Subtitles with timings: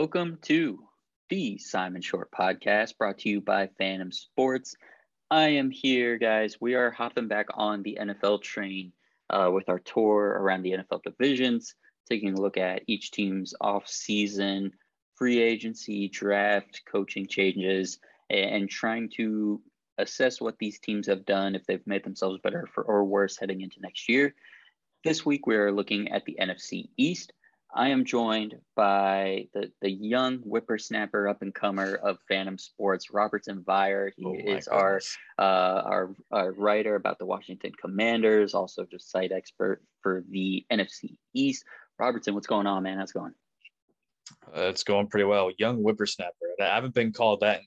[0.00, 0.78] Welcome to
[1.28, 4.76] the Simon Short podcast brought to you by Fantom Sports.
[5.28, 6.60] I am here, guys.
[6.60, 8.92] We are hopping back on the NFL train
[9.28, 11.74] uh, with our tour around the NFL divisions,
[12.08, 14.70] taking a look at each team's off-season,
[15.16, 17.98] free agency, draft, coaching changes,
[18.30, 19.60] and trying to
[19.98, 23.62] assess what these teams have done, if they've made themselves better for, or worse heading
[23.62, 24.32] into next year.
[25.02, 27.32] This week, we are looking at the NFC East.
[27.74, 33.62] I am joined by the, the young whippersnapper up and comer of Fantom Sports, Robertson
[33.62, 34.10] Viar.
[34.16, 35.00] He oh is our,
[35.38, 41.16] uh, our, our writer about the Washington Commanders, also just site expert for the NFC
[41.34, 41.64] East.
[41.98, 42.98] Robertson, what's going on, man?
[42.98, 43.34] How's it going?
[44.46, 45.50] Uh, it's going pretty well.
[45.58, 46.32] Young whippersnapper.
[46.60, 47.60] I haven't been called that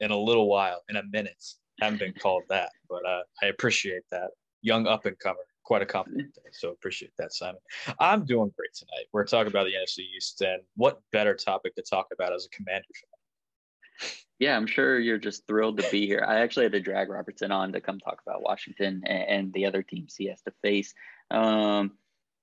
[0.00, 1.44] in a little while, in a minute.
[1.82, 4.30] I haven't been called that, but uh, I appreciate that.
[4.62, 6.52] Young up and comer quite a compliment there.
[6.52, 7.60] So appreciate that, Simon.
[7.98, 9.06] I'm doing great tonight.
[9.12, 12.50] We're talking about the NFC East, and what better topic to talk about as a
[12.50, 14.10] Commander fan?
[14.38, 16.24] Yeah, I'm sure you're just thrilled to be here.
[16.26, 19.66] I actually had to drag Robertson on to come talk about Washington and, and the
[19.66, 20.92] other teams he has to face.
[21.30, 21.92] Um,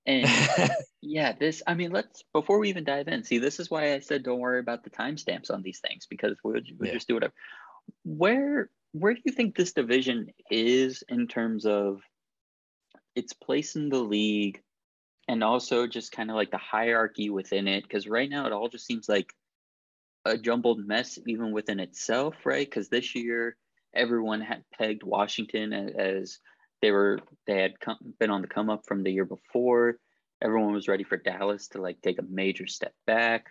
[0.06, 0.26] and
[1.02, 3.98] yeah, this, I mean, let's, before we even dive in, see, this is why I
[4.00, 6.94] said don't worry about the timestamps on these things because we'll, we'll yeah.
[6.94, 7.34] just do whatever.
[8.04, 12.00] Where, where do you think this division is in terms of
[13.14, 14.60] its place in the league
[15.28, 18.68] and also just kind of like the hierarchy within it because right now it all
[18.68, 19.32] just seems like
[20.24, 22.68] a jumbled mess even within itself right?
[22.68, 23.56] Because this year
[23.94, 26.38] everyone had pegged washington as,
[26.80, 29.98] they were they had come, been on the come up from the year before.
[30.42, 33.46] Everyone was ready for dallas to like take a major step back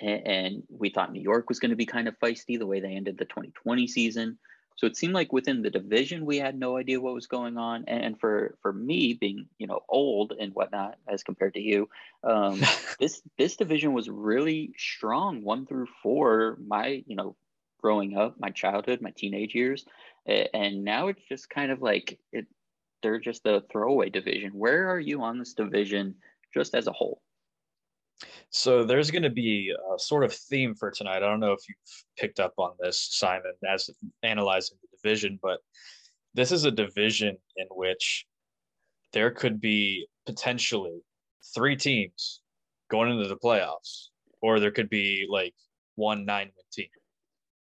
[0.00, 2.80] and, and we thought new york was going to be kind of feisty the way
[2.80, 4.38] they ended the 2020 season
[4.76, 7.84] so it seemed like within the division we had no idea what was going on.
[7.86, 11.88] And for for me being you know old and whatnot as compared to you,
[12.24, 12.60] um,
[13.00, 16.58] this this division was really strong one through four.
[16.66, 17.36] My you know
[17.80, 19.84] growing up, my childhood, my teenage years,
[20.26, 22.46] and now it's just kind of like it.
[23.02, 24.52] They're just a throwaway division.
[24.52, 26.14] Where are you on this division,
[26.54, 27.20] just as a whole?
[28.50, 31.16] So there's going to be a sort of theme for tonight.
[31.16, 33.88] I don't know if you've picked up on this, Simon, as
[34.22, 35.60] analyzing the division, but
[36.34, 38.26] this is a division in which
[39.12, 41.00] there could be potentially
[41.54, 42.40] three teams
[42.90, 44.08] going into the playoffs,
[44.40, 45.54] or there could be like
[45.96, 46.88] one nine win team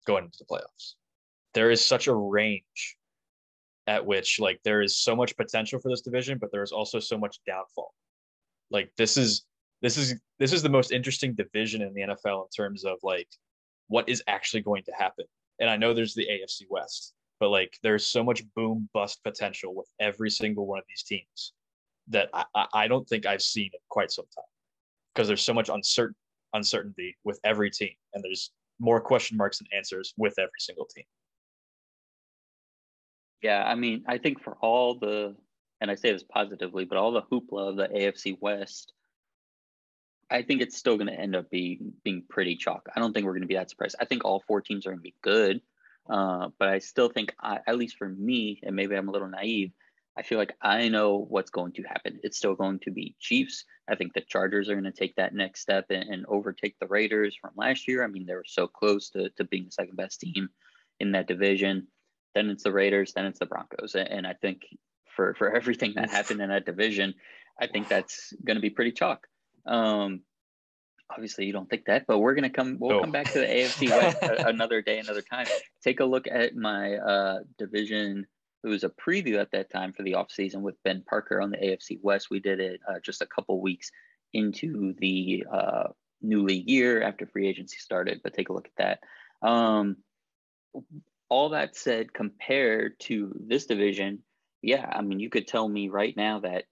[0.05, 0.93] going into the playoffs.
[1.53, 2.97] There is such a range
[3.87, 6.99] at which like there is so much potential for this division, but there is also
[6.99, 7.93] so much downfall.
[8.69, 9.45] Like this is
[9.81, 13.27] this is this is the most interesting division in the NFL in terms of like
[13.87, 15.25] what is actually going to happen.
[15.59, 19.75] And I know there's the AFC West, but like there's so much boom bust potential
[19.75, 21.53] with every single one of these teams
[22.07, 24.43] that I, I don't think I've seen in quite some time
[25.13, 26.15] because there's so much uncertain
[26.53, 31.05] uncertainty with every team and there's more question marks than answers with every single team.
[33.41, 35.35] Yeah, I mean, I think for all the,
[35.79, 38.93] and I say this positively, but all the hoopla of the AFC West,
[40.31, 42.87] I think it's still going to end up being being pretty chalk.
[42.95, 43.97] I don't think we're going to be that surprised.
[43.99, 45.61] I think all four teams are going to be good,
[46.09, 49.27] uh, but I still think, I, at least for me, and maybe I'm a little
[49.27, 49.71] naive,
[50.17, 52.19] I feel like I know what's going to happen.
[52.23, 53.65] It's still going to be Chiefs.
[53.89, 56.87] I think the Chargers are going to take that next step and, and overtake the
[56.87, 58.03] Raiders from last year.
[58.03, 60.49] I mean, they were so close to, to being the second best team
[60.99, 61.87] in that division.
[62.35, 63.95] Then it's the Raiders, then it's the Broncos.
[63.95, 64.63] And I think
[65.15, 67.13] for, for everything that happened in that division,
[67.59, 69.27] I think that's going to be pretty chalk.
[69.65, 70.21] Um,
[71.09, 72.77] obviously, you don't think that, but we're gonna come.
[72.79, 73.01] We'll oh.
[73.01, 75.47] come back to the AFC West another day, another time.
[75.83, 78.25] Take a look at my uh, division.
[78.63, 81.57] It was a preview at that time for the offseason with Ben Parker on the
[81.57, 82.29] AFC West.
[82.29, 83.89] We did it uh, just a couple weeks
[84.33, 85.87] into the uh,
[86.21, 88.21] new league year after free agency started.
[88.23, 88.99] But take a look at
[89.41, 89.47] that.
[89.47, 89.97] Um,
[91.29, 94.19] all that said, compared to this division,
[94.61, 96.65] yeah, I mean, you could tell me right now that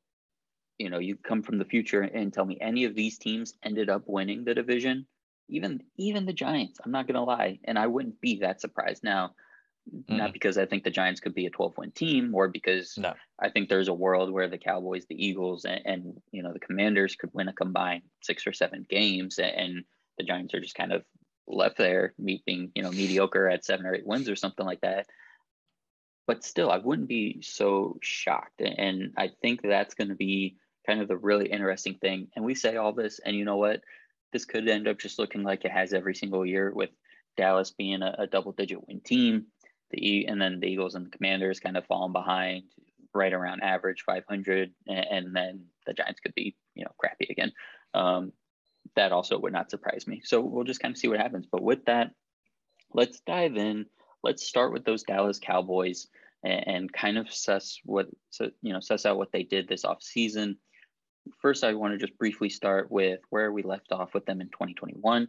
[0.79, 3.89] you know, you come from the future and tell me any of these teams ended
[3.89, 5.05] up winning the division,
[5.49, 9.35] even even the Giants, I'm not gonna lie, and I wouldn't be that surprised now.
[9.93, 10.17] Mm-hmm.
[10.17, 13.13] Not because I think the Giants could be a 12 win team, or because no.
[13.39, 16.59] I think there's a world where the Cowboys, the Eagles, and, and, you know the
[16.59, 19.83] Commanders could win a combined six or seven games, and
[20.17, 21.03] the Giants are just kind of
[21.47, 25.07] left there, being you know mediocre at seven or eight wins or something like that.
[26.27, 30.57] But still, I wouldn't be so shocked, and I think that's going to be
[30.89, 32.27] kind of the really interesting thing.
[32.35, 33.81] And we say all this, and you know what?
[34.33, 36.89] This could end up just looking like it has every single year with
[37.37, 39.45] Dallas being a, a double digit win team,
[39.91, 42.63] the and then the Eagles and the Commanders kind of falling behind
[43.13, 47.51] right around average 500, and, and then the Giants could be you know crappy again.
[47.93, 48.33] Um,
[48.95, 50.21] that also would not surprise me.
[50.23, 51.45] So we'll just kind of see what happens.
[51.51, 52.11] But with that,
[52.93, 53.85] let's dive in.
[54.23, 56.07] Let's start with those Dallas Cowboys
[56.43, 59.85] and, and kind of suss what so you know suss out what they did this
[59.85, 60.57] off season.
[61.41, 64.47] First, I want to just briefly start with where we left off with them in
[64.47, 65.27] 2021.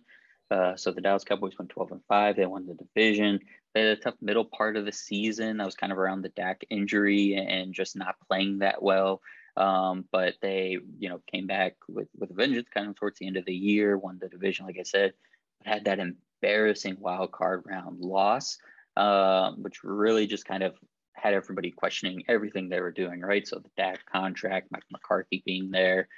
[0.50, 2.36] Uh, so the Dallas Cowboys went 12 and 5.
[2.36, 3.38] They won the division.
[3.72, 5.58] They had a tough middle part of the season.
[5.58, 9.20] That was kind of around the Dak injury and just not playing that well.
[9.56, 13.26] Um, but they, you know, came back with with a vengeance kind of towards the
[13.26, 15.12] end of the year, won the division, like I said,
[15.58, 18.58] but had that embarrassing wild card round loss,
[18.96, 20.74] uh, which really just kind of
[21.14, 23.46] had everybody questioning everything they were doing, right?
[23.46, 26.08] So the Dak contract, Mike McCarthy being there,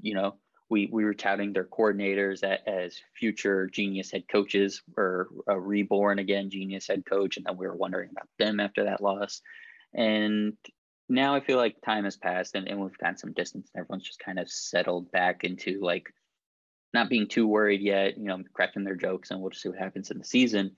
[0.00, 0.36] you know,
[0.70, 6.88] we we were touting their coordinators as future genius head coaches or reborn again genius
[6.88, 9.40] head coach, and then we were wondering about them after that loss.
[9.94, 10.54] And
[11.08, 14.06] now I feel like time has passed and, and we've gotten some distance and everyone's
[14.06, 16.12] just kind of settled back into like
[16.92, 19.78] not being too worried yet, you know, cracking their jokes and we'll just see what
[19.78, 20.76] happens in the season.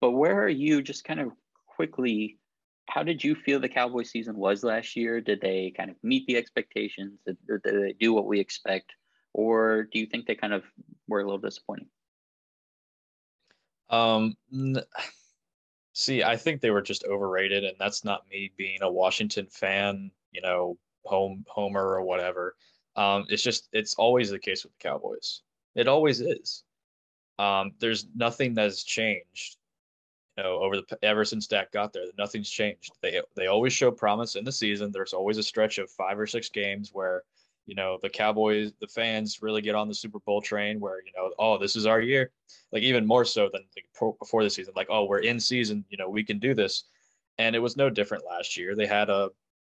[0.00, 1.32] But where are you just kind of
[1.66, 2.38] quickly
[2.86, 5.20] how did you feel the Cowboy season was last year?
[5.20, 7.18] Did they kind of meet the expectations?
[7.26, 8.92] Did, did they do what we expect?
[9.32, 10.62] Or do you think they kind of
[11.08, 11.88] were a little disappointing?
[13.90, 14.36] Um,
[15.92, 20.10] see, I think they were just overrated, and that's not me being a Washington fan,
[20.30, 22.56] you know, home homer or whatever.
[22.96, 25.42] Um, it's just it's always the case with the Cowboys.
[25.74, 26.62] It always is.
[27.38, 29.56] Um, there's nothing that's changed
[30.36, 32.92] you know, over the ever since Dak got there, nothing's changed.
[33.02, 34.90] They they always show promise in the season.
[34.90, 37.22] There's always a stretch of five or six games where,
[37.66, 40.80] you know, the Cowboys, the fans really get on the Super Bowl train.
[40.80, 42.32] Where you know, oh, this is our year.
[42.72, 43.62] Like even more so than
[44.18, 44.74] before the season.
[44.76, 45.84] Like, oh, we're in season.
[45.88, 46.84] You know, we can do this.
[47.38, 48.74] And it was no different last year.
[48.74, 49.30] They had a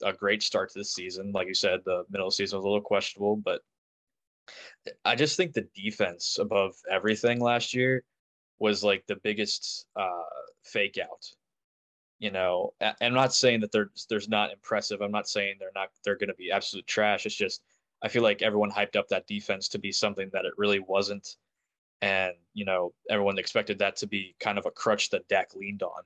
[0.04, 1.32] a great start to the season.
[1.32, 3.62] Like you said, the middle of the season was a little questionable, but
[5.04, 8.04] I just think the defense above everything last year
[8.60, 10.24] was like the biggest uh,
[10.66, 11.26] fake out.
[12.20, 15.02] You know, I'm not saying that there's there's not impressive.
[15.02, 17.26] I'm not saying they're not they're going to be absolute trash.
[17.26, 17.62] It's just
[18.02, 21.36] I feel like everyone hyped up that defense to be something that it really wasn't,
[22.02, 25.84] and you know everyone expected that to be kind of a crutch that Dak leaned
[25.84, 26.04] on,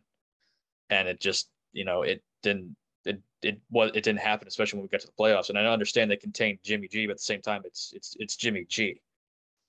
[0.90, 2.76] and it just you know it didn't
[3.06, 5.50] it it was it didn't happen, especially when we got to the playoffs.
[5.50, 8.36] And I understand they contained Jimmy G, but at the same time, it's it's it's
[8.36, 9.02] Jimmy G.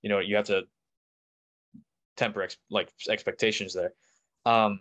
[0.02, 0.62] You know, you have to
[2.16, 3.92] temper ex- like expectations there.
[4.46, 4.80] Um,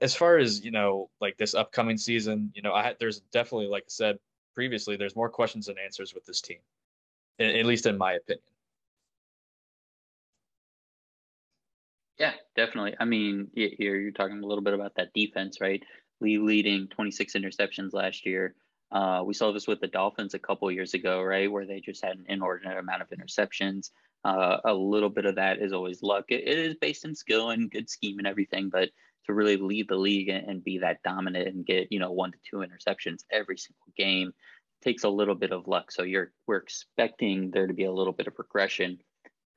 [0.00, 3.84] as far as you know, like this upcoming season, you know, I there's definitely, like
[3.84, 4.18] I said
[4.54, 6.58] previously, there's more questions than answers with this team,
[7.38, 8.42] at least in my opinion.
[12.18, 12.94] Yeah, definitely.
[13.00, 15.82] I mean, here you're talking a little bit about that defense, right?
[16.20, 18.54] Lee leading 26 interceptions last year.
[18.92, 22.04] Uh, we saw this with the Dolphins a couple years ago, right, where they just
[22.04, 23.90] had an inordinate amount of interceptions.
[24.24, 26.26] Uh, a little bit of that is always luck.
[26.28, 28.90] It, it is based in skill and good scheme and everything, but
[29.26, 32.32] to really lead the league and, and be that dominant and get you know one
[32.32, 34.32] to two interceptions every single game
[34.82, 35.90] takes a little bit of luck.
[35.92, 38.98] So you're we're expecting there to be a little bit of regression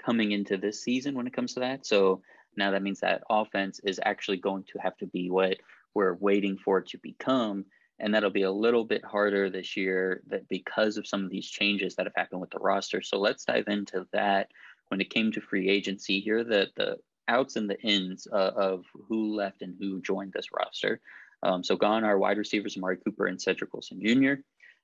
[0.03, 1.85] coming into this season when it comes to that.
[1.85, 2.21] So
[2.55, 5.57] now that means that offense is actually going to have to be what
[5.93, 7.65] we're waiting for it to become
[8.03, 11.49] and that'll be a little bit harder this year that because of some of these
[11.49, 13.01] changes that have happened with the roster.
[13.01, 14.51] So let's dive into that.
[14.89, 16.97] When it came to free agency, here are the the
[17.29, 20.99] outs and the ins uh, of who left and who joined this roster.
[21.43, 24.41] Um, so gone are wide receivers Amari Cooper and Cedric Wilson Jr.,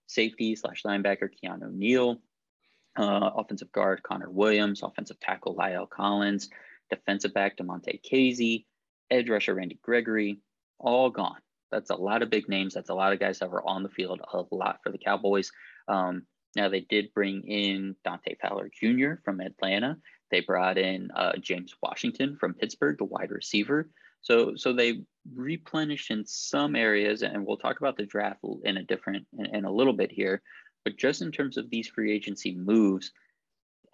[0.07, 2.21] safety slash linebacker Keanu Neal,
[2.97, 6.49] uh, offensive guard Connor Williams, offensive tackle La'el Collins,
[6.89, 8.65] defensive back Damontae Kazee,
[9.11, 10.39] edge rusher Randy Gregory,
[10.79, 11.37] all gone
[11.71, 12.73] that's a lot of big names.
[12.73, 15.51] That's a lot of guys that were on the field a lot for the Cowboys.
[15.87, 16.23] Um,
[16.55, 19.21] now they did bring in Dante Fowler Jr.
[19.23, 19.97] from Atlanta.
[20.31, 23.89] They brought in uh, James Washington from Pittsburgh, the wide receiver.
[24.21, 25.01] So so they
[25.33, 29.65] replenished in some areas, and we'll talk about the draft in a different in, in
[29.65, 30.41] a little bit here.
[30.83, 33.11] But just in terms of these free agency moves,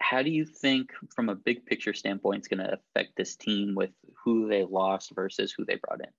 [0.00, 3.74] how do you think, from a big picture standpoint, it's going to affect this team
[3.74, 3.90] with
[4.24, 6.10] who they lost versus who they brought in?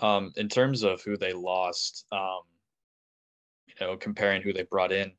[0.00, 2.40] Um, in terms of who they lost, um,
[3.66, 5.12] you know, comparing who they brought in,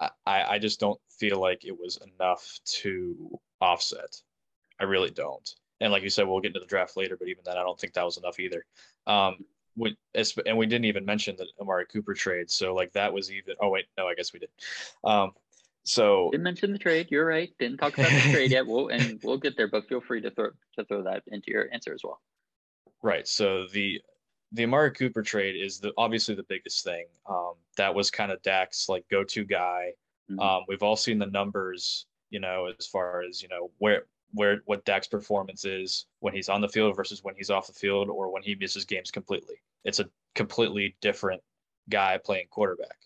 [0.00, 4.20] I, I just don't feel like it was enough to offset.
[4.80, 5.48] I really don't.
[5.80, 7.78] And like you said, we'll get into the draft later, but even then, I don't
[7.78, 8.64] think that was enough either.
[9.06, 9.44] Um,
[9.76, 9.96] we,
[10.46, 12.50] and we didn't even mention the Amari Cooper trade.
[12.50, 13.54] So like that was even.
[13.60, 14.50] Oh wait, no, I guess we did.
[15.02, 15.32] Um,
[15.84, 17.08] so didn't mention the trade.
[17.10, 17.52] You're right.
[17.58, 18.66] Didn't talk about the trade yet.
[18.66, 21.68] We'll and we'll get there, but feel free to throw to throw that into your
[21.72, 22.20] answer as well.
[23.04, 23.28] Right.
[23.28, 24.00] So the
[24.52, 27.04] the Amari Cooper trade is the obviously the biggest thing.
[27.28, 29.92] Um, that was kind of Dak's like go-to guy.
[30.30, 30.40] Mm-hmm.
[30.40, 34.62] Um, we've all seen the numbers, you know, as far as you know where where
[34.64, 38.08] what Dak's performance is when he's on the field versus when he's off the field
[38.08, 39.56] or when he misses games completely.
[39.84, 41.42] It's a completely different
[41.90, 42.96] guy playing quarterback.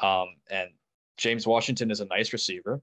[0.00, 0.70] Um, and
[1.18, 2.80] James Washington is a nice receiver,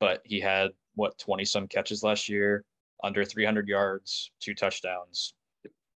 [0.00, 2.64] but he had what 20 some catches last year,
[3.04, 5.34] under 300 yards, two touchdowns.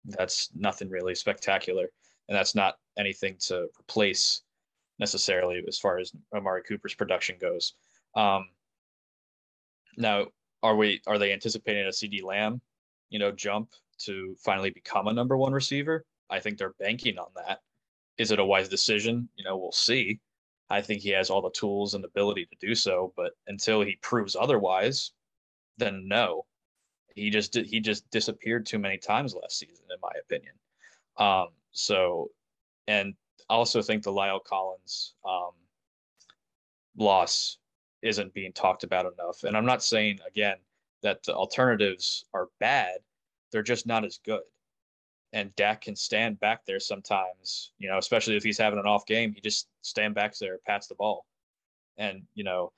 [0.05, 1.89] That's nothing really spectacular,
[2.29, 4.43] and that's not anything to replace
[4.99, 7.75] necessarily as far as Amari Cooper's production goes.
[8.15, 8.49] Um,
[9.97, 10.27] now,
[10.63, 12.61] are we are they anticipating a CeeDee Lamb,
[13.11, 16.05] you know, jump to finally become a number one receiver?
[16.31, 17.61] I think they're banking on that.
[18.19, 19.29] Is it a wise decision?
[19.37, 20.21] You know, we'll see.
[20.71, 23.97] I think he has all the tools and ability to do so, but until he
[24.03, 25.13] proves otherwise,
[25.79, 26.45] then no.
[27.19, 30.55] He just he just disappeared too many times last season, in my opinion.
[31.17, 32.31] Um, so,
[32.87, 33.15] and
[33.51, 35.53] I also think the La'el Collins um,
[36.97, 37.59] loss
[38.03, 39.43] isn't being talked about enough.
[39.45, 40.57] And I'm not saying again
[41.03, 42.99] that the alternatives are bad;
[43.51, 44.43] they're just not as good.
[45.33, 49.05] And Dak can stand back there sometimes, you know, especially if he's having an off
[49.05, 49.33] game.
[49.35, 51.27] He just stand back there, pats the ball,
[51.99, 52.73] and you know,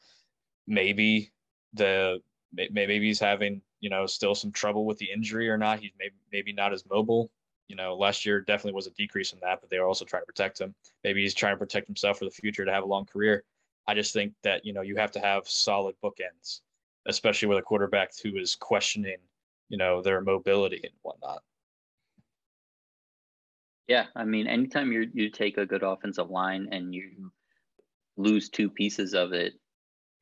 [0.67, 1.31] maybe
[1.75, 2.21] the
[2.53, 5.81] maybe he's having you know still some trouble with the injury or not.
[5.81, 7.31] He's maybe maybe not as mobile.
[7.69, 10.23] You know, last year definitely was a decrease in that, but they were also trying
[10.23, 10.75] to protect him.
[11.05, 13.45] Maybe he's trying to protect himself for the future to have a long career.
[13.87, 16.61] I just think that you know you have to have solid bookends,
[17.07, 19.19] especially with a quarterback who is questioning
[19.69, 21.43] you know their mobility and whatnot.
[23.89, 27.33] Yeah, I mean, anytime you you take a good offensive line and you
[28.17, 29.55] lose two pieces of it,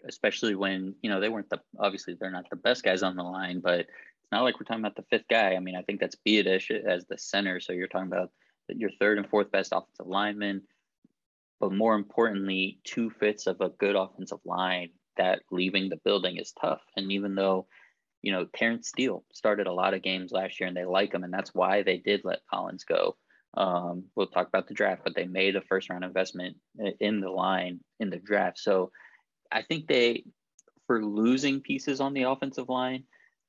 [0.06, 3.22] especially when you know they weren't the obviously they're not the best guys on the
[3.22, 5.54] line, but it's not like we're talking about the fifth guy.
[5.54, 8.30] I mean, I think that's Biadasz as the center, so you're talking about
[8.68, 10.62] that your third and fourth best offensive lineman,
[11.60, 16.52] but more importantly, two fifths of a good offensive line that leaving the building is
[16.60, 16.82] tough.
[16.96, 17.66] And even though
[18.22, 21.24] you know Terence Steele started a lot of games last year and they like him,
[21.24, 23.16] and that's why they did let Collins go.
[23.54, 26.56] Um, we'll talk about the draft, but they made a first round investment
[27.00, 28.58] in the line in the draft.
[28.58, 28.90] So
[29.50, 30.24] I think they,
[30.86, 33.04] for losing pieces on the offensive line,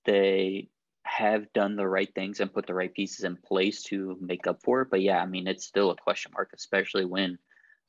[0.05, 0.69] they
[1.03, 4.61] have done the right things and put the right pieces in place to make up
[4.63, 4.89] for it.
[4.91, 7.37] But yeah, I mean, it's still a question mark, especially when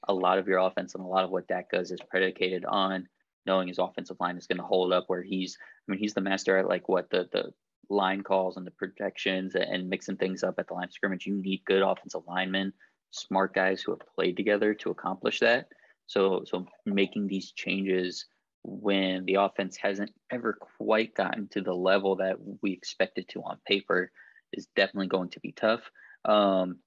[0.08, 3.08] a lot of your offense and a lot of what Dak does is predicated on
[3.46, 6.20] knowing his offensive line is going to hold up where he's, I mean, he's the
[6.20, 7.52] master at like what the, the
[7.88, 11.26] line calls and the projections and mixing things up at the line scrimmage.
[11.26, 12.72] You need good offensive linemen,
[13.10, 15.68] smart guys who have played together to accomplish that.
[16.10, 18.26] So so making these changes
[18.64, 23.58] when the offense hasn't ever quite gotten to the level that we expected to on
[23.64, 24.10] paper
[24.52, 25.88] is definitely going to be tough.
[26.24, 26.78] Um,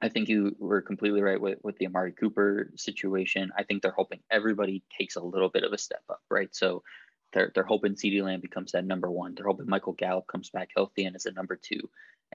[0.00, 3.50] I think you were completely right with, with the Amari Cooper situation.
[3.58, 6.54] I think they're hoping everybody takes a little bit of a step up, right?
[6.54, 6.84] So
[7.32, 9.34] they're, they're hoping CeeDee Lamb becomes that number one.
[9.34, 11.80] They're hoping Michael Gallup comes back healthy and is a number two.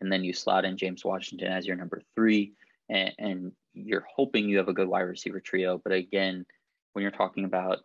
[0.02, 2.54] And then you slot in James Washington as your number three
[2.90, 5.80] and, and you're hoping you have a good wide receiver trio.
[5.84, 6.46] But again,
[6.94, 7.80] when you're talking about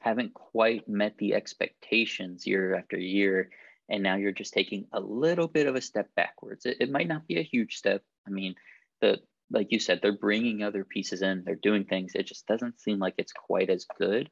[0.00, 3.50] haven't quite met the expectations year after year,
[3.88, 6.66] and now you're just taking a little bit of a step backwards.
[6.66, 8.02] It, it might not be a huge step.
[8.26, 8.54] I mean,
[9.00, 9.18] the
[9.50, 12.12] like you said, they're bringing other pieces in, they're doing things.
[12.14, 14.28] It just doesn't seem like it's quite as good.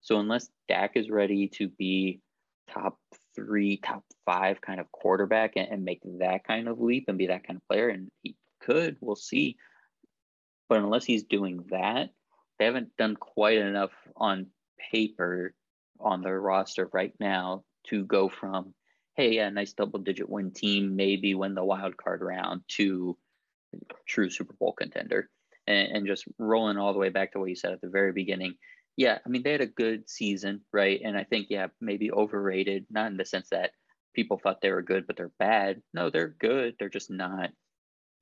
[0.00, 2.20] So unless Dak is ready to be
[2.72, 2.96] top
[3.34, 7.26] three, top five kind of quarterback and, and make that kind of leap and be
[7.26, 9.56] that kind of player, and he could, we'll see.
[10.68, 12.10] But unless he's doing that,
[12.58, 14.46] they haven't done quite enough on
[14.92, 15.54] paper
[15.98, 18.74] on their roster right now to go from,
[19.16, 23.16] hey, a nice double digit win team, maybe win the wild card round to
[24.06, 25.28] true Super Bowl contender.
[25.66, 28.12] And, and just rolling all the way back to what you said at the very
[28.12, 28.54] beginning.
[28.96, 31.00] Yeah, I mean, they had a good season, right?
[31.04, 33.70] And I think, yeah, maybe overrated, not in the sense that
[34.14, 35.82] people thought they were good, but they're bad.
[35.94, 36.74] No, they're good.
[36.78, 37.50] They're just not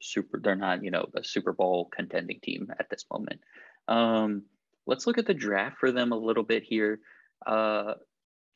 [0.01, 3.41] super they're not you know a super bowl contending team at this moment.
[3.89, 4.45] Um,
[4.87, 7.01] let's look at the draft for them a little bit here.
[7.47, 7.95] Uh,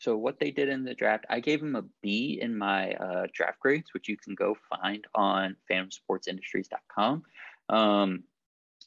[0.03, 3.27] so what they did in the draft i gave them a b in my uh,
[3.33, 7.23] draft grades which you can go find on fantomsportsindustries.com
[7.69, 8.25] um,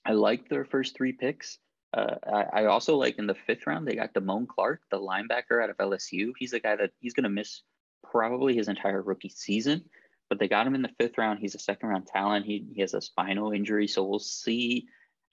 [0.06, 1.58] i like their first three picks.
[1.94, 5.64] Uh, I, I, also like in the fifth round they got Damone Clark, the linebacker
[5.64, 6.34] out of LSU.
[6.38, 7.62] He's a guy that he's going to miss
[8.04, 9.86] probably his entire rookie season
[10.30, 11.40] but they got him in the fifth round.
[11.40, 12.46] He's a second round talent.
[12.46, 14.88] He, he has a spinal injury, so we'll see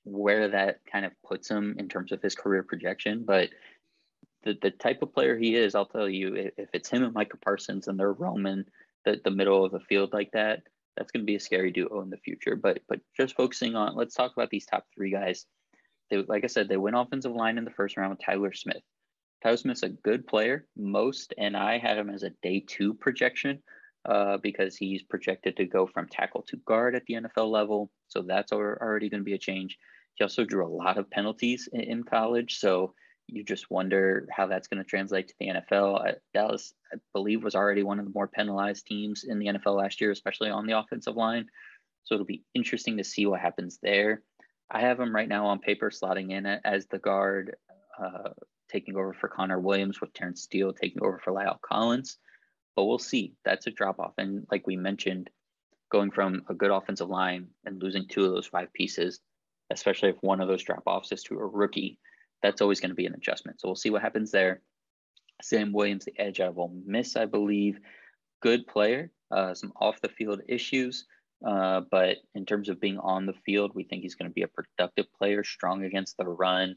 [0.04, 3.25] where that kind of puts him in terms of his career projection.
[3.25, 3.50] But
[4.42, 7.37] the, the type of player he is, I'll tell you, if, it's him and Micah
[7.38, 8.64] Parsons and they're roaming
[9.04, 10.62] the, the middle of the field like that,
[10.96, 12.56] that's going to be a scary duo in the future.
[12.56, 15.46] But but just focusing on, let's talk about these top three guys.
[16.11, 18.82] they like I said, they went offensive line in the first round with Tyler Smith.
[19.42, 20.66] Tyler Smith's a good player.
[20.76, 23.62] Most and I had him as a day two projection
[24.04, 27.90] uh, because he's projected to go from tackle to guard at the NFL level.
[28.09, 29.78] So that's already going to be a change.
[30.14, 32.59] He also drew a lot of penalties in, in college.
[32.59, 32.94] So
[33.28, 36.14] you just wonder how that's going to translate to the NFL.
[36.35, 40.00] Dallas, I believe, was already one of the more penalized teams in the NFL last
[40.00, 41.47] year, especially on the offensive line.
[42.04, 44.23] So it'll be interesting to see what happens there.
[44.71, 47.56] I have him right now on paper slotting in as the guard,
[48.02, 48.30] uh,
[48.71, 52.18] taking over for Connor Williams with Terence Steele taking over for La'el Collins.
[52.76, 53.35] But we'll see.
[53.45, 54.14] That's a drop off.
[54.19, 55.31] And like we mentioned,
[55.91, 59.21] going from a good offensive line and losing two of those five pieces,
[59.71, 61.99] especially if one of those drop offs is to a rookie,
[62.43, 63.61] that's always going to be an adjustment.
[63.61, 64.62] So we'll see what happens there.
[65.43, 67.79] Sam Williams, the edge out of Ole Miss, I believe,
[68.41, 69.11] good player.
[69.31, 71.07] Uh, some off the field issues,
[71.47, 74.43] uh, but in terms of being on the field, we think he's going to be
[74.43, 76.76] a productive player, strong against the run,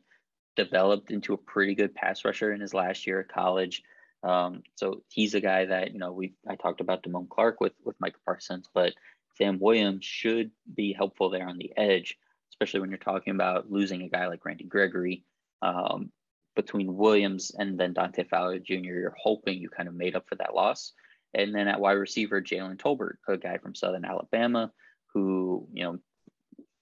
[0.56, 3.84] developed into a pretty good pass rusher in his last year at college.
[4.26, 7.74] Um, so he's a guy that you know we I talked about Damone Clark with
[7.84, 8.94] with Micah Parsons, but
[9.38, 12.18] Sam Williams should be helpful there on the edge,
[12.52, 15.24] especially when you're talking about losing a guy like Randy Gregory.
[15.62, 16.12] Um,
[16.56, 20.36] between Williams and then Dante Fowler Jr., you're hoping you kind of made up for
[20.36, 20.94] that loss.
[21.34, 24.72] And then at wide receiver, Jalen Tolbert, a guy from Southern Alabama,
[25.14, 26.00] who, you know,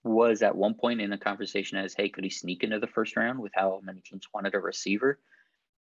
[0.03, 3.15] was at one point in a conversation as, hey, could he sneak into the first
[3.15, 5.19] round with how many teams wanted a receiver?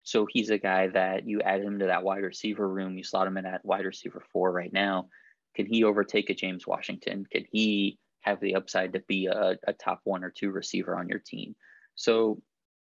[0.07, 2.97] So he's a guy that you add him to that wide receiver room.
[2.97, 5.09] You slot him in at wide receiver four right now.
[5.53, 7.25] Can he overtake a James Washington?
[7.29, 11.09] Can he have the upside to be a, a top one or two receiver on
[11.09, 11.57] your team?
[11.95, 12.41] So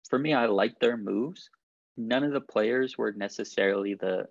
[0.10, 1.50] for me, I like their moves.
[1.96, 4.26] None of the players were necessarily the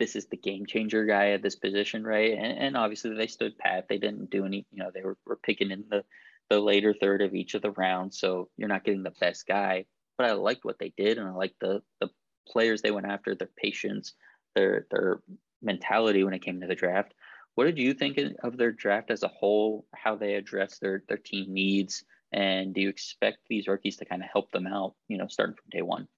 [0.00, 2.32] this is the game changer guy at this position, right?
[2.32, 3.86] And, and obviously they stood pat.
[3.88, 6.02] They didn't do any, you know, they were, were picking in the,
[6.50, 8.18] the later third of each of the rounds.
[8.18, 9.84] So you're not getting the best guy.
[10.18, 12.10] But I liked what they did and I liked the the
[12.46, 14.14] players they went after, their patience,
[14.54, 15.20] their their
[15.62, 17.14] mentality when it came to the draft.
[17.54, 19.86] What did you think of their draft as a whole?
[19.94, 24.22] How they addressed their their team needs, and do you expect these rookies to kind
[24.22, 24.94] of help them out?
[25.08, 26.08] You know, starting from day one.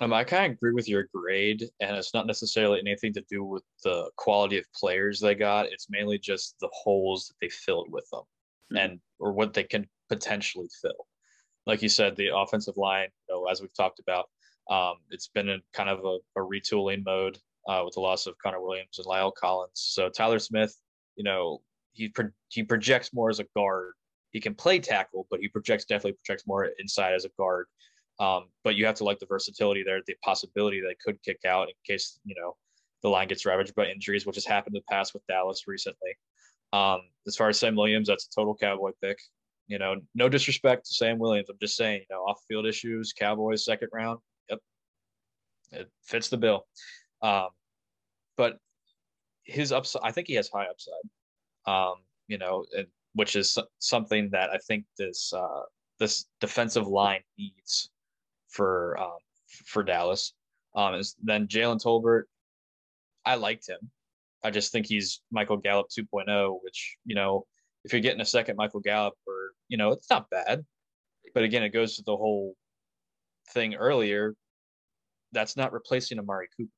[0.00, 3.44] Um, I kind of agree with your grade, and it's not necessarily anything to do
[3.44, 5.66] with the quality of players they got.
[5.66, 8.22] It's mainly just the holes that they filled with them,
[8.72, 8.76] mm-hmm.
[8.78, 11.06] and or what they can potentially fill.
[11.66, 14.28] Like you said, the offensive line, you know, as we've talked about,
[14.70, 18.34] um, it's been in kind of a, a retooling mode uh, with the loss of
[18.38, 19.72] Connor Williams and La'el Collins.
[19.74, 20.74] So Tyler Smith,
[21.16, 21.60] you know,
[21.92, 23.92] he pro- he projects more as a guard.
[24.30, 27.66] He can play tackle, but he projects definitely projects more inside as a guard.
[28.18, 31.68] Um, but you have to like the versatility there, the possibility that could kick out
[31.68, 32.56] in case you know
[33.02, 36.16] the line gets ravaged by injuries, which has happened in the past with Dallas recently.
[36.72, 39.18] Um, as far as Sam Williams, that's a total Cowboy pick.
[39.68, 41.48] You know, no disrespect to Sam Williams.
[41.48, 44.18] I'm just saying, you know, off field issues, Cowboys second round.
[44.50, 44.58] Yep,
[45.72, 46.66] it fits the bill.
[47.22, 47.48] Um,
[48.36, 48.58] but
[49.44, 51.02] his upside, I think he has high upside.
[51.66, 51.94] Um,
[52.28, 55.62] you know, and, which is something that I think this uh,
[55.98, 57.90] this defensive line needs
[58.48, 59.18] for um,
[59.66, 60.34] for Dallas.
[60.74, 62.24] Um, is then Jalen Tolbert.
[63.24, 63.90] I liked him.
[64.42, 67.46] I just think he's Michael Gallup 2.0, which you know,
[67.84, 70.64] if you're getting a second Michael Gallup, or you know, it's not bad.
[71.34, 72.54] But again, it goes to the whole
[73.50, 74.34] thing earlier.
[75.32, 76.70] That's not replacing Amari Cooper.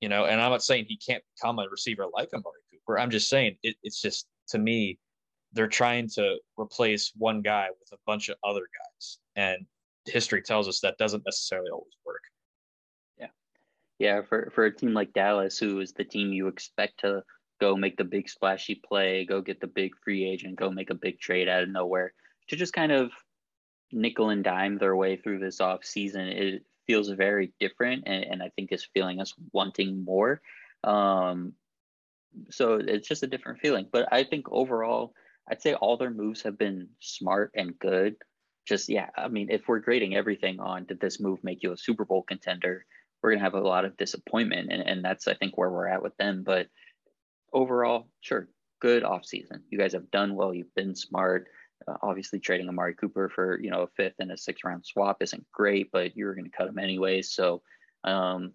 [0.00, 2.98] You know, and I'm not saying he can't become a receiver like Amari Cooper.
[2.98, 4.98] I'm just saying it, it's just to me,
[5.52, 9.66] they're trying to replace one guy with a bunch of other guys, and
[10.04, 12.20] history tells us that doesn't necessarily always work.
[13.18, 13.26] Yeah.
[13.98, 14.22] Yeah.
[14.28, 17.22] For, for a team like Dallas, who is the team you expect to
[17.60, 20.94] go make the big splashy play, go get the big free agent, go make a
[20.94, 22.12] big trade out of nowhere,
[22.48, 23.10] to just kind of
[23.92, 28.04] nickel and dime their way through this off season, it feels very different.
[28.06, 30.40] And, and I think is feeling us wanting more.
[30.84, 31.54] Um,
[32.50, 33.86] so it's just a different feeling.
[33.90, 35.14] But I think overall,
[35.50, 38.16] I'd say all their moves have been smart and good
[38.66, 41.76] just yeah, I mean, if we're grading everything on did this move make you a
[41.76, 42.84] Super Bowl contender,
[43.22, 46.02] we're gonna have a lot of disappointment, and and that's I think where we're at
[46.02, 46.42] with them.
[46.44, 46.66] But
[47.56, 48.48] overall, sure,
[48.80, 49.60] good offseason.
[49.70, 50.54] You guys have done well.
[50.54, 51.46] You've been smart.
[51.88, 55.22] Uh, obviously, trading Amari Cooper for you know a fifth and a sixth round swap
[55.22, 57.32] isn't great, but you're going to cut him anyways.
[57.32, 57.62] So
[58.04, 58.52] um,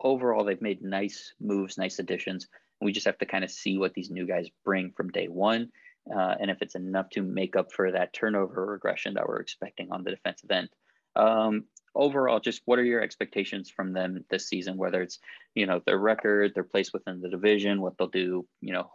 [0.00, 2.48] overall, they've made nice moves, nice additions.
[2.80, 5.70] We just have to kind of see what these new guys bring from day one
[6.10, 9.92] uh, and if it's enough to make up for that turnover regression that we're expecting
[9.92, 10.68] on the defensive end.
[11.14, 14.76] Um, overall, just what are your expectations from them this season?
[14.76, 15.18] Whether it's
[15.54, 18.90] you know their record, their place within the division, what they'll do, you know,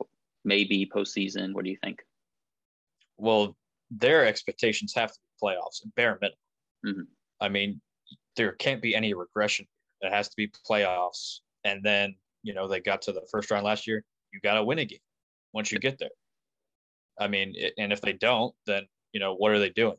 [0.46, 1.54] maybe postseason.
[1.54, 2.02] What do you think?
[3.18, 3.56] Well,
[3.92, 6.38] their expectations have to be playoffs and bare minimum.
[6.86, 7.02] Mm-hmm.
[7.42, 7.82] I mean,
[8.36, 9.68] there can't be any regression.
[10.02, 11.40] It has to be playoffs.
[11.64, 14.04] And then, you know, they got to the first round last year.
[14.32, 15.00] You got to win a game
[15.54, 16.10] once you get there.
[17.20, 19.98] I mean, and if they don't, then, you know, what are they doing?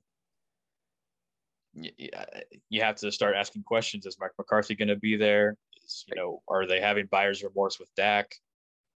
[1.76, 2.24] Uh,
[2.68, 4.06] you have to start asking questions.
[4.06, 5.56] Is Mike McCarthy going to be there?
[5.84, 8.34] Is, you know, are they having buyer's remorse with Dak?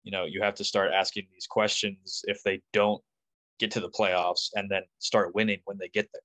[0.04, 3.02] You know, you have to start asking these questions if they don't
[3.58, 6.22] get to the playoffs and then start winning when they get there.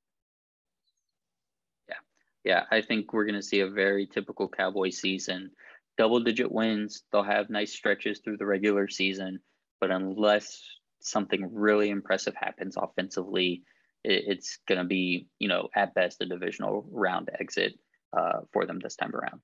[1.89, 2.01] Yeah,
[2.43, 2.63] Yeah.
[2.71, 5.51] I think we're going to see a very typical Cowboy season.
[5.97, 7.03] Double digit wins.
[7.11, 9.39] They'll have nice stretches through the regular season,
[9.79, 10.63] but unless
[10.99, 13.63] something really impressive happens offensively,
[14.07, 17.77] it's going to be, you know, at best a divisional round exit
[18.13, 19.41] uh, for them this time around.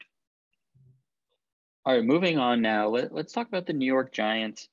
[1.85, 2.87] All right, moving on now.
[2.87, 4.69] Let, let's talk about the New York Giants.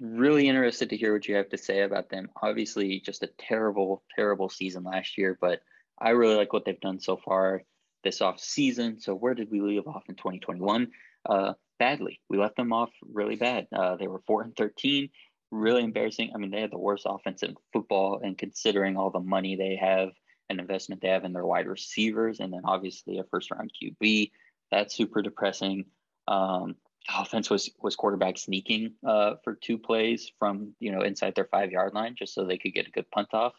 [0.00, 2.28] Really interested to hear what you have to say about them.
[2.42, 5.60] Obviously, just a terrible, terrible season last year, but
[6.00, 7.62] I really like what they've done so far
[8.02, 8.98] this off season.
[9.00, 10.90] So where did we leave off in 2021?
[11.28, 12.20] Uh, badly.
[12.28, 13.68] We left them off really bad.
[13.72, 15.10] Uh, they were four and 13,
[15.50, 16.32] really embarrassing.
[16.34, 19.76] I mean, they had the worst offense in football, and considering all the money they
[19.76, 20.10] have
[20.48, 24.30] and investment they have in their wide receivers, and then obviously a first round QB,
[24.70, 25.84] that's super depressing.
[26.28, 26.76] Um,
[27.14, 31.70] offense was was quarterback sneaking uh, for two plays from you know inside their five
[31.70, 33.54] yard line just so they could get a good punt off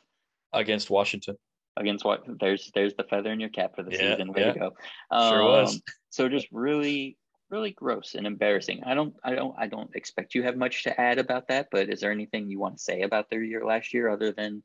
[0.54, 1.38] against Washington
[1.78, 4.34] against what there's there's the feather in your cap for the yeah, season.
[4.34, 4.54] Way yeah.
[4.54, 4.72] to go.
[5.10, 5.82] Um, sure was.
[6.10, 7.18] so just really
[7.52, 8.82] really gross and embarrassing.
[8.86, 11.90] I don't I don't I don't expect you have much to add about that, but
[11.90, 14.64] is there anything you want to say about their year last year other than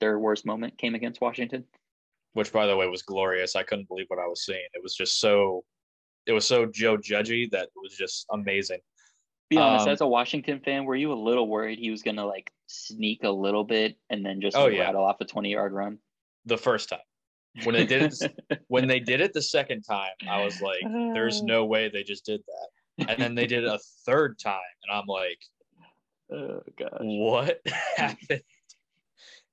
[0.00, 1.64] their worst moment came against Washington?
[2.32, 3.54] Which by the way was glorious.
[3.54, 4.66] I couldn't believe what I was seeing.
[4.72, 5.64] It was just so
[6.26, 8.80] it was so Joe Judgy that it was just amazing.
[9.50, 12.24] Be honest, um, as a Washington fan, were you a little worried he was gonna
[12.24, 15.08] like sneak a little bit and then just oh, rattle yeah.
[15.08, 15.98] off a 20 yard run?
[16.44, 16.98] the first time.
[17.64, 21.42] When they did it, when they did it the second time, I was like, "There's
[21.42, 24.96] no way they just did that." And then they did it a third time, and
[24.96, 25.38] I'm like,
[26.32, 27.60] "Oh gosh, what
[27.96, 28.42] happened?"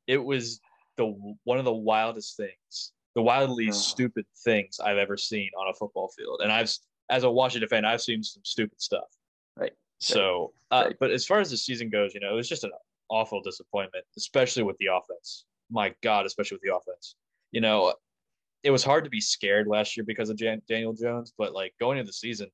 [0.08, 0.60] It was
[0.98, 1.08] the
[1.44, 3.74] one of the wildest things, the wildly oh.
[3.74, 6.40] stupid things I've ever seen on a football field.
[6.42, 6.72] And I've,
[7.10, 9.08] as a Washington fan, I've seen some stupid stuff.
[9.56, 9.74] Right.
[10.00, 10.96] So, uh, right.
[11.00, 12.72] but as far as the season goes, you know, it was just an
[13.10, 17.16] awful disappointment, especially with the offense my God, especially with the offense.
[17.52, 17.94] You know,
[18.64, 21.74] it was hard to be scared last year because of Jan- Daniel Jones, but like
[21.80, 22.50] going into the season,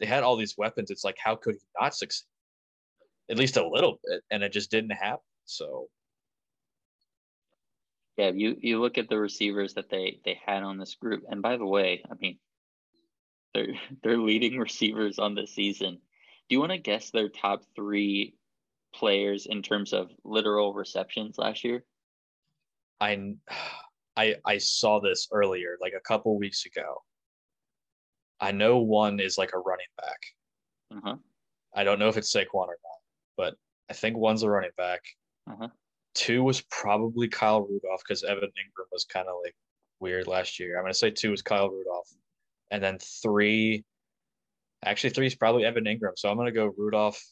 [0.00, 0.90] they had all these weapons.
[0.90, 2.26] It's like, how could he not succeed?
[3.30, 5.20] At least a little bit, and it just didn't happen.
[5.44, 5.88] So,
[8.16, 11.42] yeah, you you look at the receivers that they they had on this group, and
[11.42, 12.38] by the way, I mean,
[13.52, 15.98] they're they're leading receivers on the season.
[16.48, 18.34] Do you want to guess their top three
[18.94, 21.84] players in terms of literal receptions last year?
[23.00, 23.34] I
[24.18, 26.96] I I saw this earlier, like a couple weeks ago.
[28.40, 30.20] I know one is like a running back.
[30.96, 31.16] Uh-huh.
[31.74, 33.00] I don't know if it's Saquon or not,
[33.36, 33.54] but
[33.88, 35.00] I think one's a running back.
[35.48, 35.68] Uh-huh.
[36.14, 39.54] Two was probably Kyle Rudolph because Evan Engram was kind of like
[40.00, 40.76] weird last year.
[40.76, 42.10] I'm gonna say two was Kyle Rudolph,
[42.72, 43.84] and then three,
[44.84, 46.16] actually three is probably Evan Engram.
[46.16, 47.22] So I'm gonna go Rudolph,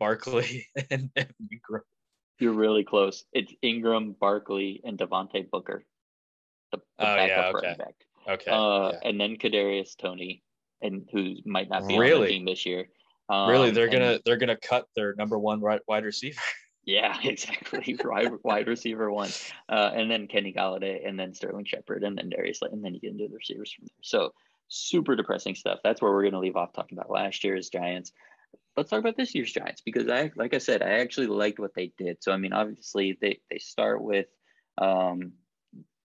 [0.00, 1.80] Barkley, and Evan Engram.
[2.38, 3.24] You're really close.
[3.32, 5.84] It's Engram, Barkley, and Devontae Booker.
[6.72, 7.74] The, the oh yeah, okay.
[7.78, 7.94] Back.
[8.28, 8.50] Okay.
[8.50, 9.08] Uh, yeah.
[9.08, 10.42] and then Kadarius Toney,
[10.82, 12.14] and who might not be really?
[12.14, 12.88] on the team this year.
[13.28, 16.40] Um, really, they're gonna and, they're gonna cut their number one right wide receiver.
[16.86, 17.96] Yeah, exactly.
[18.04, 19.30] wide, wide receiver one,
[19.70, 22.92] uh, and then Kenny Golladay, and then Sterling Shepard, and then Darius Slay, and then
[22.92, 23.96] you get into the receivers from there.
[24.02, 24.34] So
[24.68, 25.78] super depressing stuff.
[25.82, 28.12] That's where we're gonna leave off talking about last year's Giants
[28.76, 31.74] let's talk about this year's Giants because I, like I said, I actually liked what
[31.74, 32.22] they did.
[32.22, 34.26] So I mean, obviously they they start with
[34.78, 35.32] um,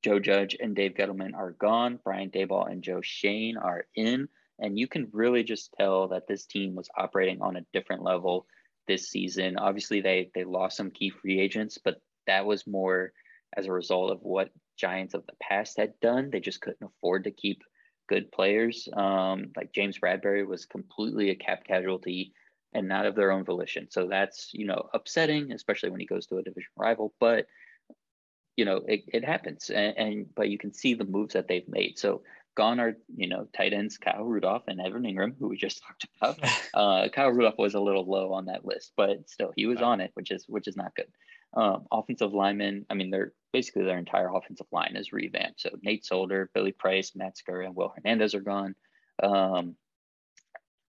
[0.03, 1.99] Joe Judge and Dave Gettleman are gone.
[2.03, 6.46] Brian Daboll and Joe Schoen are in, and you can really just tell that this
[6.46, 8.46] team was operating on a different level
[8.87, 9.57] this season.
[9.57, 13.12] Obviously, they they lost some key free agents, but that was more
[13.57, 16.31] as a result of what Giants of the past had done.
[16.31, 17.62] They just couldn't afford to keep
[18.09, 18.88] good players.
[18.92, 22.33] Um, like James Bradberry was completely a cap casualty
[22.72, 23.88] and not of their own volition.
[23.90, 27.12] So that's, you know, upsetting, especially when he goes to a division rival.
[27.20, 27.46] But,
[28.56, 29.70] you know, it, it happens.
[29.70, 31.98] And, and, but you can see the moves that they've made.
[31.98, 32.22] So
[32.56, 36.06] gone are, you know, tight ends Kyle Rudolph and Evan Engram, who we just talked
[36.20, 36.38] about.
[36.72, 40.00] Uh, Kyle Rudolph was a little low on that list, but still he was on
[40.00, 41.09] it, which is which is not good.
[41.52, 45.61] Um, offensive linemen, I mean, they're basically their entire offensive line is revamped.
[45.61, 48.76] So Nate Solder, Billy Price, Matt Skura, and Will Hernandez are gone.
[49.20, 49.74] Um,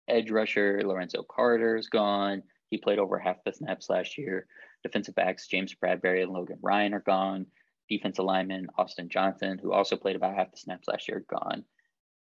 [0.09, 2.43] edge rusher Lorenzo Carter is gone.
[2.71, 4.47] He played over half the snaps last year.
[4.83, 7.47] Defensive backs James Bradberry and Logan Ryan are gone.
[7.89, 11.65] Defensive lineman Austin Johnson, who also played about half the snaps last year, gone.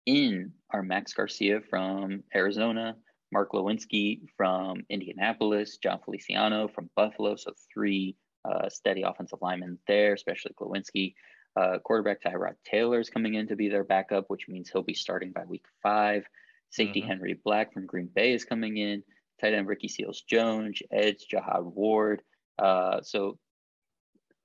[0.06, 2.96] In are Max Garcia from Arizona,
[3.32, 7.36] Mark Glowinski from Indianapolis, Jon Feliciano from Buffalo.
[7.36, 11.13] So three uh, steady offensive linemen there, especially Glowinski.
[11.56, 14.94] Uh, quarterback Tyrod Taylor is coming in to be their backup, which means he'll be
[14.94, 16.26] starting by week five.
[16.71, 17.10] Safety mm-hmm.
[17.10, 19.03] Henry Black from Green Bay is coming in.
[19.39, 22.21] Tight end Ricky Seals Jones, edge Jihad Ward.
[22.60, 23.38] Uh, so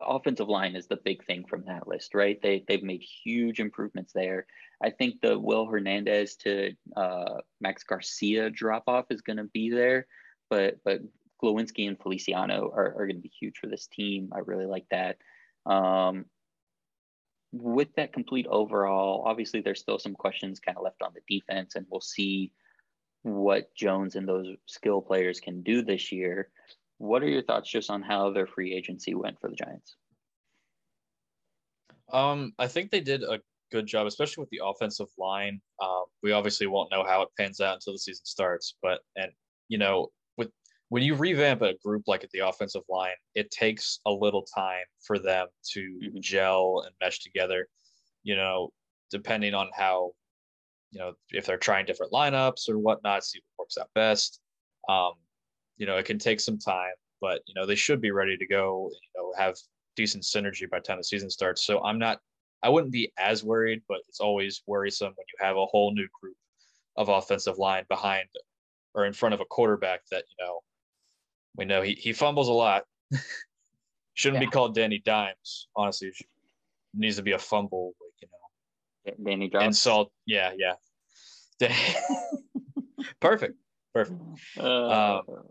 [0.00, 2.40] offensive line is the big thing from that list, right?
[2.42, 4.46] They they've made huge improvements there.
[4.82, 9.70] I think the Will Hernandez to uh, Max Garcia drop off is going to be
[9.70, 10.06] there,
[10.50, 11.00] but but
[11.42, 14.30] Glowinski and Feliciano are, are going to be huge for this team.
[14.34, 15.18] I really like that.
[15.66, 16.24] Um,
[17.60, 21.74] with that complete overall, obviously there's still some questions kind of left on the defense,
[21.74, 22.52] and we'll see
[23.22, 26.50] what Jones and those skill players can do this year.
[26.98, 29.96] What are your thoughts just on how their free agency went for the Giants?
[32.12, 33.40] Um, I think they did a
[33.72, 35.60] good job, especially with the offensive line.
[35.82, 39.32] Um, we obviously won't know how it pans out until the season starts, but and
[39.68, 40.08] you know,
[40.88, 44.84] when you revamp a group like at the offensive line, it takes a little time
[45.04, 46.20] for them to mm-hmm.
[46.20, 47.68] gel and mesh together.
[48.22, 48.70] You know,
[49.10, 50.12] depending on how,
[50.90, 54.40] you know, if they're trying different lineups or whatnot, see what works out best.
[54.88, 55.12] Um,
[55.76, 58.46] you know, it can take some time, but you know, they should be ready to
[58.46, 58.90] go.
[58.92, 59.56] You know, have
[59.96, 61.64] decent synergy by the time the season starts.
[61.64, 62.20] So I'm not
[62.62, 66.08] I wouldn't be as worried, but it's always worrisome when you have a whole new
[66.20, 66.36] group
[66.96, 68.26] of offensive line behind
[68.94, 70.60] or in front of a quarterback that, you know,
[71.56, 72.84] we know he, he fumbles a lot.
[74.14, 74.48] Shouldn't yeah.
[74.48, 76.12] be called Danny Dimes, honestly.
[76.94, 79.30] needs to be a fumble, like, you know.
[79.30, 79.66] Danny Dimes.
[79.66, 80.10] Insult.
[80.26, 80.74] Yeah, yeah.
[83.20, 83.54] perfect.
[83.94, 84.20] Perfect.
[84.58, 85.44] Uh, um,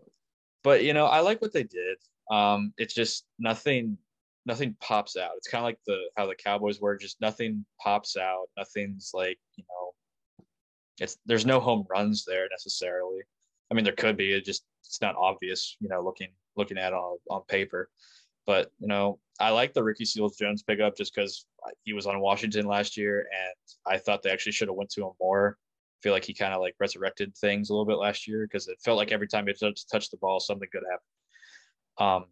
[0.62, 1.96] but you know, I like what they did.
[2.30, 3.98] Um, it's just nothing
[4.46, 5.32] nothing pops out.
[5.36, 8.46] It's kind of like the how the Cowboys were, just nothing pops out.
[8.56, 10.44] Nothing's like you know,
[10.98, 13.20] it's there's no home runs there necessarily.
[13.70, 14.32] I mean, there could be.
[14.32, 17.90] It just it's not obvious, you know, looking looking at on on paper.
[18.46, 21.46] But you know, I like the Ricky Seals Jones pickup just because
[21.84, 25.02] he was on Washington last year, and I thought they actually should have went to
[25.02, 25.58] him more.
[25.58, 28.68] I feel like he kind of like resurrected things a little bit last year because
[28.68, 30.82] it felt like every time he touched, the ball, something good
[31.98, 32.22] happened.
[32.24, 32.26] Um,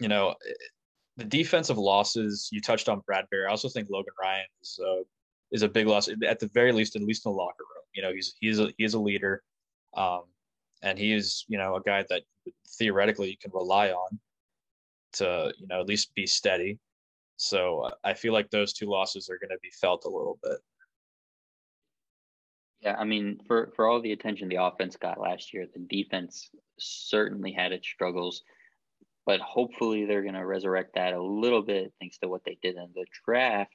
[0.00, 0.34] you know,
[1.16, 3.46] the defensive losses you touched on Bradberry.
[3.46, 5.02] I also think Logan Ryan is a,
[5.52, 7.84] is a big loss at the very least, at least in the locker room.
[7.94, 9.42] You know, he's he's a he's a leader,
[9.96, 10.22] um,
[10.82, 12.22] and he is you know a guy that
[12.78, 14.18] theoretically you can rely on
[15.14, 16.78] to you know at least be steady.
[17.36, 20.58] So I feel like those two losses are going to be felt a little bit.
[22.80, 26.50] Yeah, I mean, for for all the attention the offense got last year, the defense
[26.78, 28.42] certainly had its struggles
[29.28, 32.76] but hopefully they're going to resurrect that a little bit thanks to what they did
[32.76, 33.74] in the draft.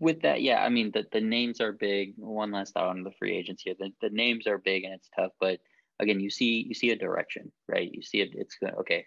[0.00, 2.14] With that, yeah, I mean the, the names are big.
[2.16, 3.74] One last thought on the free agents here.
[3.78, 5.60] The, the names are big and it's tough, but
[6.00, 7.90] again, you see you see a direction, right?
[7.92, 8.30] You see it.
[8.32, 8.74] It's good.
[8.80, 9.06] Okay,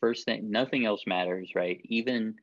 [0.00, 1.80] first thing, nothing else matters, right?
[1.84, 2.34] Even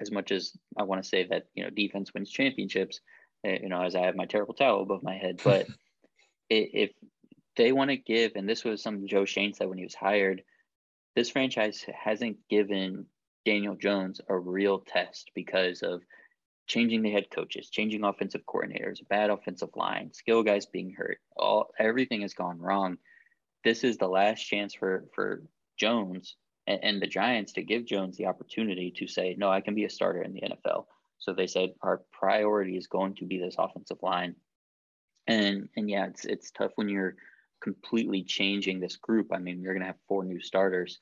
[0.00, 3.00] as much as I want to say that you know defense wins championships,
[3.44, 5.66] eh, you know, as I have my terrible towel above my head, but
[6.50, 6.90] if
[7.56, 10.42] they want to give, and this was something Joe Schoen said when he was hired,
[11.14, 13.06] this franchise hasn't given
[13.44, 16.02] Daniel Jones a real test because of
[16.66, 21.18] changing the head coaches, changing offensive coordinators, bad offensive line, skill guys being hurt.
[21.36, 22.98] All everything has gone wrong.
[23.64, 25.42] This is the last chance for for
[25.78, 29.74] Jones and, and the Giants to give Jones the opportunity to say, "No, I can
[29.74, 30.86] be a starter in the NFL."
[31.18, 34.36] So they said our priority is going to be this offensive line.
[35.26, 37.16] And and yeah, it's it's tough when you're
[37.62, 39.32] completely changing this group.
[39.32, 41.00] I mean, you're going to have four new starters,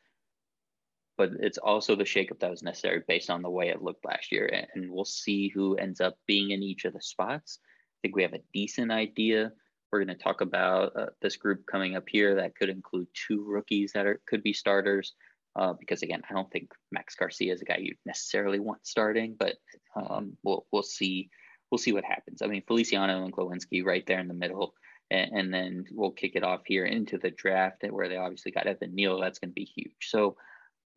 [1.22, 4.32] but it's also the shakeup that was necessary based on the way it looked last
[4.32, 4.66] year.
[4.74, 7.61] And we'll see who ends up being in each of the spots.
[7.62, 9.52] I think we have a decent idea.
[9.92, 13.44] We're going to talk about uh, this group coming up here that could include two
[13.44, 15.14] rookies that are could be starters.
[15.54, 19.37] Uh, because again, I don't think Max Garcia is a guy you necessarily want starting,
[19.38, 19.54] but
[19.94, 21.30] um, we'll we'll see
[21.70, 22.42] we'll see what happens.
[22.42, 24.74] I mean, Feliciano and Glowinski right there in the middle
[25.12, 28.66] and, and then we'll kick it off here into the draft where they obviously got
[28.66, 29.20] Evan Neal.
[29.20, 30.08] That's going to be huge.
[30.08, 30.37] So,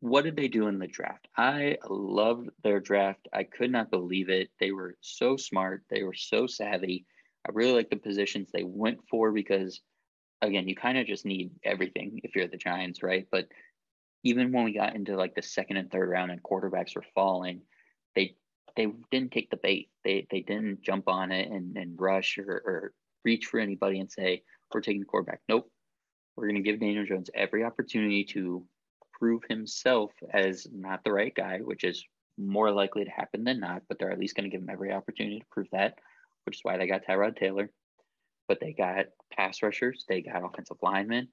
[0.00, 1.26] what did they do in the draft?
[1.36, 3.28] I loved their draft.
[3.32, 4.50] I could not believe it.
[4.60, 5.84] They were so smart.
[5.90, 7.06] They were so savvy.
[7.46, 9.80] I really like the positions they went for because,
[10.42, 13.26] again, you kind of just need everything if you're the Giants, right?
[13.30, 13.48] But
[14.22, 17.62] even when we got into like the second and third round and quarterbacks were falling,
[18.14, 18.36] they
[18.76, 19.88] they didn't take the bait.
[20.04, 22.92] They they didn't jump on it and, and rush or, or
[23.24, 25.40] reach for anybody and say, we're taking the quarterback.
[25.48, 25.70] Nope.
[26.36, 28.66] We're going to give Daniel Jones every opportunity to
[29.18, 32.04] prove himself as not the right guy, which is
[32.38, 34.92] more likely to happen than not, but they're at least going to give him every
[34.92, 35.94] opportunity to prove that,
[36.44, 37.70] which is why they got Tyrod Taylor.
[38.48, 41.28] But they got pass rushers, they got offensive linemen,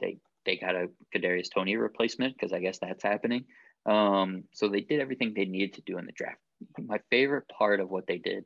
[0.00, 3.44] they they got a Kadarius Toney replacement because I guess that's happening.
[3.84, 6.38] Um, so they did everything they needed to do in the draft.
[6.78, 8.44] My favorite part of what they did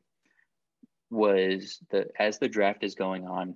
[1.09, 3.55] was the as the draft is going on,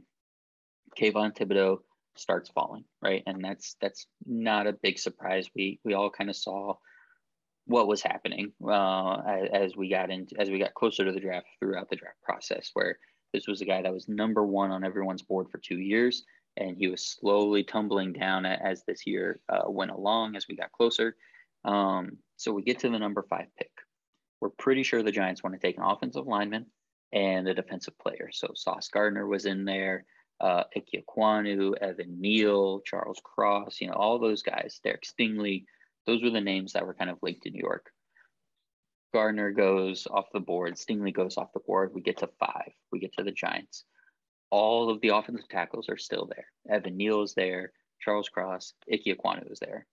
[0.97, 1.80] Kayvon Thibodeaux
[2.19, 3.23] starts falling, right?
[3.25, 5.49] And that's that's not a big surprise.
[5.56, 6.75] We we all kind of saw
[7.65, 11.19] what was happening uh, as, as, we got into as we got closer to the
[11.19, 12.97] draft throughout the draft process, where
[13.34, 16.23] this was a guy that was number one on everyone's board for two years,
[16.56, 20.71] and he was slowly tumbling down as this year uh, went along as we got
[20.71, 21.15] closer.
[21.65, 23.71] Um, so we get to the number five pick.
[24.39, 26.67] We're pretty sure the Giants want to take an offensive lineman
[27.12, 28.30] and a defensive player.
[28.32, 30.06] So Sauce Gardner was in there
[30.39, 35.65] uh, Ike Ekwonu, Evan Neal, Charles Cross, you know, all those guys, Derek Stingley,
[36.06, 37.91] those were the names that were kind of linked to New York.
[39.13, 41.91] Gardner goes off the board, Stingley goes off the board.
[41.93, 43.84] We get to five, we get to the Giants.
[44.50, 46.45] All of the offensive tackles are still there.
[46.69, 49.88] Evan Neal is there, Charles Cross, Ike Ekwonu is there.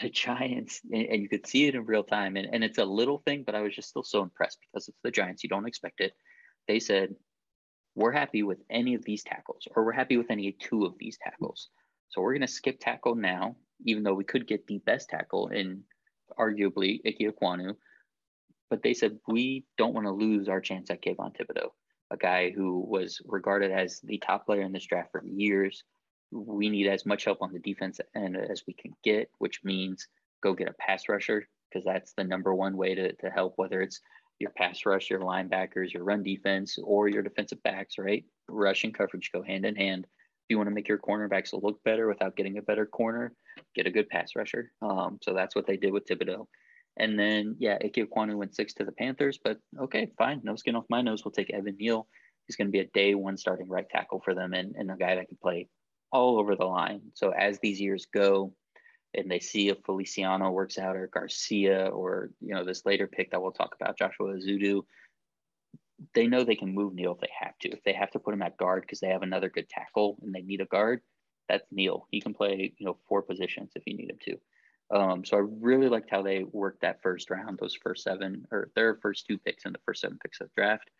[0.00, 3.18] The Giants, and you could see it in real time, and, and it's a little
[3.18, 5.42] thing, but I was just still so impressed because it's the Giants.
[5.42, 6.12] You don't expect it.
[6.66, 7.14] They said,
[7.94, 11.18] we're happy with any of these tackles, or we're happy with any two of these
[11.18, 11.68] tackles.
[12.08, 15.48] So we're going to skip tackle now, even though we could get the best tackle
[15.48, 15.82] in
[16.38, 17.76] arguably Ike Ekwonu.
[18.70, 21.70] But they said we don't want to lose our chance at Kayvon Thibodeaux,
[22.10, 25.84] a guy who was regarded as the top player in this draft for years.
[26.32, 30.08] We need as much help on the defense end as we can get, which means
[30.42, 33.80] go get a pass rusher because that's the number one way to, to help, whether
[33.80, 34.00] it's
[34.44, 38.24] your pass rush, your linebackers, your run defense, or your defensive backs, right?
[38.48, 40.04] Rush and coverage go hand in hand.
[40.04, 43.32] If you want to make your cornerbacks look better without getting a better corner,
[43.74, 44.70] get a good pass rusher.
[44.82, 46.46] Um, so that's what they did with Thibodeaux.
[46.98, 50.42] And then, yeah, Ike Ekwonu went six to the Panthers, but okay, fine.
[50.44, 51.24] No skin off my nose.
[51.24, 52.06] We'll take Evan Neal.
[52.46, 54.96] He's going to be a day one starting right tackle for them and, and a
[54.96, 55.68] guy that can play
[56.12, 57.00] all over the line.
[57.14, 58.52] So as these years go,
[59.14, 63.30] and they see if Feliciano works out or Garcia or you know this later pick
[63.30, 64.82] that we'll talk about, Joshua Ezeudu,
[66.14, 67.70] they know they can move Neal if they have to.
[67.70, 70.34] If they have to put him at guard because they have another good tackle and
[70.34, 71.00] they need a guard,
[71.48, 72.06] that's Neal.
[72.10, 74.38] He can play you know four positions if you need him to.
[74.90, 78.70] Um, so I really liked how they worked that first round, those first seven or
[78.76, 80.90] their first two picks and the first seven picks of the draft.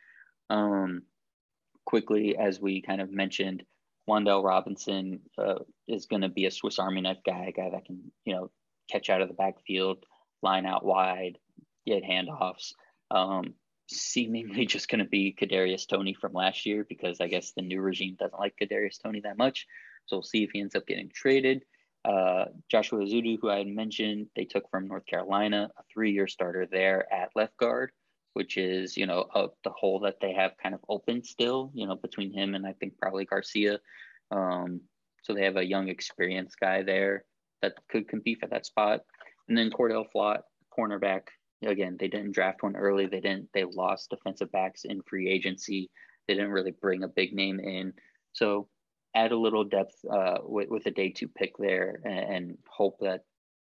[0.51, 1.03] Um,
[1.85, 3.63] quickly, as we kind of mentioned,
[4.09, 7.87] Wan'Dale Robinson uh, is going to be a Swiss Army knife guy, a guy that
[7.87, 8.51] can, you know,
[8.91, 10.05] catch out of the backfield,
[10.43, 11.39] line out wide,
[11.87, 12.73] get handoffs.
[13.11, 13.55] Um,
[13.89, 17.81] seemingly just going to be Kadarius Toney from last year because I guess the new
[17.81, 19.67] regime doesn't like Kadarius Toney that much.
[20.07, 21.65] So we'll see if he ends up getting traded.
[22.05, 26.67] Uh, Joshua Ezeudu, who I had mentioned, they took from North Carolina, a three-year starter
[26.71, 27.93] there at left guard
[28.35, 31.87] which is you know uh, the hole that they have kind of open still you
[31.87, 33.79] know between him and i think probably garcia.
[34.31, 34.81] Um,
[35.23, 37.25] so they have a young experienced guy there
[37.63, 39.01] that could compete for that spot.
[39.49, 40.43] And then Cordale Flott
[40.77, 41.23] cornerback.
[41.65, 43.07] Again they didn't draft one early.
[43.07, 45.91] They didn't they lost defensive backs in free agency.
[46.29, 47.95] They didn't really bring a big name in.
[48.33, 48.69] So
[49.15, 52.99] add a little depth uh, with, with a day two pick there and, and hope
[53.01, 53.25] that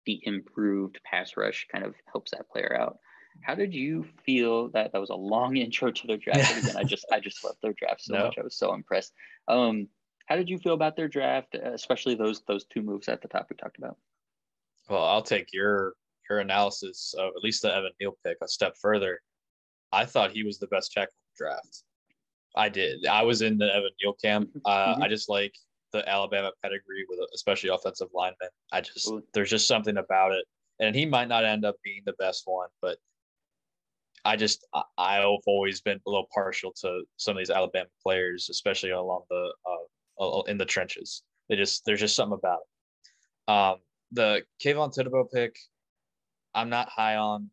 [0.06, 2.98] the improved pass rush kind of helps that player out
[3.42, 6.58] how did you feel that that was a long intro to their draft?
[6.58, 8.24] again, I just I just loved their draft so no.
[8.26, 8.38] much.
[8.38, 9.12] I was so impressed.
[9.48, 9.88] Um,
[10.26, 13.46] how did you feel about their draft, especially those those two moves at the top
[13.50, 13.96] we talked about?
[14.88, 15.94] Well, I'll take your
[16.28, 19.20] your analysis of at least the Evan Neal pick a step further.
[19.92, 21.82] I thought he was the best tackle draft.
[22.56, 23.06] I did.
[23.06, 24.48] I was in the Evan Neal camp.
[24.48, 24.58] Mm-hmm.
[24.64, 25.02] Uh, mm-hmm.
[25.02, 25.54] I just like
[25.92, 28.48] the Alabama pedigree with especially offensive linemen.
[28.72, 29.22] I just Ooh.
[29.34, 30.44] there's just something about it,
[30.80, 32.98] and he might not end up being the best one, but
[34.24, 38.90] I just I've always been a little partial to some of these Alabama players, especially
[38.90, 41.22] along the uh, in the trenches.
[41.48, 43.52] They just there's just something about it.
[43.52, 43.76] Um,
[44.12, 45.56] the Kayvon Thibodeaux pick,
[46.54, 47.50] I'm not high on,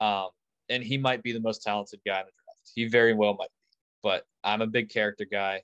[0.00, 0.28] um,
[0.68, 2.72] and he might be the most talented guy in the draft.
[2.74, 5.62] He very well might be, but I'm a big character guy,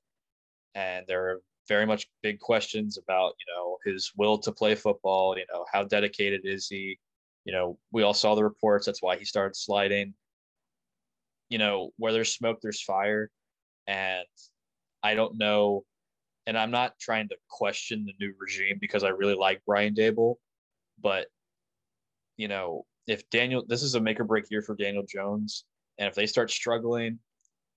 [0.74, 5.38] and there are very much big questions about you know his will to play football.
[5.38, 6.98] You know how dedicated is he?
[7.44, 8.84] You know we all saw the reports.
[8.84, 10.12] That's why he started sliding
[11.51, 13.30] you know, where there's smoke, there's fire.
[13.86, 14.24] And
[15.03, 15.84] I don't know.
[16.46, 20.36] And I'm not trying to question the new regime because I really like Brian Daboll.
[21.03, 21.26] But,
[22.36, 25.64] you know, if Daniel, this is a make or break year for Daniel Jones.
[25.98, 27.18] And if they start struggling,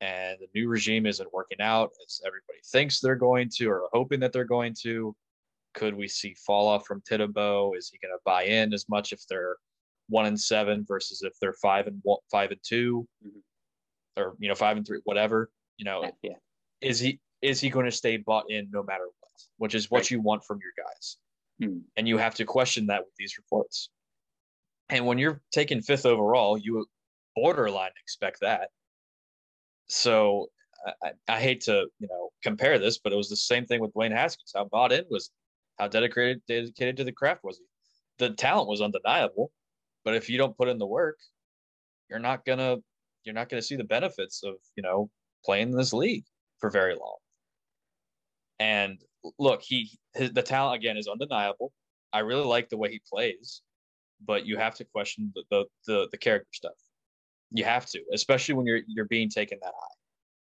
[0.03, 4.19] and the new regime isn't working out as everybody thinks they're going to or hoping
[4.19, 5.15] that they're going to.
[5.73, 7.77] Could we see fall off from Thibodeaux?
[7.77, 9.55] Is he going to buy in as much if they're
[10.09, 13.39] one and seven versus if they're five and one, five and 2 mm-hmm.
[14.17, 15.49] Or you know five and three, whatever?
[15.77, 16.33] You know, yeah.
[16.81, 19.31] is he is he going to stay bought in no matter what?
[19.57, 20.11] Which is what right.
[20.11, 21.17] you want from your guys,
[21.61, 21.79] mm-hmm.
[21.97, 23.89] and you have to question that with these reports.
[24.89, 26.85] And when you're taking fifth overall, you
[27.35, 28.69] borderline expect that.
[29.87, 30.47] So
[31.03, 33.93] I, I, hate to you know compare this, but it was the same thing with
[33.93, 34.51] Dwayne Haskins.
[34.55, 35.31] How bought in was,
[35.79, 37.65] how dedicated dedicated to the craft was he?
[38.19, 39.51] The talent was undeniable,
[40.05, 41.17] but if you don't put in the work,
[42.09, 42.77] you're not gonna
[43.23, 45.09] you're not gonna see the benefits of you know
[45.45, 46.25] playing in this league
[46.59, 47.17] for very long.
[48.59, 48.99] And
[49.39, 51.71] look, he his, the talent again is undeniable.
[52.11, 53.61] I really like the way he plays,
[54.25, 56.73] but you have to question the the the, the character stuff.
[57.51, 59.95] You have to, especially when you're you're being taken that high.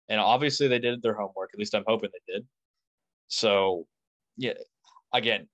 [0.09, 1.51] And obviously they did their homework.
[1.53, 2.47] At least I'm hoping they did.
[3.27, 3.85] So,
[4.37, 4.53] yeah,
[5.13, 5.47] again,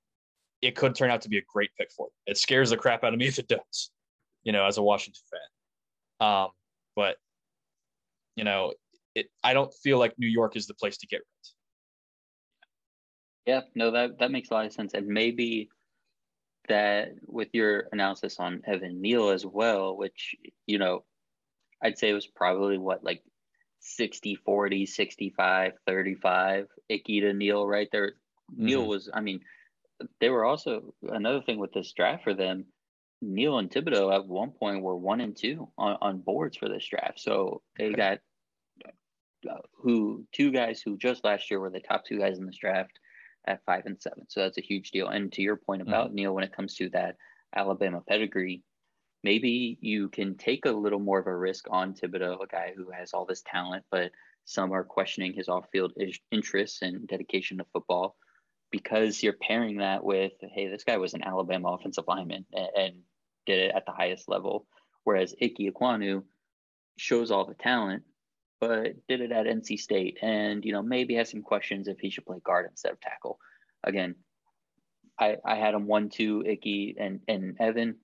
[0.61, 2.13] it could turn out to be a great pick for them.
[2.28, 3.91] It scares the crap out of me if it does,
[4.43, 6.28] you know, as a Washington fan.
[6.30, 6.49] Um,
[6.95, 7.17] but
[8.35, 8.73] you know,
[9.15, 11.25] it I don't feel like New York is the place to get rid.
[13.45, 15.69] Yeah, no, that that makes a lot of sense, and maybe
[16.69, 20.35] that with your analysis on Evan Neal as well, which
[20.65, 21.03] you know
[21.81, 23.21] I'd say it was probably what like
[23.81, 28.13] 60 40 65 35 Ickey to Neal right there
[28.51, 28.65] mm-hmm.
[28.65, 29.41] Neal was I mean
[30.21, 32.65] they were also another thing with this draft for them
[33.24, 36.86] Neal and Thibodeaux at one point were one and two on, on boards for this
[36.86, 37.19] draft.
[37.19, 38.19] So they got
[39.49, 42.57] uh, who two guys who just last year were the top two guys in this
[42.57, 42.99] draft
[43.45, 44.26] at five and seven.
[44.30, 45.07] So that's a huge deal.
[45.07, 46.15] And to your point about mm-hmm.
[46.15, 47.17] Neal when it comes to that
[47.55, 48.63] Alabama pedigree
[49.24, 52.91] maybe you can take a little more of a risk on Thibodeaux, a guy who
[52.91, 54.11] has all this talent, but
[54.45, 55.93] some are questioning his off-field
[56.32, 58.17] interests and dedication to football
[58.71, 62.93] because you're pairing that with, hey, this guy was an Alabama offensive lineman and, and
[63.45, 64.65] did it at the highest level,
[65.03, 66.23] whereas Ickey Ekwonu
[66.97, 68.03] shows all the talent,
[68.59, 72.09] but did it at NC State, and you know maybe has some questions if he
[72.09, 73.39] should play guard instead of tackle.
[73.83, 74.15] Again,
[75.19, 77.97] I, I had him one two Ickey and and Evan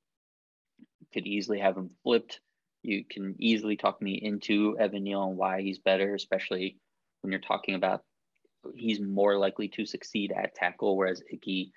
[1.13, 2.39] could easily have him flipped.
[2.83, 6.77] You can easily talk me into Evan Neal and why he's better, especially
[7.21, 8.03] when you're talking about
[8.75, 11.71] he's more likely to succeed at tackle, whereas Ickey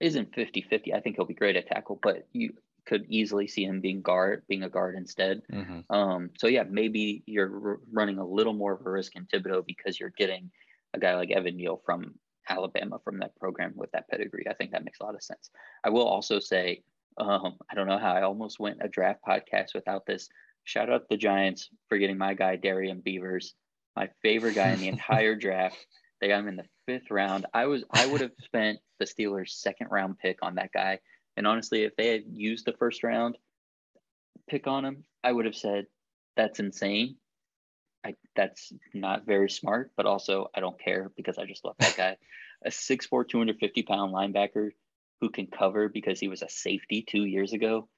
[0.00, 0.94] isn't 50 50.
[0.94, 2.52] I think he'll be great at tackle, but you
[2.86, 5.42] could easily see him being guard, being a guard instead.
[5.52, 5.92] Mm-hmm.
[5.94, 9.66] Um, so yeah, maybe you're r- running a little more of a risk in Thibodeaux
[9.66, 10.50] because you're getting
[10.94, 12.14] a guy like Evan Neal from
[12.48, 14.46] Alabama from that program with that pedigree.
[14.48, 15.50] I think that makes a lot of sense.
[15.84, 16.82] I will also say
[17.18, 20.28] um, I don't know how I almost went a draft podcast without this.
[20.64, 23.54] Shout out to the Giants for getting my guy Darrian Beavers,
[23.94, 25.86] my favorite guy in the entire draft.
[26.20, 27.46] They got him in the fifth round.
[27.52, 31.00] I was I would have spent the Steelers' second round pick on that guy.
[31.36, 33.36] And honestly, if they had used the first round
[34.48, 35.86] pick on him, I would have said
[36.36, 37.16] that's insane.
[38.04, 41.96] I that's not very smart, but also I don't care because I just love that
[41.96, 42.16] guy.
[42.64, 44.70] A 6'4", 250 pound linebacker
[45.20, 47.88] who can cover because he was a safety two years ago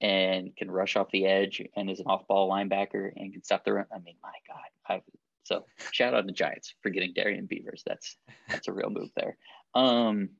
[0.00, 3.64] and can rush off the edge and is an off ball linebacker and can stop
[3.64, 3.86] the run.
[3.92, 4.58] I mean, my God.
[4.88, 5.02] I,
[5.48, 7.82] so shout out the Giants for getting Darrian Beavers.
[7.86, 8.16] That's
[8.48, 9.38] that's a real move there.
[9.74, 10.30] Um,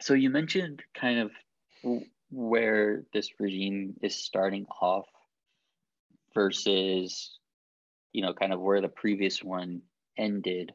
[0.00, 5.06] so you mentioned kind of where this regime is starting off
[6.34, 7.38] versus,
[8.12, 9.82] you know, kind of where the previous one
[10.18, 10.72] ended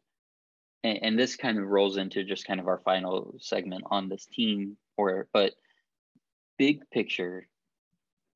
[0.83, 4.25] and, and this kind of rolls into just kind of our final segment on this
[4.25, 5.53] team or but
[6.57, 7.47] big picture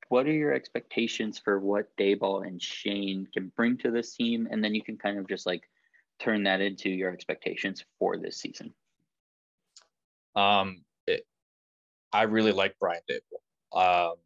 [0.08, 4.48] what are your expectations for what Daboll and Schoen can bring to this team?
[4.50, 5.62] And then you can kind of just like
[6.18, 8.72] turn that into your expectations for this season.
[10.34, 11.26] Um, it,
[12.12, 14.10] I really like Brian Daboll.
[14.10, 14.16] Um,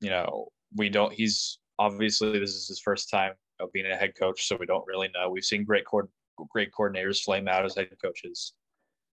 [0.00, 1.12] you know, we don't.
[1.12, 4.86] He's obviously this is his first time of being a head coach, so we don't
[4.86, 5.30] really know.
[5.30, 6.08] We've seen great cord
[6.50, 8.54] great coordinators flame out as head coaches.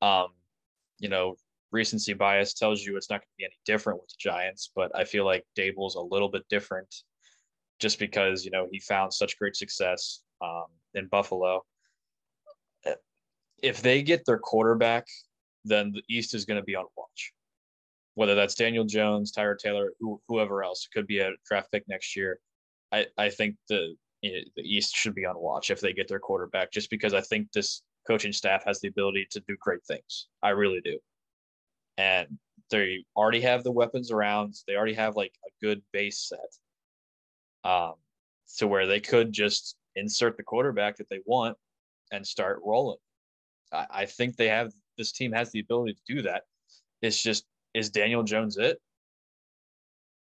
[0.02, 0.28] Um,
[0.98, 1.36] you know,
[1.76, 4.90] recency bias tells you it's not going to be any different with the Giants, but
[4.94, 6.92] I feel like Daboll's a little bit different
[7.78, 11.62] just because, you know, he found such great success um, in Buffalo.
[13.62, 15.06] If they get their quarterback,
[15.64, 17.32] then the East is going to be on watch.
[18.14, 22.16] Whether that's Daniel Jones, Tyrod Taylor, who, whoever else, could be a draft pick next
[22.16, 22.38] year.
[22.92, 26.72] I, I think the the East should be on watch if they get their quarterback,
[26.72, 30.28] just because I think this coaching staff has the ability to do great things.
[30.42, 30.98] I really do.
[31.98, 32.38] And
[32.70, 34.54] they already have the weapons around.
[34.66, 37.70] They already have like a good base set.
[37.70, 37.94] Um,
[38.58, 41.56] to where they could just insert the quarterback that they want
[42.12, 42.98] and start rolling.
[43.72, 46.44] I, I think they have this team has the ability to do that.
[47.02, 47.44] It's just
[47.74, 48.78] is Daniel Jones it?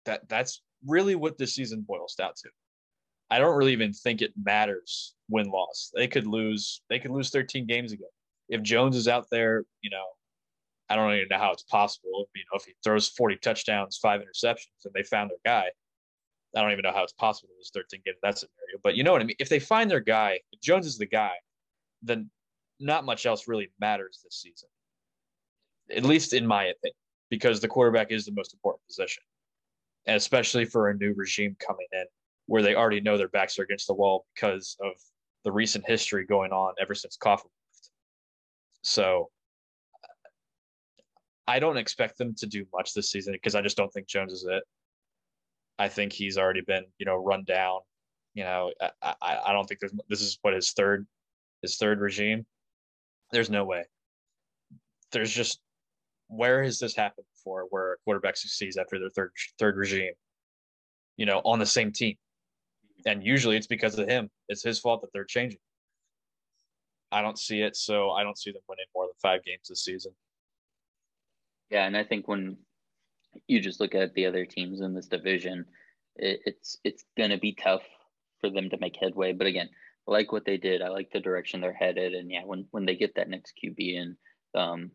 [0.04, 2.50] That that's really what this season boils down to.
[3.30, 5.90] I don't really even think it matters win loss.
[5.94, 6.82] They could lose.
[6.88, 8.08] They could lose 13 games again
[8.48, 10.04] If Jones is out there, you know,
[10.88, 12.28] I don't even know how it's possible.
[12.34, 15.66] You know, if he throws 40 touchdowns, five interceptions, and they found their guy,
[16.54, 18.78] I don't even know how it's possible to lose 13 games in that scenario.
[18.82, 19.36] But you know what I mean?
[19.38, 21.32] If they find their guy, if Jones is the guy,
[22.02, 22.30] then
[22.78, 24.68] not much else really matters this season.
[25.94, 26.96] At least in my opinion,
[27.30, 29.22] because the quarterback is the most important position.
[30.06, 32.04] And especially for a new regime coming in
[32.46, 34.92] where they already know their backs are against the wall because of
[35.44, 37.90] the recent history going on ever since Coughlin left.
[38.82, 39.30] So
[41.48, 44.32] I don't expect them to do much this season because I just don't think Jones
[44.32, 44.62] is it.
[45.78, 47.80] I think he's already been, you know, run down.
[48.34, 51.06] You know, I, I, I don't think there's this is what his third
[51.62, 52.46] his third regime.
[53.32, 53.84] There's no way.
[55.12, 55.60] There's just
[56.28, 60.12] where has this happened before where a quarterback succeeds after their third third regime?
[61.16, 62.16] You know, on the same team.
[63.06, 64.30] And usually it's because of him.
[64.48, 65.60] It's his fault that they're changing.
[67.12, 69.84] I don't see it, so I don't see them winning more than five games this
[69.84, 70.12] season.
[71.70, 72.58] Yeah, and I think when
[73.46, 75.66] you just look at the other teams in this division,
[76.16, 77.82] it, it's it's going to be tough
[78.40, 79.32] for them to make headway.
[79.32, 79.68] But again,
[80.08, 80.82] I like what they did.
[80.82, 83.78] I like the direction they're headed, and yeah, when when they get that next QB
[83.78, 84.16] in,
[84.54, 84.90] um,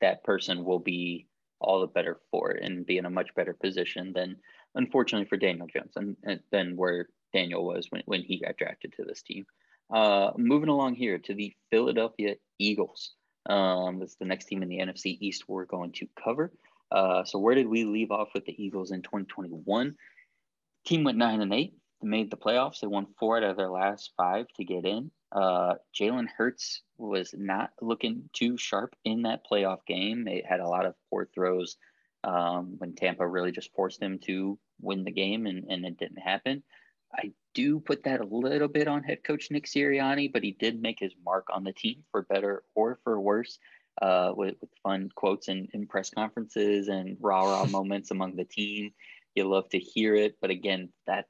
[0.00, 1.26] that person will be
[1.60, 4.36] all the better for it and be in a much better position than,
[4.74, 8.92] unfortunately, for Daniel Jones and, and than where Daniel was when when he got drafted
[8.94, 9.44] to this team.
[9.92, 13.14] Uh, moving along here to the Philadelphia Eagles.
[13.48, 16.52] Um, that's the next team in the NFC East we're going to cover.
[16.90, 19.94] Uh, so where did we leave off with the Eagles in 2021?
[20.86, 21.74] Team went nine and eight.
[22.02, 22.80] They made the playoffs.
[22.80, 25.10] They won four out of their last five to get in.
[25.32, 30.24] Uh, Jalen Hurts was not looking too sharp in that playoff game.
[30.24, 31.76] They had a lot of poor throws
[32.24, 36.18] um, when Tampa really just forced him to win the game, and, and it didn't
[36.18, 36.62] happen.
[37.14, 40.80] I do put that a little bit on head coach Nick Sirianni, but he did
[40.80, 43.58] make his mark on the team for better or for worse
[44.02, 48.44] uh, with, with fun quotes in, in press conferences and rah rah moments among the
[48.44, 48.92] team.
[49.34, 51.26] You love to hear it, but again, that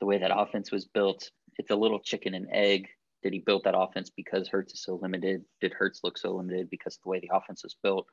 [0.00, 2.88] the way that offense was built, it's a little chicken and egg.
[3.22, 5.44] Did he build that offense because Hurts is so limited?
[5.60, 8.06] Did Hurts look so limited because of the way the offense was built?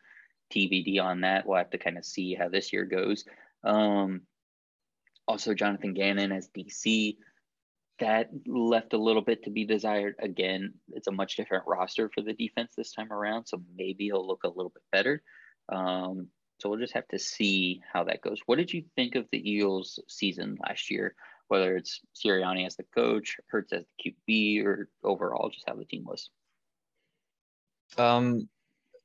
[0.54, 1.46] TBD on that.
[1.46, 3.26] We'll have to kind of see how this year goes.
[3.64, 4.22] Um,
[5.28, 7.18] also, Jonathan Gannon as DC
[8.00, 10.16] that left a little bit to be desired.
[10.20, 14.28] Again, it's a much different roster for the defense this time around, so maybe he'll
[14.28, 15.22] look a little bit better.
[15.70, 16.28] Um,
[16.60, 18.40] so we'll just have to see how that goes.
[18.46, 21.16] What did you think of the Eagles' season last year?
[21.50, 25.86] Whether it's Sirianni as the coach, Hurts as the QB, or overall just how the
[25.86, 26.30] team was.
[27.98, 28.48] Um,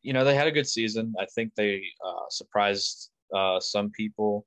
[0.03, 1.15] you know, they had a good season.
[1.21, 4.47] I think they uh, surprised uh, some people,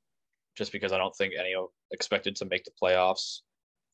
[0.58, 1.54] just because I don't think any
[1.92, 3.42] expected to make the playoffs.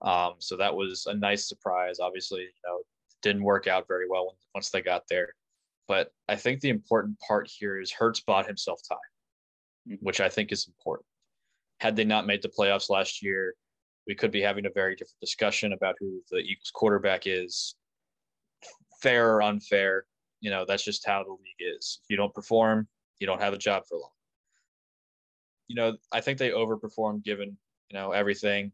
[0.01, 1.99] Um, so that was a nice surprise.
[1.99, 2.79] Obviously, you know,
[3.21, 5.33] didn't work out very well once they got there.
[5.87, 8.97] But I think the important part here is Hurts bought himself time,
[9.87, 10.05] mm-hmm.
[10.05, 11.05] which I think is important.
[11.79, 13.53] Had they not made the playoffs last year,
[14.07, 17.75] we could be having a very different discussion about who the Eagles quarterback is.
[19.01, 20.05] Fair or unfair,
[20.41, 21.99] you know, that's just how the league is.
[22.03, 22.87] If you don't perform,
[23.19, 24.09] you don't have a job for long.
[25.67, 27.57] You know, I think they overperformed given,
[27.89, 28.71] you know, everything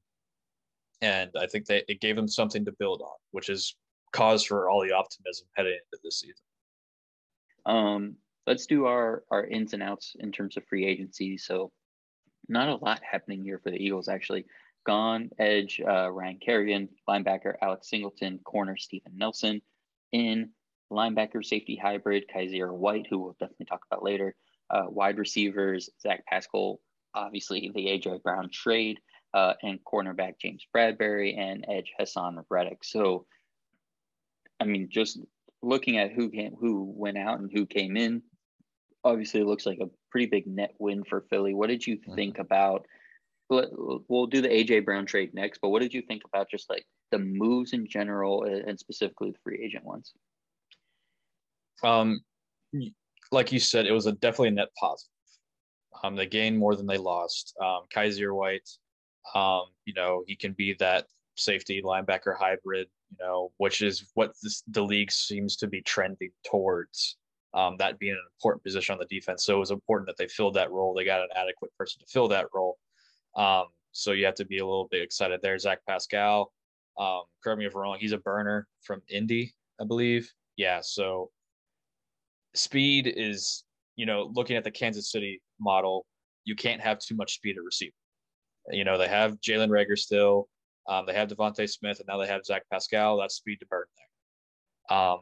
[1.04, 3.76] and I think that it gave them something to build on, which is
[4.14, 6.36] cause for all the optimism heading into this season.
[7.66, 8.16] Um,
[8.48, 11.38] let's do our our ins and outs in terms of free agency.
[11.38, 11.72] So,
[12.48, 14.46] not a lot happening here for the Eagles actually.
[14.86, 19.62] Gone edge uh, Ryan Kerrigan, linebacker Alex Singleton, corner Steven Nelson,
[20.14, 20.52] in
[20.92, 24.36] linebacker safety hybrid Kyzir White, who we'll definitely talk about later.
[24.70, 26.80] Uh, wide receivers Zach Pascal,
[27.14, 29.00] obviously the AJ Brown trade
[29.34, 32.84] uh, and cornerback James Bradberry and edge Haason Reddick.
[32.84, 33.26] So,
[34.60, 35.20] I mean, just
[35.62, 38.22] looking at who came, who went out and who came in,
[39.04, 41.54] obviously it looks like a pretty big net win for Philly.
[41.54, 42.16] What did you mm-hmm.
[42.16, 42.86] think about?
[43.50, 46.86] We'll do the AJ Brown trade next, but what did you think about just like
[47.12, 50.14] the moves in general and specifically the free agent ones?
[51.84, 52.22] Um,
[53.32, 55.10] like you said, it was a definitely a net positive.
[56.04, 57.54] Um, they gained more than they lost.
[57.62, 58.68] Um, Kyzir White
[59.36, 61.06] um, you know, he can be that
[61.36, 66.32] safety linebacker hybrid, you know, which is what this, the league seems to be trending
[66.46, 67.18] towards.
[67.56, 69.46] Um, that being an important position on the defense.
[69.46, 70.94] So it was important that they filled that role.
[70.94, 72.78] They got an adequate person to fill that role.
[73.36, 75.58] Um, so you have to be a little bit excited there.
[75.60, 76.52] Zach Pascal,
[76.98, 77.98] Um, correct me if I'm wrong.
[78.00, 80.32] He's a burner from Indy, I believe.
[80.58, 80.82] Yeah.
[80.82, 81.30] So
[82.56, 83.64] speed is,
[83.96, 86.06] you know, looking at the Kansas City model,
[86.46, 87.94] you can't have too much speed at receiver.
[88.70, 90.48] You know, they have Jalen Reagor still.
[90.88, 93.18] Um, they have DeVonta Smith, and now they have Zach Pascal.
[93.18, 94.98] That's speed to burn there.
[94.98, 95.20] Um,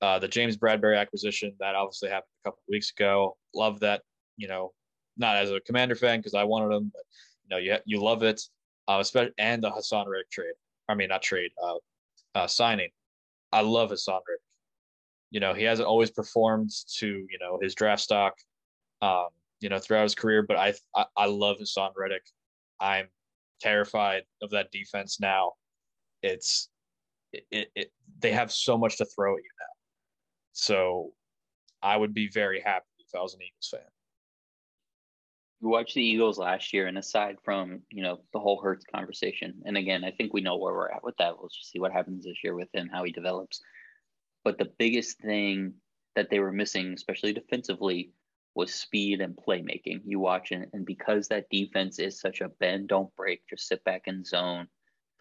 [0.00, 3.36] uh, the James Bradberry acquisition that obviously happened a couple weeks ago.
[3.54, 4.02] Love that.
[4.36, 4.72] You know,
[5.16, 7.02] not as a Commander fan because I wanted him, but
[7.44, 8.40] you know, you you love it.
[8.86, 10.52] Uh, especially and the Haason Reddick trade.
[10.88, 11.52] I mean, not trade.
[11.62, 11.76] Uh,
[12.34, 12.90] uh, signing.
[13.50, 14.42] I love Haason Reddick.
[15.30, 18.34] You know, he hasn't always performed to you know his draft stock.
[19.00, 19.28] Um,
[19.60, 22.22] you know, throughout his career, but I I, I love Haason Reddick.
[22.84, 23.08] I'm
[23.62, 25.52] terrified of that defense now.
[26.22, 26.68] It's
[27.32, 29.74] it, it, they have so much to throw at you now.
[30.52, 31.12] So
[31.82, 33.90] I would be very happy if I was an Eagles fan.
[35.62, 39.62] You watched the Eagles last year, and aside from you know the whole Hurts conversation,
[39.64, 41.38] and again, I think we know where we're at with that.
[41.38, 43.62] We'll just see what happens this year with him, how he develops.
[44.44, 45.72] But the biggest thing
[46.16, 48.12] that they were missing, especially defensively,
[48.54, 50.00] was speed and playmaking.
[50.04, 53.82] You watch it, and because that defense is such a bend, don't break, just sit
[53.84, 54.68] back in zone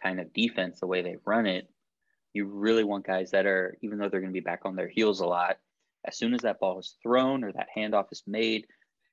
[0.01, 1.69] kind of defense, the way they run it,
[2.33, 4.89] you really want guys that are, even though they're going to be back on their
[4.89, 5.57] heels a lot,
[6.05, 8.65] as soon as that ball is thrown or that handoff is made,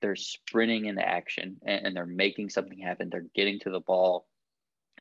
[0.02, 3.08] they're sprinting into action and, and they're making something happen.
[3.10, 4.26] They're getting to the ball,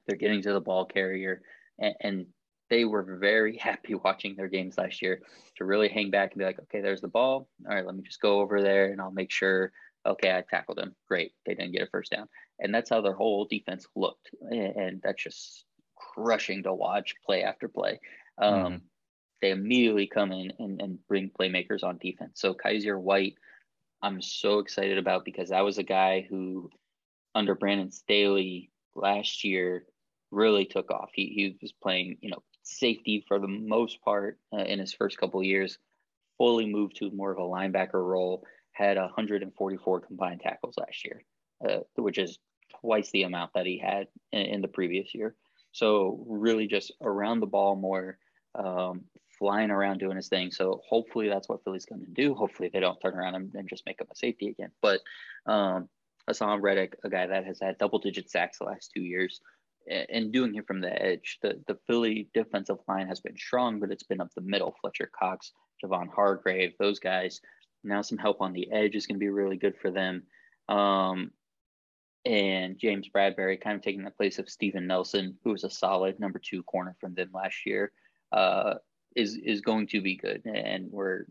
[0.06, 1.42] they're getting to the ball carrier,
[1.80, 2.26] and, and
[2.70, 5.22] they were very happy watching their games last year
[5.58, 7.48] to really hang back and be like, okay, there's the ball.
[7.68, 9.72] All right, let me just go over there and I'll make sure,
[10.06, 10.96] okay, I tackled them.
[11.08, 11.34] Great.
[11.46, 12.28] They didn't get a first down.
[12.60, 14.30] And that's how their whole defense looked.
[14.50, 15.66] And that's just
[15.96, 18.00] crushing to watch play after play.
[18.38, 18.76] Um, mm-hmm.
[19.42, 22.42] They immediately come in and, and bring playmakers on defense.
[22.42, 23.36] So Kyzir White,
[24.02, 26.70] I'm so excited about because that was a guy who,
[27.36, 29.86] under Brandon Staley last year,
[30.32, 31.10] really took off.
[31.14, 35.18] He, he was playing, you know, safety for the most part uh, in his first
[35.18, 35.78] couple years,
[36.38, 41.24] fully moved to more of a linebacker role, had 144 combined tackles last year,
[41.68, 42.40] uh, which is
[42.82, 45.36] twice the amount that he had in, in, the previous year.
[45.72, 48.18] So really just around the ball more,
[48.56, 49.02] um,
[49.38, 50.52] flying around doing his thing.
[50.52, 52.34] So hopefully that's what Philly's going to do.
[52.34, 54.72] Hopefully they don't turn around and, and just make him a safety again.
[54.82, 55.02] But
[55.46, 55.90] um,
[56.30, 59.42] Haason Reddick, a guy that has had double digit sacks the last two years,
[59.90, 61.40] and doing it from the edge.
[61.42, 64.76] The the Philly defensive line has been strong, but it's been up the middle.
[64.82, 65.52] Fletcher Cox,
[65.84, 67.42] Javon Hargrave, those guys.
[67.84, 70.24] Now some help on the edge is going to be really good for them.
[70.68, 71.32] Um,
[72.26, 76.20] and James Bradberry kind of taking the place of Steven Nelson, who was a solid
[76.20, 77.92] number two corner from them last year,
[78.32, 78.76] uh,
[79.16, 80.42] is is going to be good.
[80.46, 81.26] And we're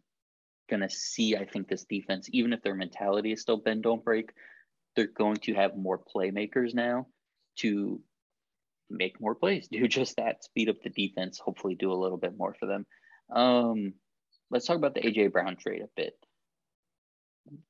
[0.68, 4.04] going to see, I think, this defense, even if their mentality is still bend don't
[4.04, 4.32] break,
[4.96, 7.06] they're going to have more playmakers now
[7.56, 8.00] to
[8.90, 12.36] make more plays, do just that, speed up the defense, hopefully do a little bit
[12.36, 12.86] more for them.
[13.34, 13.94] Um,
[14.50, 16.14] let's talk about the AJ Brown trade a bit.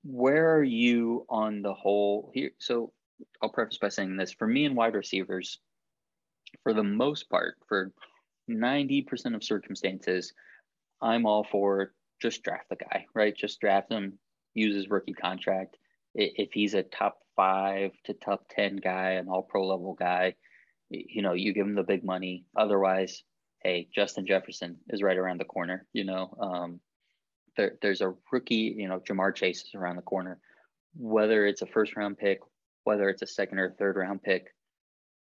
[0.05, 2.51] Where are you on the whole here?
[2.59, 2.93] So
[3.43, 5.59] I'll preface by saying this for me and wide receivers,
[6.63, 7.93] for the most part, for
[8.51, 10.33] 90% of circumstances,
[11.01, 13.37] I'm all for just draft the guy, right?
[13.37, 14.19] Just draft him,
[14.55, 15.77] use his rookie contract.
[16.15, 20.35] If he's a top five to top 10 guy, an all pro level guy,
[20.91, 22.45] you know, you give him the big money.
[22.57, 23.23] Otherwise,
[23.63, 25.87] hey, Justin Jefferson is right around the corner.
[25.93, 26.81] You know, um,
[27.57, 30.39] there, there's a rookie, you know, Ja'Marr Chase is around the corner.
[30.97, 32.41] Whether it's a first round pick,
[32.85, 34.55] whether it's a second or third round pick,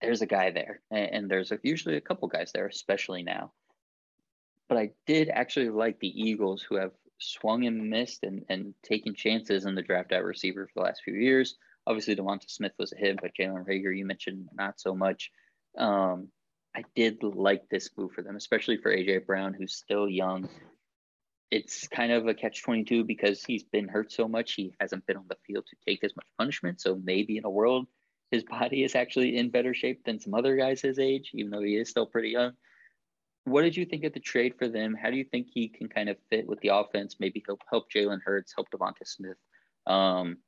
[0.00, 0.80] there's a guy there.
[0.90, 3.52] And, and there's a, usually a couple guys there, especially now.
[4.68, 9.14] But I did actually like the Eagles who have swung and missed and, and taken
[9.14, 11.56] chances in the draft at receiver for the last few years.
[11.86, 15.30] Obviously, DeVonta Smith was a hit, but Jalen Reagor, you mentioned not so much.
[15.76, 16.28] Um,
[16.74, 20.48] I did like this move for them, especially for AJ Brown, who's still young.
[21.50, 24.54] It's kind of a catch 22 because he's been hurt so much.
[24.54, 26.80] He hasn't been on the field to take as much punishment.
[26.80, 27.86] So maybe in a world,
[28.30, 31.60] his body is actually in better shape than some other guys his age, even though
[31.60, 32.52] he is still pretty young.
[33.44, 34.94] What did you think of the trade for them?
[34.94, 37.16] How do you think he can kind of fit with the offense?
[37.20, 39.36] Maybe help help Jalen Hurts, help DeVonta Smith.
[39.86, 40.38] Um,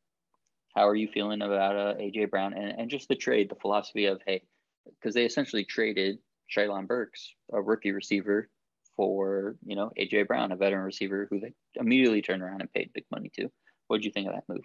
[0.74, 4.06] how are you feeling about uh, AJ Brown and, and just the trade, the philosophy
[4.06, 4.44] of hey,
[4.86, 6.18] because they essentially traded
[6.54, 8.48] Treylon Burks, a rookie receiver,
[8.96, 12.90] for you know AJ Brown, a veteran receiver who they immediately turned around and paid
[12.94, 13.48] big money to.
[13.88, 14.64] What did you think of that move?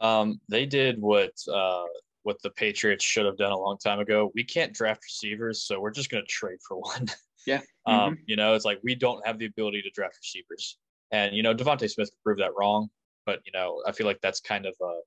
[0.00, 1.84] Um, they did what uh,
[2.22, 4.30] what the Patriots should have done a long time ago.
[4.34, 7.06] We can't draft receivers, so we're just going to trade for one.
[7.46, 7.60] Yeah.
[7.86, 8.14] um, mm-hmm.
[8.26, 10.78] You know, it's like we don't have the ability to draft receivers,
[11.10, 12.88] and you know DeVonta Smith proved that wrong.
[13.26, 15.00] But you know, I feel like that's kind of a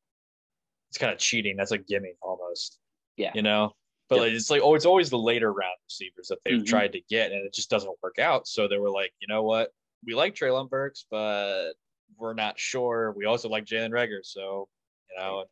[0.89, 1.55] it's kind of cheating.
[1.57, 2.79] That's a gimme almost.
[3.17, 3.31] Yeah.
[3.35, 3.73] You know,
[4.09, 4.23] But Yep.
[4.23, 6.67] like, it's like oh, it's always the later round receivers that they've Mhm.
[6.67, 8.47] tried to get, and it just doesn't work out.
[8.47, 9.71] So they were like, you know what,
[10.05, 11.73] we like Treylon Burks, but
[12.17, 13.13] we're not sure.
[13.15, 14.67] We also like Jalen Reagor, so
[15.09, 15.45] you know,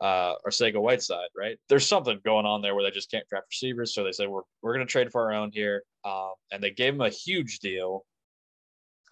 [0.00, 1.58] uh, or Sega Whiteside, right?
[1.68, 4.42] There's something going on there where they just can't draft receivers, so they said we're
[4.62, 8.06] we're gonna trade for our own here, um, and they gave him a huge deal.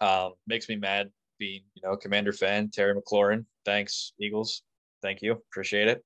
[0.01, 2.69] Um, makes me mad being you know Commander fan.
[2.69, 4.63] Terry McLaurin, thanks Eagles,
[5.01, 6.05] thank you, appreciate it.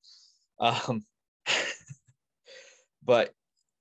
[0.58, 1.04] Um,
[3.04, 3.32] but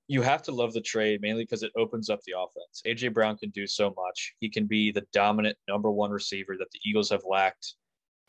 [0.07, 2.81] you have to love the trade mainly because it opens up the offense.
[2.85, 4.35] AJ Brown can do so much.
[4.39, 7.75] He can be the dominant number one receiver that the Eagles have lacked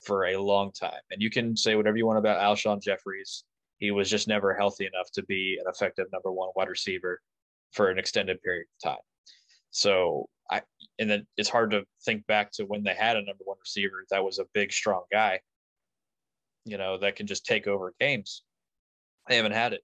[0.01, 1.01] for a long time.
[1.11, 3.23] And you can say whatever you want about Alshon Jeffery.
[3.79, 7.21] He was just never healthy enough to be an effective number one wide receiver
[7.73, 9.03] for an extended period of time.
[9.71, 10.63] So I
[11.01, 14.05] and then it's hard to think back to when they had a number one receiver
[14.11, 15.41] that was a big, strong guy,
[16.65, 18.45] you know, that can just take over games.
[19.29, 19.81] They haven't had it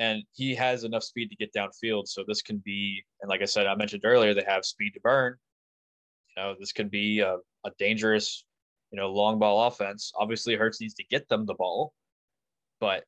[0.00, 2.08] and he has enough speed to get downfield.
[2.08, 5.00] So this can be, and like I said, I mentioned earlier, they have speed to
[5.00, 5.36] burn.
[6.28, 8.46] You know, this can be a, a dangerous,
[8.90, 10.10] you know, long ball offense.
[10.18, 11.92] Obviously, Hurts needs to get them the ball,
[12.80, 13.04] but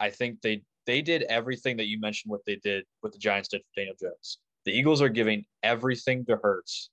[0.00, 3.50] I think they they did everything that you mentioned what they did what the Giants
[3.50, 4.38] did for Daniel Jones.
[4.64, 6.88] The Eagles are giving everything to Hurts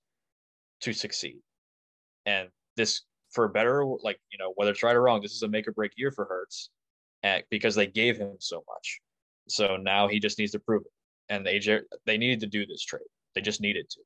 [0.82, 1.40] to succeed,
[2.26, 5.48] and this for better, like you know, whether it's right or wrong, this is a
[5.48, 6.28] make or break year for
[7.22, 9.00] and, because they gave him so much.
[9.50, 10.92] So now he just needs to prove it.
[11.28, 11.60] And they
[12.06, 13.02] they needed to do this trade.
[13.34, 14.00] They just needed to.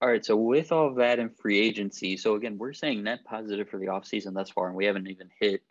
[0.00, 0.24] All right.
[0.24, 3.86] So with all that and free agency, so again, we're saying net positive for the
[3.86, 5.62] offseason thus far, and we haven't even hit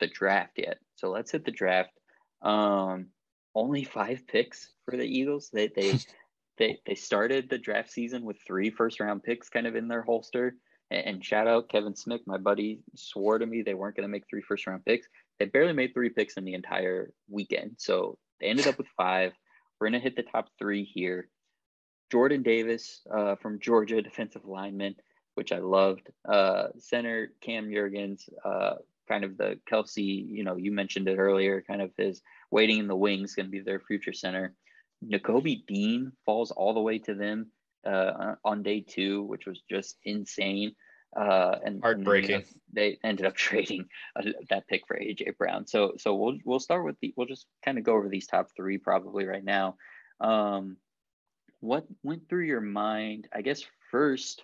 [0.00, 0.78] the draft yet.
[0.96, 1.90] So let's hit the draft.
[2.42, 3.06] Um,
[3.54, 5.50] only five picks for the Eagles.
[5.52, 5.98] They they
[6.58, 10.02] they they started the draft season with three first round picks kind of in their
[10.02, 10.56] holster.
[10.90, 14.12] And, and shout out Kevin Smith, my buddy, swore to me they weren't going to
[14.12, 15.06] make three first round picks.
[15.38, 17.76] They barely made three picks in the entire weekend.
[17.78, 19.32] So they ended up with five.
[19.78, 21.28] We're going to hit the top three here.
[22.12, 24.94] Jordan Davis uh, from Georgia, defensive lineman,
[25.34, 26.08] which I loved.
[26.28, 28.74] Uh, center Cam Jurgens, uh,
[29.08, 32.86] kind of the Kelce, you know, you mentioned it earlier, kind of his waiting in
[32.86, 34.54] the wings, going to be their future center.
[35.04, 37.50] Nakobe Dean falls all the way to them
[37.86, 40.74] uh, on day two, which was just insane.
[41.16, 42.34] Uh, and heartbreaking.
[42.34, 43.86] And they, ended up, they ended up trading
[44.16, 45.66] uh, that pick for AJ Brown.
[45.66, 48.48] So so we'll we'll start with the we'll just kind of go over these top
[48.56, 49.76] three probably right now.
[50.20, 50.76] Um,
[51.60, 53.28] what went through your mind?
[53.32, 54.42] I guess first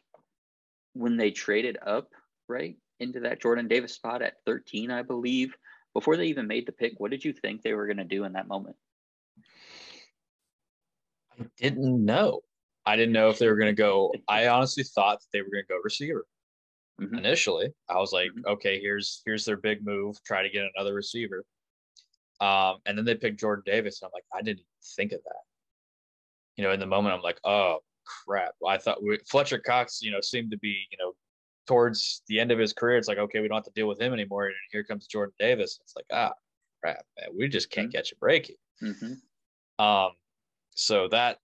[0.94, 2.08] when they traded up
[2.48, 5.54] right into that Jordan Davis spot at 13, I believe,
[5.94, 6.94] before they even made the pick.
[6.98, 8.76] What did you think they were going to do in that moment?
[11.40, 12.40] I didn't know.
[12.84, 14.12] I didn't know if they were going to go.
[14.28, 16.26] I honestly thought they were going to go receiver
[17.00, 17.14] mm-hmm.
[17.14, 17.72] initially.
[17.88, 18.52] I was like, mm-hmm.
[18.52, 20.16] okay, here's here's their big move.
[20.24, 21.44] Try to get another receiver.
[22.40, 24.00] Um, and then they picked Jordan Davis.
[24.00, 24.64] And I'm like, I didn't
[24.96, 25.42] think of that.
[26.56, 27.78] You know, in the moment, I'm like, oh
[28.26, 28.54] crap.
[28.66, 31.12] I thought we, Fletcher Cox, you know, seemed to be, you know,
[31.66, 32.96] towards the end of his career.
[32.96, 34.46] It's like, okay, we don't have to deal with him anymore.
[34.46, 35.78] And here comes Jordan Davis.
[35.82, 36.32] It's like, ah,
[36.82, 37.96] crap, man, we just can't mm-hmm.
[37.96, 38.56] catch a break.
[38.82, 39.84] Mm-hmm.
[39.84, 40.10] Um,
[40.74, 41.38] so that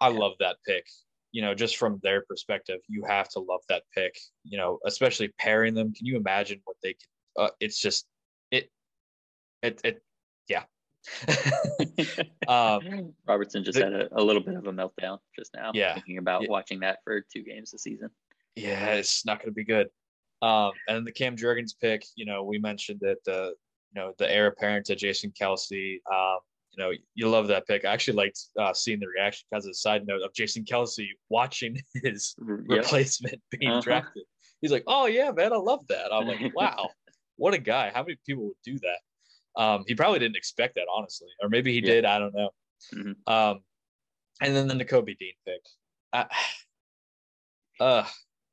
[0.00, 0.86] I love that pick.
[1.32, 4.16] You know, just from their perspective, you have to love that pick.
[4.44, 5.92] You know, especially pairing them.
[5.92, 7.44] Can you imagine what they can?
[7.44, 8.06] Uh, it's just
[8.50, 8.70] it,
[9.62, 10.02] it, it.
[10.48, 10.64] Yeah.
[12.48, 15.70] um, Robertson just the, had a, a, little bit of a meltdown just now.
[15.74, 15.94] Yeah.
[15.94, 16.48] Thinking about yeah.
[16.50, 18.10] watching that for two games this season.
[18.56, 19.88] Yeah, it's not going to be good.
[20.42, 23.54] Um, and then the Cam Jurgens pick, you know, we mentioned that the,
[23.92, 25.98] you know, the heir apparent to Jason Kelce.
[26.10, 26.38] Um,
[26.72, 27.84] you know, you love that pick.
[27.84, 31.76] I actually liked uh, seeing the reaction because a side note of Jason Kelce watching
[31.94, 32.58] his yep.
[32.68, 33.80] replacement being uh-huh.
[33.80, 34.24] drafted.
[34.60, 36.90] He's like, "Oh yeah, man, I love that." I'm like, "Wow,
[37.36, 37.90] what a guy!
[37.92, 41.72] How many people would do that?" Um, he probably didn't expect that, honestly, or maybe
[41.72, 41.94] he yeah.
[41.94, 42.04] did.
[42.04, 42.50] I don't know.
[42.94, 43.32] Mm-hmm.
[43.32, 43.60] Um,
[44.40, 45.62] and then the Nakobe Dean pick.
[46.12, 46.26] I,
[47.80, 48.04] uh,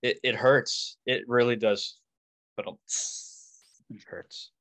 [0.01, 0.97] it, it hurts.
[1.05, 1.97] It really does.
[2.55, 2.65] But
[3.89, 4.51] it hurts.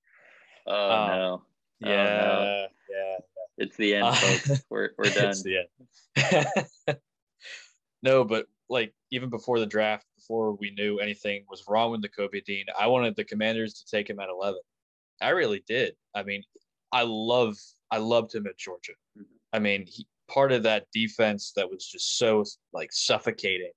[0.67, 1.43] Oh um, no.
[1.81, 1.89] Yeah,
[2.23, 2.67] oh, no.
[2.91, 3.17] yeah.
[3.59, 4.65] It's the end, folks.
[4.71, 5.31] We're we're done.
[5.31, 5.67] it's the
[6.87, 6.99] end.
[8.03, 12.45] no, but like even before the draft, before we knew anything was wrong with Nakobe
[12.45, 14.61] Dean, I wanted the Commanders to take him at eleven.
[15.23, 15.95] I really did.
[16.15, 16.43] I mean,
[16.93, 17.57] I love
[17.91, 18.93] I loved him at Georgia.
[19.19, 19.23] Mm-hmm.
[19.53, 23.73] I mean, he, part of that defense that was just so like suffocating,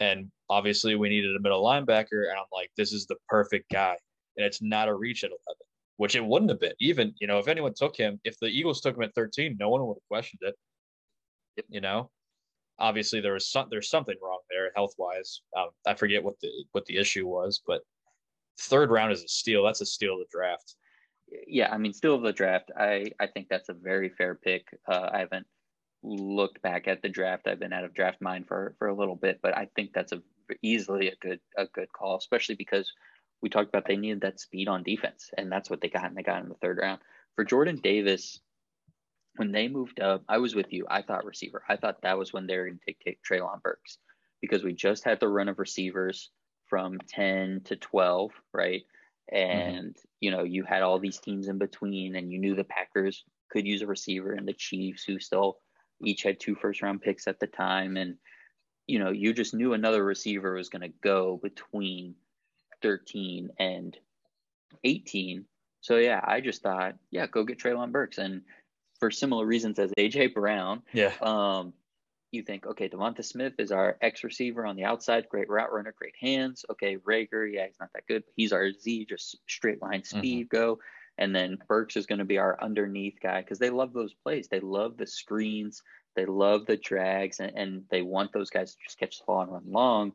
[0.00, 3.96] and obviously we needed a middle linebacker, and I'm like, this is the perfect guy,
[4.36, 5.67] and it's not a reach at eleven
[5.98, 6.72] which it wouldn't have been.
[6.80, 9.68] Even, you know, if anyone took him, if the Eagles took him at 13, no
[9.68, 10.54] one would have questioned it.
[11.68, 12.10] You know,
[12.78, 15.42] obviously there was some there's something wrong there health wise.
[15.56, 17.82] Um, I forget what the what the issue was, but
[18.60, 19.64] third round is a steal.
[19.64, 20.76] That's a steal of the draft.
[21.46, 24.66] yeah, I mean, still of the draft, I I think that's a very fair pick.
[24.86, 25.46] Uh, I haven't
[26.04, 27.48] looked back at the draft.
[27.48, 30.12] I've been out of draft mind for for a little bit, but I think that's
[30.12, 30.22] a
[30.62, 32.88] easily a good a good call, especially because
[33.42, 36.16] we talked about they needed that speed on defense, and that's what they got, and
[36.16, 37.00] they got in the third round.
[37.36, 38.40] For Jordan Davis,
[39.36, 40.86] when they moved up, I was with you.
[40.90, 41.62] I thought receiver.
[41.68, 43.98] I thought that was when they were going to take, Treylon Burks
[44.40, 46.30] because we just had the run of receivers
[46.66, 48.82] from 10 to 12, right?
[49.32, 50.08] And, mm-hmm.
[50.20, 53.66] you know, you had all these teams in between, and you knew the Packers could
[53.66, 55.58] use a receiver and the Chiefs, who still
[56.04, 57.96] each had two first round picks at the time.
[57.96, 58.16] And,
[58.86, 62.14] you know, you just knew another receiver was going to go between
[62.82, 63.96] 13 and
[64.84, 65.44] 18.
[65.80, 68.18] So, yeah, I just thought, yeah, go get Treylon Burks.
[68.18, 68.42] And
[68.98, 71.12] for similar reasons as AJ Brown, yeah.
[71.20, 71.72] Um,
[72.30, 75.94] you think, okay, Devonta Smith is our X receiver on the outside, great route runner,
[75.96, 76.64] great hands.
[76.70, 80.18] Okay, Reagor, yeah, he's not that good, but he's our Z, just straight line mm-hmm.
[80.18, 80.56] speed mm-hmm.
[80.56, 80.78] go.
[81.16, 84.48] And then Burks is going to be our underneath guy because they love those plays.
[84.48, 85.82] They love the screens,
[86.14, 89.42] they love the drags, and, and they want those guys to just catch the ball
[89.42, 90.12] and run long.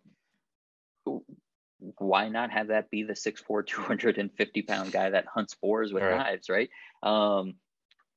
[1.98, 6.18] Why not have that be the 6'4, 250 pound guy that hunts boars with right.
[6.18, 6.70] knives, right?
[7.02, 7.56] Um,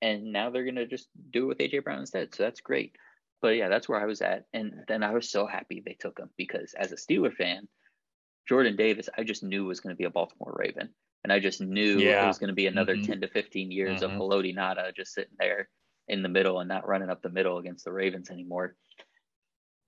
[0.03, 2.35] and now they're going to just do it with AJ Brown instead.
[2.35, 2.97] So that's great
[3.43, 4.45] but yeah, that's where I was at.
[4.53, 7.69] And then I was so happy they took him because as a Steeler fan,
[8.49, 10.89] Jordan Davis, I just knew was going to be a Baltimore Raven.
[11.25, 12.25] And I just knew yeah.
[12.25, 13.12] it was going to be another mm-hmm.
[13.12, 14.21] 10 to 15 years mm-hmm.
[14.21, 15.69] of Haloti Ngata just sitting there
[16.09, 18.77] in the middle and not running up the middle against the Ravens anymore.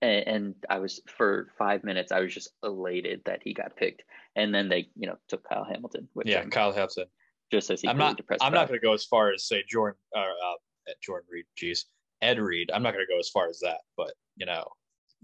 [0.01, 4.03] And, and I was, for five minutes, I was just elated that he got picked.
[4.35, 6.07] And then they, you know, took Kyle Hamilton.
[6.23, 7.05] Yeah, I'm, Kyle Hamilton.
[7.51, 8.43] Just as he I'm not, depressed.
[8.43, 8.61] I'm about.
[8.61, 11.85] not going to go as far as say Jordan, uh, uh, Jordan Reed, geez.
[12.21, 12.69] Ed Reed.
[12.73, 14.67] I'm not going to go as far as that, but you know,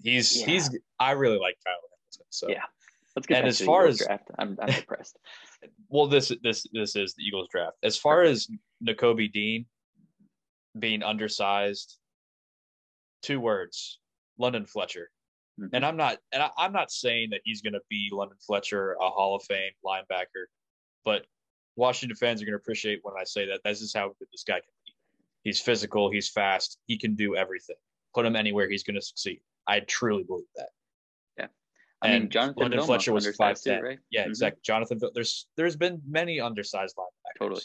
[0.02, 0.46] he's yeah.
[0.46, 0.70] he's.
[1.00, 2.26] I really like Kyle Hamilton.
[2.30, 2.64] So yeah,
[3.16, 3.40] let's get.
[3.40, 5.18] And as far as draft, I'm I'm impressed.
[5.90, 7.78] well, this this this is the Eagles draft.
[7.84, 8.48] As far as
[8.86, 9.66] Nakobe Dean
[10.78, 11.98] being undersized,
[13.22, 14.00] two words:
[14.38, 15.10] London Fletcher.
[15.60, 15.74] Mm-hmm.
[15.74, 18.94] And I'm not, and I, I'm not saying that he's going to be London Fletcher,
[19.02, 20.46] a Hall of Fame linebacker,
[21.06, 21.26] but
[21.78, 24.44] Washington fans are going to appreciate when I say that this is how good this
[24.46, 24.94] guy can be.
[25.44, 26.12] He's physical.
[26.12, 26.78] He's fast.
[26.88, 27.78] He can do everything.
[28.14, 29.40] Put him anywhere, he's going to succeed.
[29.68, 30.70] I truly believe that.
[31.38, 31.48] Yeah,
[32.02, 33.82] I and mean, Jonathan London Fletcher was five ten.
[33.82, 34.00] Right?
[34.10, 34.32] Yeah, mm-hmm.
[34.32, 34.62] exactly.
[34.64, 37.40] Jonathan, there's there's been many undersized linebackers.
[37.40, 37.62] Totally.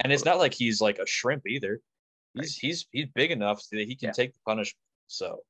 [0.00, 1.80] And it's not like he's like a shrimp either.
[2.34, 2.58] He's right.
[2.60, 4.12] he's he's big enough that he can yeah.
[4.12, 4.76] take the punishment.
[5.06, 5.40] So.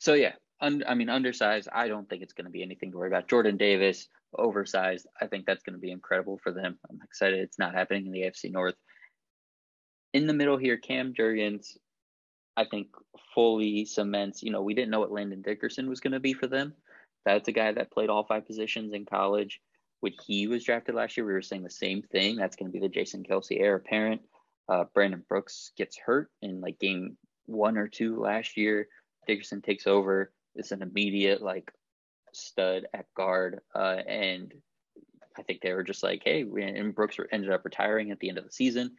[0.00, 1.68] So yeah, un, I mean undersized.
[1.72, 3.28] I don't think it's going to be anything to worry about.
[3.28, 5.06] Jordan Davis, oversized.
[5.20, 6.78] I think that's going to be incredible for them.
[6.90, 7.38] I'm excited.
[7.38, 8.74] It's not happening in the AFC North
[10.12, 11.76] in the middle here, Cam Jurgens,
[12.56, 12.88] I think
[13.34, 14.42] fully cements.
[14.42, 16.74] You know, we didn't know what Landon Dickerson was going to be for them.
[17.24, 19.60] That's a guy that played all five positions in college.
[20.00, 22.36] When he was drafted last year, we were saying the same thing.
[22.36, 24.22] That's going to be the Jason Kelce heir apparent.
[24.68, 28.88] Uh, Brandon Brooks gets hurt in like game one or two last year.
[29.26, 30.32] Dickerson takes over.
[30.54, 31.70] It's an immediate like
[32.32, 34.52] stud at guard, uh, and
[35.38, 38.38] I think they were just like, hey, and Brooks ended up retiring at the end
[38.38, 38.96] of the season.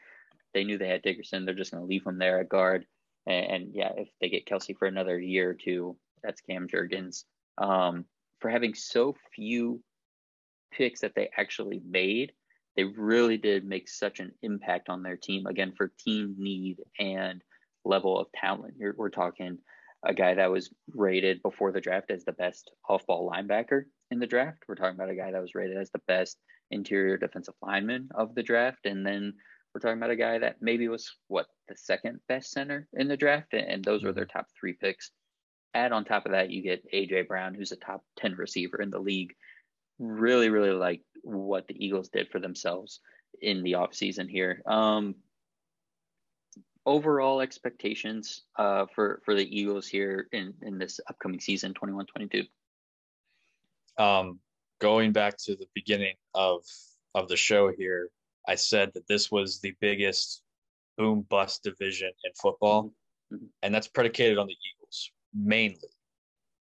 [0.53, 1.45] They knew they had Dickerson.
[1.45, 2.85] They're just going to leave him there at guard.
[3.25, 7.23] And, and, yeah, if they get Kelce for another year or two, that's Cam Jurgens.
[7.57, 8.05] Um,
[8.39, 9.81] for having so few
[10.71, 12.31] picks that they actually made,
[12.75, 15.45] they really did make such an impact on their team.
[15.45, 17.41] Again, for team need and
[17.85, 18.75] level of talent.
[18.77, 19.57] You're, we're talking
[20.03, 24.19] a guy that was rated before the draft as the best off ball linebacker in
[24.19, 24.63] the draft.
[24.67, 26.37] We're talking about a guy that was rated as the best
[26.71, 28.85] interior defensive lineman of the draft.
[28.85, 29.33] And then
[29.73, 33.17] we're talking about a guy that maybe was what the second best center in the
[33.17, 35.11] draft, and those were their top three picks.
[35.73, 38.89] Add on top of that, you get AJ Brown, who's a top 10 receiver in
[38.89, 39.33] the league.
[39.99, 42.99] Really, really like what the Eagles did for themselves
[43.41, 44.61] in the offseason here.
[44.65, 45.15] Um,
[46.85, 52.43] overall expectations uh, for, for the Eagles here in, in this upcoming season, 21 22?
[53.97, 54.39] Um,
[54.79, 56.63] going back to the beginning of
[57.13, 58.09] of the show here,
[58.47, 60.41] I said that this was the biggest
[60.97, 63.35] boom bust division in football, mm-hmm.
[63.35, 63.45] mm-hmm.
[63.63, 65.89] and that's predicated on the Eagles mainly.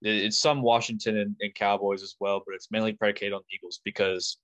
[0.03, 3.81] It's some Washington and, and Cowboys as well, but it's mainly predicated on the Eagles
[3.85, 4.39] because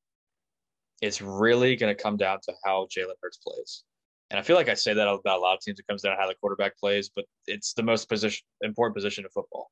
[1.00, 3.84] it's really going to come down to how Jalen Hurts plays.
[4.30, 5.78] And I feel like I say that about a lot of teams.
[5.78, 9.24] It comes down to how the quarterback plays, but it's the most position important position
[9.24, 9.70] in football.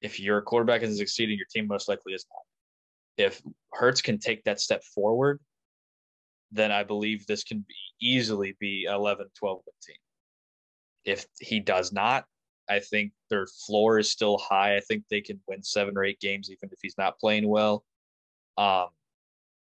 [0.00, 3.26] If your quarterback isn't succeeding, your team most likely is not.
[3.26, 3.42] If
[3.72, 5.40] Hurts can take that step forward
[6.52, 9.96] then I believe this can be easily be 11, 12 win team.
[11.04, 12.24] If he does not,
[12.68, 14.76] I think their floor is still high.
[14.76, 17.84] I think they can win seven or eight games even if he's not playing well.
[18.58, 18.86] Um,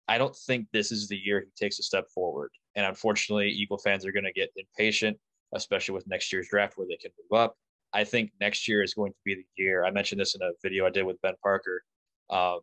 [0.09, 2.51] I don't think this is the year he takes a step forward.
[2.77, 5.18] And unfortunately, Eagle fans are going to get impatient,
[5.55, 7.57] especially with next year's draft where they can move up.
[7.93, 9.85] I think next year is going to be the year.
[9.85, 11.83] I mentioned this in a video I did with Ben Parker,
[12.31, 12.57] uh,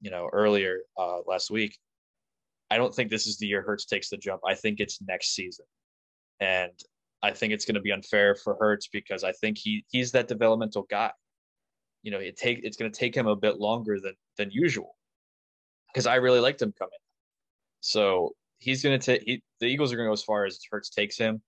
[0.00, 1.78] you know, earlier uh, last week.
[2.70, 4.42] I don't think this is the year Hurts takes the jump.
[4.46, 5.64] I think it's next season,
[6.40, 6.72] and
[7.22, 10.28] I think it's going to be unfair for Hurts because I think he he's that
[10.28, 11.10] developmental guy.
[12.02, 14.96] You know, it take it's going to take him a bit longer than than usual
[15.92, 16.98] because I really liked him coming.
[17.80, 18.34] So
[18.64, 20.90] he's going to take he, the Eagles are going to go as far as Hurts
[20.90, 21.42] takes him.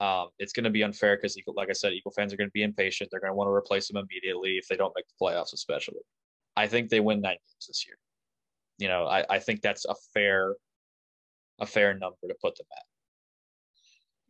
[0.00, 2.52] Um, it's going to be unfair because, like I said, Eagle fans are going to
[2.52, 3.10] be impatient.
[3.10, 6.00] They're going to want to replace him immediately if they don't make the playoffs, especially.
[6.56, 7.96] I think they win nine games this year.
[8.78, 10.54] You know, I, I think that's a fair,
[11.60, 12.84] a fair number to put them at.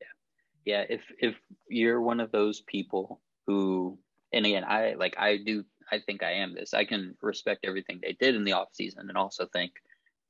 [0.00, 0.84] Yeah, yeah.
[0.88, 1.36] If if
[1.68, 3.96] you're one of those people who,
[4.32, 6.74] and again, I like I do, I think I am this.
[6.74, 9.70] I can respect everything they did in the off season, and also think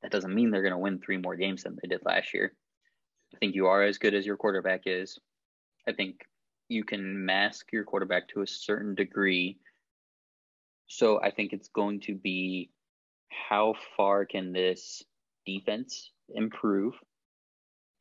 [0.01, 2.53] that doesn't mean they're going to win three more games than they did last year.
[3.33, 5.19] I think you are as good as your quarterback is.
[5.87, 6.21] I think
[6.69, 9.57] you can mask your quarterback to a certain degree.
[10.87, 12.71] So I think it's going to be
[13.29, 15.03] how far can this
[15.45, 16.93] defense improve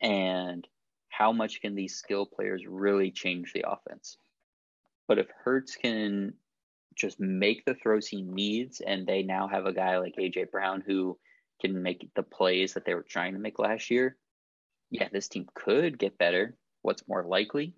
[0.01, 0.67] and
[1.09, 4.17] how much can these skill players really change the offense?
[5.07, 6.35] But if Hurts can
[6.95, 10.83] just make the throws he needs and they now have a guy like AJ Brown
[10.87, 11.19] who
[11.61, 14.17] can make the plays that they were trying to make last year,
[14.91, 16.57] yeah, this team could get better.
[16.83, 17.75] What's more likely?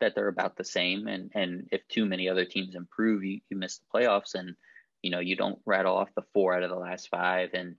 [0.00, 1.06] That they're about the same.
[1.06, 4.56] And and if too many other teams improve, you, you miss the playoffs and
[5.02, 7.50] you know, you don't rattle off the four out of the last five.
[7.54, 7.76] And,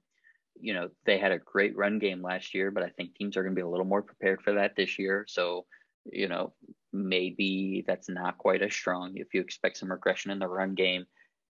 [0.60, 3.44] you know, they had a great run game last year, but I think teams are
[3.44, 5.26] gonna be a little more prepared for that this year.
[5.28, 5.66] So,
[6.06, 6.54] you know,
[6.92, 9.14] maybe that's not quite as strong.
[9.16, 11.06] If you expect some regression in the run game,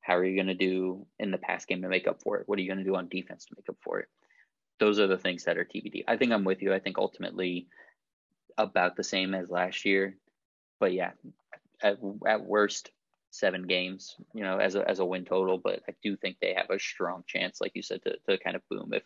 [0.07, 2.45] how are you going to do in the pass game to make up for it?
[2.47, 4.09] What are you going to do on defense to make up for it?
[4.79, 6.05] Those are the things that are TBD.
[6.07, 6.73] I think I'm with you.
[6.73, 7.67] I think ultimately
[8.57, 10.17] about the same as last year,
[10.79, 11.11] but yeah,
[11.83, 12.91] at, at worst
[13.31, 15.59] seven games, you know, as a as a win total.
[15.59, 18.55] But I do think they have a strong chance, like you said, to to kind
[18.55, 19.03] of boom if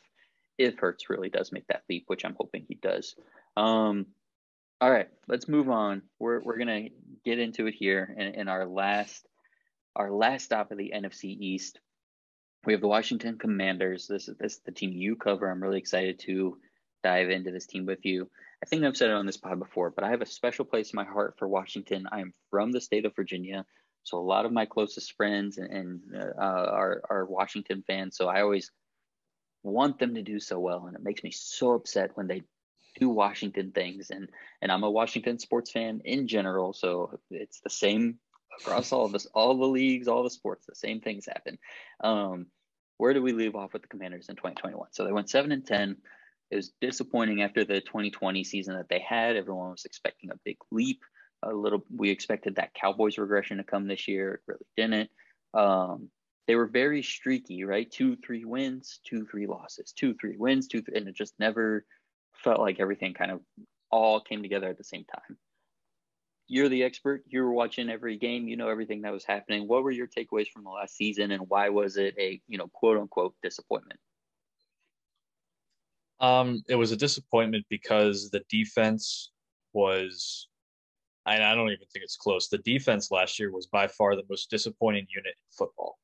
[0.59, 3.14] if Hurts really does make that leap, which I'm hoping he does.
[3.57, 4.07] Um,
[4.80, 6.03] all right, let's move on.
[6.18, 6.88] We're we're gonna
[7.24, 9.26] get into it here in, in our last
[10.01, 11.78] our last stop of the NFC East.
[12.64, 14.07] We have the Washington Commanders.
[14.07, 15.51] This is this is the team you cover.
[15.51, 16.57] I'm really excited to
[17.03, 18.30] dive into this team with you.
[18.62, 20.92] I think I've said it on this pod before, but I have a special place
[20.92, 22.07] in my heart for Washington.
[22.11, 23.66] I am from the state of Virginia,
[24.03, 28.16] so a lot of my closest friends and, and uh, are are Washington fans.
[28.16, 28.70] So I always
[29.62, 32.42] want them to do so well, and it makes me so upset when they
[32.98, 34.09] do Washington things.
[34.09, 34.30] And
[34.62, 38.18] and I'm a Washington sports fan in general, so it's the same
[38.59, 41.59] across all of us, all the leagues, all the sports, the same things happen.
[42.03, 42.46] Um,
[42.98, 44.88] where do we leave off with the Commanders in 2021?
[44.92, 45.96] So they went seven and ten.
[46.51, 49.36] It was disappointing after the 2020 season that they had.
[49.36, 51.01] Everyone was expecting a big leap.
[51.42, 54.34] A little, we expected that Cowboys regression to come this year.
[54.34, 55.11] It really didn't.
[55.55, 56.11] Um,
[56.46, 57.90] they were very streaky, right?
[57.90, 61.86] Two, three wins, two, three losses, two, three wins, two, three, and it just never
[62.34, 63.40] felt like everything kind of
[63.90, 65.38] all came together at the same time
[66.51, 67.22] you're the expert.
[67.28, 68.48] You were watching every game.
[68.48, 69.68] You know everything that was happening.
[69.68, 72.66] What were your takeaways from the last season, and why was it a you know
[72.72, 74.01] quote unquote disappointment?
[76.18, 79.30] Um, it was a disappointment because the defense
[79.72, 80.48] was,
[81.24, 82.48] I, I don't even think it's close.
[82.48, 85.98] The defense last year was by far the most disappointing unit in football.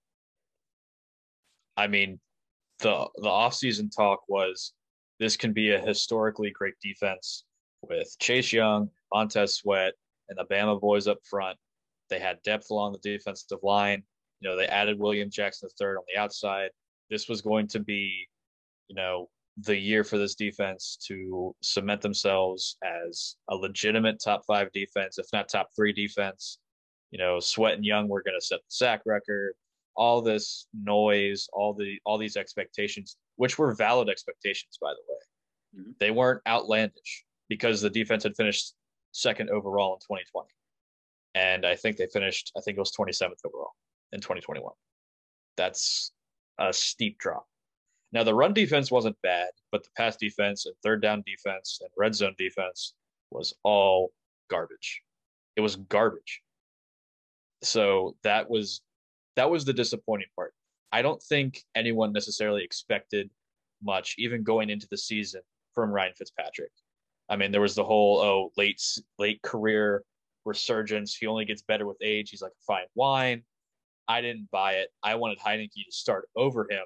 [1.76, 2.20] I mean,
[2.78, 4.72] the the offseason talk was
[5.18, 7.42] this can be a historically great defense
[7.82, 9.94] with Chase Young, Montez Sweat,
[10.28, 11.58] and the Bama boys up front.
[12.10, 14.02] They had depth along the defensive line.
[14.40, 16.70] You know, they added William Jackson III on the outside.
[17.10, 18.28] This was going to be,
[18.88, 24.70] you know, the year for this defense to cement themselves as a legitimate top five
[24.72, 26.58] defense, if not top three defense.
[27.10, 29.54] You know, Sweat and Young were going to set the sack record.
[29.96, 35.82] All this noise, all the all these expectations, which were valid expectations, by the way,
[35.82, 35.92] mm-hmm.
[35.98, 38.74] they weren't outlandish because the defense had finished
[39.16, 40.48] second overall in 2020.
[41.34, 43.72] And I think they finished, I think it was 27th overall
[44.12, 44.72] in 2021.
[45.56, 46.12] That's
[46.58, 47.46] a steep drop.
[48.12, 51.90] Now, the run defense wasn't bad, but the pass defense and third down defense and
[51.96, 52.94] red zone defense
[53.30, 54.12] was all
[54.48, 55.02] garbage.
[55.56, 56.42] It was garbage.
[57.62, 58.82] So that was
[59.34, 60.54] that was the disappointing part.
[60.92, 63.28] I don't think anyone necessarily expected
[63.82, 65.42] much, even going into the season,
[65.74, 66.70] from Ryan Fitzpatrick.
[67.28, 68.82] I mean, there was the whole oh late
[69.18, 70.02] late career
[70.44, 71.14] resurgence.
[71.16, 72.30] He only gets better with age.
[72.30, 73.42] He's like a fine wine.
[74.08, 74.88] I didn't buy it.
[75.02, 76.84] I wanted Heinicke to start over him,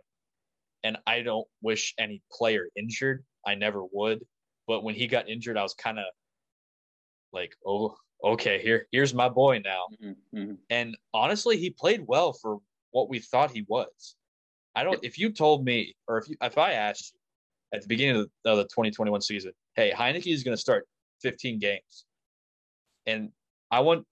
[0.83, 3.25] and I don't wish any player injured.
[3.47, 4.25] I never would.
[4.67, 6.07] But when he got injured, I was kind of
[7.33, 9.85] like, oh, okay, here, here's my boy now.
[10.03, 10.53] Mm-hmm.
[10.71, 12.59] And honestly, he played well for
[12.93, 14.17] what we thought he was.
[14.75, 15.03] I don't.
[15.03, 17.20] If you told me, or if you, if I asked you
[17.73, 20.87] at the beginning of the, of the 2021 season, hey, Heinicke is going to start
[21.23, 22.05] 15 games,
[23.07, 23.31] and
[23.71, 24.05] I want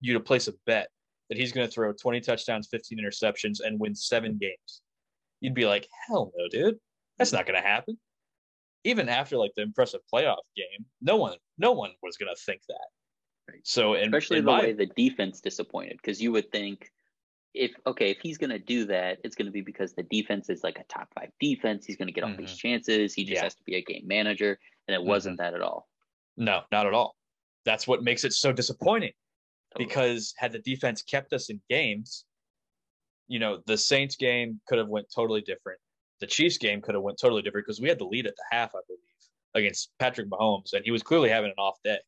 [0.00, 0.88] you to place a bet
[1.28, 4.82] that he's going to throw 20 touchdowns, 15 interceptions, and win seven games,
[5.40, 6.78] you'd be like, hell no, dude,
[7.18, 7.98] that's not going to happen.
[8.84, 12.60] Even after like the impressive playoff game, no one, no one was going to think
[12.68, 13.58] that.
[13.64, 16.90] So, in, especially in the my, way the defense disappointed, because you would think
[17.56, 20.78] if okay, if he's gonna do that, it's gonna be because the defense is like
[20.78, 21.86] a top five defense.
[21.86, 22.42] He's gonna get all mm-hmm.
[22.42, 23.14] these chances.
[23.14, 23.42] He just yeah.
[23.42, 25.08] has to be a game manager, and it mm-hmm.
[25.08, 25.88] wasn't that at all.
[26.36, 27.16] No, not at all.
[27.64, 29.12] That's what makes it so disappointing.
[29.72, 29.88] Totally.
[29.88, 32.24] Because had the defense kept us in games,
[33.26, 35.80] you know, the Saints game could have went totally different.
[36.20, 38.44] The Chiefs game could have went totally different because we had the lead at the
[38.50, 39.00] half, I believe,
[39.54, 41.98] against Patrick Mahomes, and he was clearly having an off day.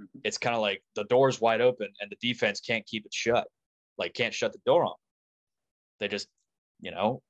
[0.00, 0.20] Mm-hmm.
[0.24, 3.46] It's kind of like the door's wide open and the defense can't keep it shut
[3.98, 4.94] like can't shut the door on.
[6.00, 6.28] They just,
[6.80, 7.22] you know,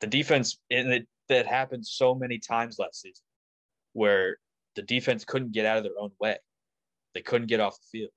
[0.00, 3.24] the defense and it that happened so many times last season
[3.92, 4.38] where
[4.76, 6.38] the defense couldn't get out of their own way.
[7.14, 8.10] They couldn't get off the field.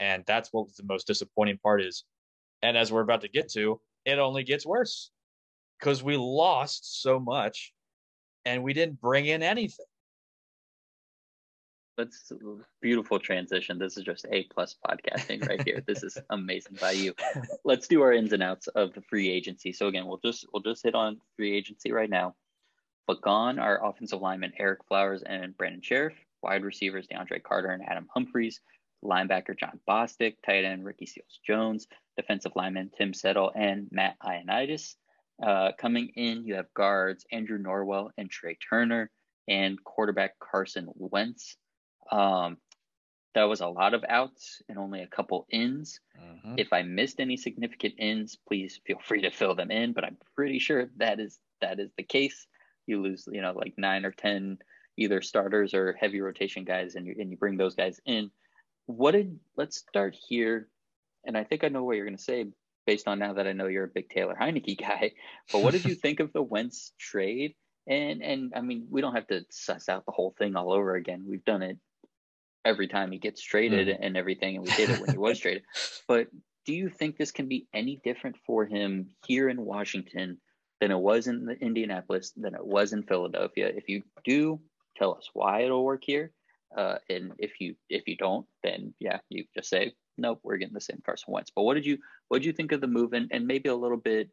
[0.00, 2.04] And that's what the most disappointing part is.
[2.62, 5.10] And as we're about to get to, it only gets worse
[5.78, 7.72] because we lost so much
[8.44, 9.86] and we didn't bring in anything.
[11.98, 12.30] That's
[12.80, 13.76] beautiful transition.
[13.76, 15.82] This is just A plus podcasting right here.
[15.84, 17.12] this is amazing by you.
[17.64, 19.72] Let's do our ins and outs of the free agency.
[19.72, 22.36] So again, we'll just we'll just hit on free agency right now.
[23.08, 27.82] But gone are offensive linemen Ereck Flowers and Brandon Scherff, wide receivers DeAndre Carter and
[27.84, 28.60] Adam Humphries,
[29.04, 34.94] linebacker Jon Bostic, tight end Ricky Seals Jones, defensive lineman Tim Settle and Matt Ioannidis.
[35.44, 39.10] Uh, coming in, you have guards Andrew Norwell and Trai Turner,
[39.48, 41.56] and quarterback Carson Wentz.
[42.10, 42.58] Um,
[43.34, 46.00] that was a lot of outs and only a couple ins.
[46.20, 46.54] Mm-hmm.
[46.56, 49.92] If I missed any significant ins, please feel free to fill them in.
[49.92, 52.46] But I'm pretty sure that is that is the case.
[52.86, 54.58] You lose, you know, like nine or ten
[54.96, 58.30] either starters or heavy rotation guys, and you and you bring those guys in.
[58.86, 59.38] What did?
[59.56, 60.68] Let's start here,
[61.24, 62.46] and I think I know what you're going to say
[62.86, 65.12] based on now that I know you're a big Taylor Heinicke guy.
[65.52, 67.54] But what did you think of the Wentz trade?
[67.86, 70.96] And and I mean, we don't have to suss out the whole thing all over
[70.96, 71.24] again.
[71.28, 71.78] We've done it
[72.64, 73.98] every time he gets traded mm.
[74.00, 75.62] and everything, and we did it when he was traded.
[76.06, 76.28] But
[76.66, 80.38] do you think this can be any different for him here in Washington
[80.80, 83.68] than it was in Indianapolis, than it was in Philadelphia?
[83.74, 84.60] If you do,
[84.96, 86.32] tell us why it'll work here.
[86.76, 90.74] Uh, and if you if you don't, then yeah, you just say nope, we're getting
[90.74, 91.50] the same Carson Wentz.
[91.54, 91.98] But what did you
[92.28, 94.28] what did you think of the move, and, and maybe a little bit,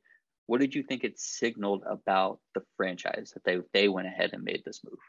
[0.48, 4.44] what did you think it signaled about the franchise that they they went ahead and
[4.44, 5.00] made this move?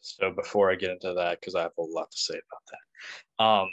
[0.00, 3.44] So before I get into that, because I have a lot to say about that,
[3.44, 3.68] um,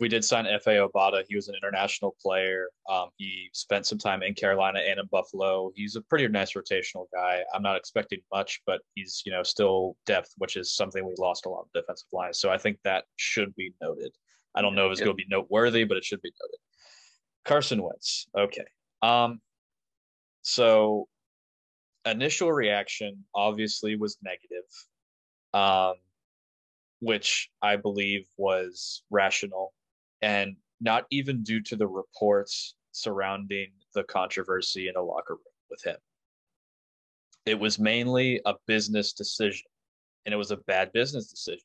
[0.00, 1.24] we did sign Efe Obada.
[1.28, 2.68] He was an international player.
[2.88, 5.72] Um, he spent some time in Carolina and in Buffalo.
[5.74, 7.42] He's a pretty nice rotational guy.
[7.52, 11.46] I'm not expecting much, but he's you know still depth, which is something we lost
[11.46, 12.38] a lot of defensive lines.
[12.38, 14.12] So I think that should be noted.
[14.54, 15.06] I don't know if it's yep.
[15.06, 16.58] going to be noteworthy, but it should be noted.
[17.44, 18.26] Carson Wentz.
[18.36, 18.64] Okay.
[19.02, 19.40] Um,
[20.42, 21.08] so
[22.04, 24.64] initial reaction obviously was negative
[25.54, 25.94] um,
[27.00, 29.72] which I believe was rational
[30.22, 35.82] and not even due to the reports surrounding the controversy in a locker room with
[35.82, 35.96] him.
[37.46, 39.66] It was mainly a business decision,
[40.26, 41.64] and it was a bad business decision.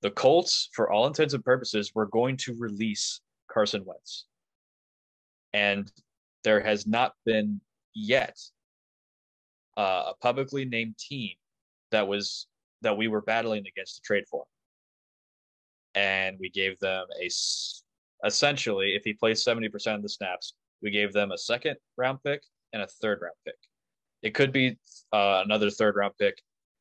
[0.00, 4.26] The Colts, for all intents and purposes, were going to release Carson Wentz.
[5.52, 5.90] And
[6.44, 7.60] there has not been
[7.94, 8.38] yet
[9.76, 11.32] uh, a publicly named team
[11.90, 12.46] that was
[12.82, 14.44] that we were battling against the trade for.
[15.94, 17.28] And we gave them a
[18.24, 22.42] essentially, if he plays 70% of the snaps, we gave them a second round pick
[22.72, 23.56] and a third round pick.
[24.22, 24.78] It could be
[25.12, 26.40] uh, another third round pick.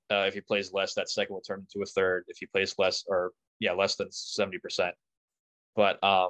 [0.10, 2.24] Uh, if he plays less, that second will turn into a third.
[2.28, 4.92] If he plays less, or yeah, less than 70%.
[5.76, 6.30] But, um,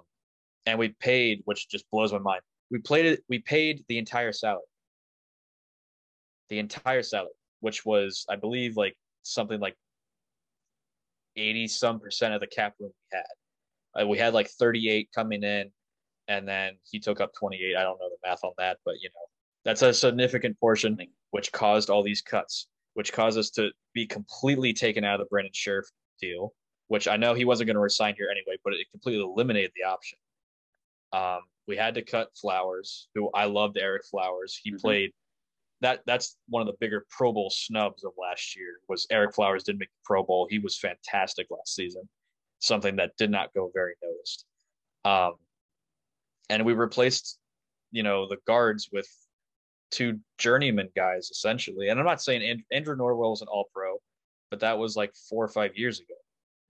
[0.65, 2.41] and we paid, which just blows my mind.
[2.69, 4.63] We played it, we paid the entire salary.
[6.49, 8.95] The entire salary, which was, I believe, like
[9.27, 9.75] something like
[11.35, 14.03] 80 some percent of the cap room we had.
[14.03, 15.71] Uh, we had like 38 coming in,
[16.27, 17.75] and then he took up 28.
[17.75, 19.25] I don't know the math on that, but you know,
[19.63, 20.97] that's a significant portion
[21.31, 25.29] which caused all these cuts, which caused us to be completely taken out of the
[25.29, 25.85] Brandon Scherff
[26.21, 26.53] deal,
[26.87, 29.83] which I know he wasn't going to resign here anyway, but it completely eliminated the
[29.83, 30.17] option.
[31.13, 34.59] Um, we had to cut Flowers, who I loved Ereck Flowers.
[34.61, 34.79] He mm-hmm.
[34.79, 35.11] played
[35.81, 39.63] that that's one of the bigger Pro Bowl snubs of last year was Ereck Flowers
[39.63, 40.47] didn't make the Pro Bowl.
[40.49, 42.07] He was fantastic last season,
[42.59, 44.45] something that did not go very noticed.
[45.05, 45.33] Um,
[46.49, 47.37] and we replaced,
[47.91, 49.07] you know, the guards with
[49.91, 51.89] two journeyman guys essentially.
[51.89, 53.97] And I'm not saying and- Andrew Norwell is an All Pro,
[54.49, 56.15] but that was like four or five years ago.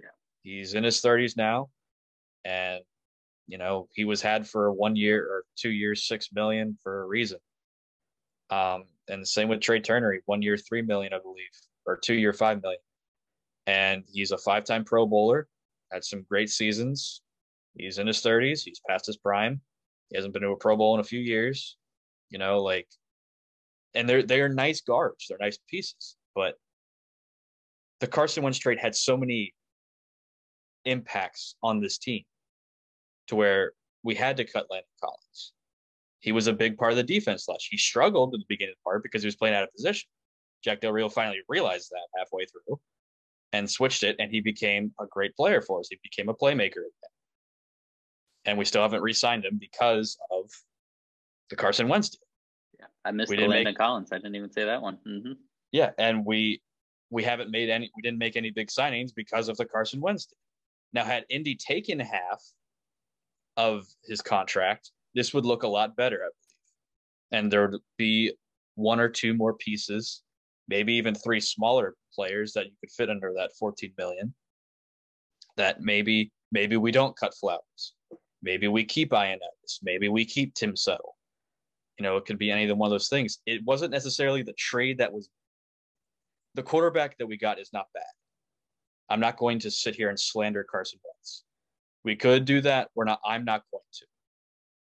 [0.02, 0.08] Yeah,
[0.44, 1.70] he's in his 30s now,
[2.44, 2.82] and
[3.48, 7.08] you know he was had for one year or two years, six million for a
[7.08, 7.40] reason.
[8.50, 11.50] Um, and the same with Trai Turner, one year, three million, I believe,
[11.86, 12.82] or two year, five million.
[13.66, 15.48] And he's a five time Pro Bowler,
[15.92, 17.22] had some great seasons.
[17.78, 19.62] He's in his 30s, he's past his prime.
[20.10, 21.78] He hasn't been to a Pro Bowl in a few years.
[22.30, 22.88] You know, like,
[23.94, 26.56] and they're they're nice guards, they're nice pieces, but
[28.00, 29.54] the Carson Wentz trade had so many
[30.86, 32.24] impacts on this team
[33.28, 33.72] to where
[34.04, 35.54] we had to cut Landon Collins
[36.20, 37.68] he was a big part of the defense last.
[37.70, 40.10] He struggled at the beginning of the part because he was playing out of position.
[40.64, 42.80] Jack Del Rio finally realized that halfway through
[43.54, 45.88] and switched it, and he became a great player for us.
[45.90, 47.12] He became a playmaker again.
[48.46, 50.50] And we still haven't re-signed him because of
[51.50, 52.20] the Carson Wentz deal.
[52.80, 54.12] Yeah, I missed we the Landon make, Collins.
[54.12, 54.98] I didn't even say that one.
[55.08, 55.34] Mm-hmm.
[55.72, 56.62] Yeah, and we
[57.10, 57.90] we haven't made any.
[57.96, 60.38] We didn't make any big signings because of the Carson Wentz deal.
[60.94, 62.42] Now, had Indy taken half
[63.58, 67.32] of his contract, this would look a lot better, I believe.
[67.32, 68.34] And there would be
[68.76, 70.22] one or two more pieces,
[70.68, 74.34] maybe even three smaller players that you could fit under that 14 million.
[75.58, 77.96] That maybe maybe we don't cut Flowers.
[78.44, 79.80] Maybe we keep Ioannidis.
[79.82, 81.16] Maybe we keep Tim Settle.
[81.98, 83.40] You know, it could be any of one of those things.
[83.48, 85.30] It wasn't necessarily the trade that was
[86.54, 88.04] the quarterback that we got is not bad.
[89.10, 91.44] I'm not going to sit here and slander Carson Wentz.
[92.04, 92.90] We could do that.
[92.94, 93.20] We're not.
[93.26, 94.06] I'm not going to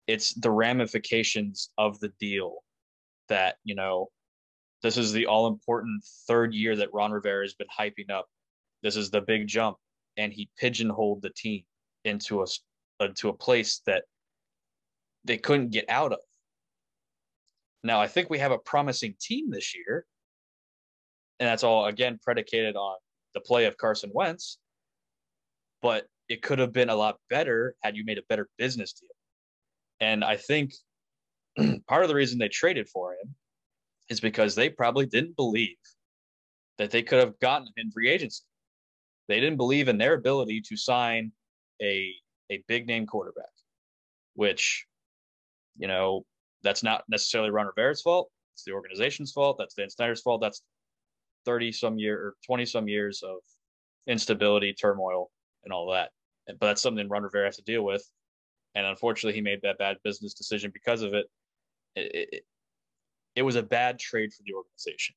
[0.06, 2.56] it's the ramifications of the deal
[3.28, 4.08] that you know
[4.82, 8.26] this is the all important third year that Ron Rivera has been hyping up.
[8.82, 9.76] This is the big jump,
[10.16, 11.62] and he pigeonholed the team
[12.04, 12.46] into a
[13.00, 14.04] into a place that
[15.24, 16.18] they couldn't get out of.
[17.84, 20.04] Now, I think we have a promising team this year,
[21.38, 22.96] and that's all again predicated on
[23.34, 24.58] the play of Carson Wentz.
[25.80, 29.10] But it could have been a lot better had you made a better business deal.
[30.02, 30.74] And I think
[31.88, 33.34] part of the reason they traded for him
[34.10, 35.76] is because they probably didn't believe
[36.76, 38.42] that they could have gotten him in free agency.
[39.28, 41.30] They didn't believe in their ability to sign
[41.80, 42.12] a
[42.50, 43.46] a big name quarterback,
[44.34, 44.84] which,
[45.78, 46.26] you know,
[46.62, 48.28] that's not necessarily Ron Rivera's fault.
[48.54, 49.56] It's the organization's fault.
[49.56, 50.42] That's Dan Snyder's fault.
[50.42, 50.62] That's
[51.46, 53.36] 30 some year or 20 some years of
[54.08, 55.30] instability, turmoil,
[55.64, 56.10] and all that.
[56.46, 58.04] But that's something Ron Rivera has to deal with
[58.74, 61.27] and unfortunately, he made that bad business decision because of it.
[61.94, 62.44] It, it,
[63.36, 65.15] it was a bad trade for the organization,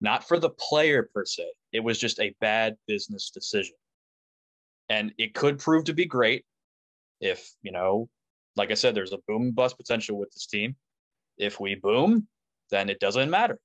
[0.00, 1.46] not for the player per se.
[1.72, 3.76] It was just a bad business decision,
[4.88, 6.44] and it could prove to be great
[7.20, 8.08] if you know,
[8.56, 10.76] like I said, there's a boom and bust potential with this team.
[11.38, 12.26] If we boom,
[12.70, 13.58] then it doesn't matter.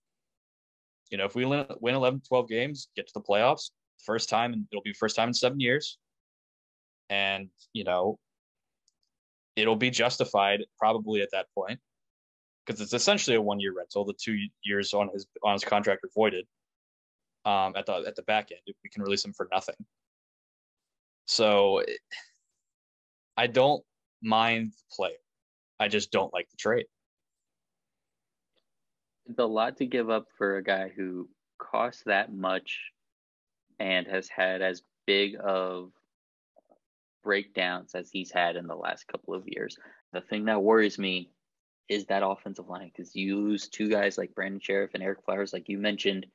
[1.10, 3.72] You know, if we win 11, 12 games, get to the playoffs,
[4.04, 5.98] first time, and it'll be first time in seven years.
[7.10, 8.20] And, you know,
[9.58, 11.80] it'll be justified probably at that point
[12.66, 14.06] because it's essentially a one year rental.
[14.06, 16.46] The two years on his on his contract are voided
[17.44, 18.62] um, at the at the back end.
[18.84, 19.76] We can release him for nothing.
[21.26, 21.84] So
[23.36, 23.84] I don't
[24.22, 25.18] mind the player.
[25.80, 26.86] I just don't like the trade.
[29.26, 31.28] It's a lot to give up for a guy who
[31.60, 32.80] costs that much
[33.80, 35.92] and has had as big of
[37.28, 39.78] breakdowns as he's had in the last couple of years.
[40.14, 41.30] The thing that worries me
[41.90, 45.52] is that offensive line because you lose two guys like Brandon Scherff and Ereck Flowers,
[45.52, 46.26] like you mentioned,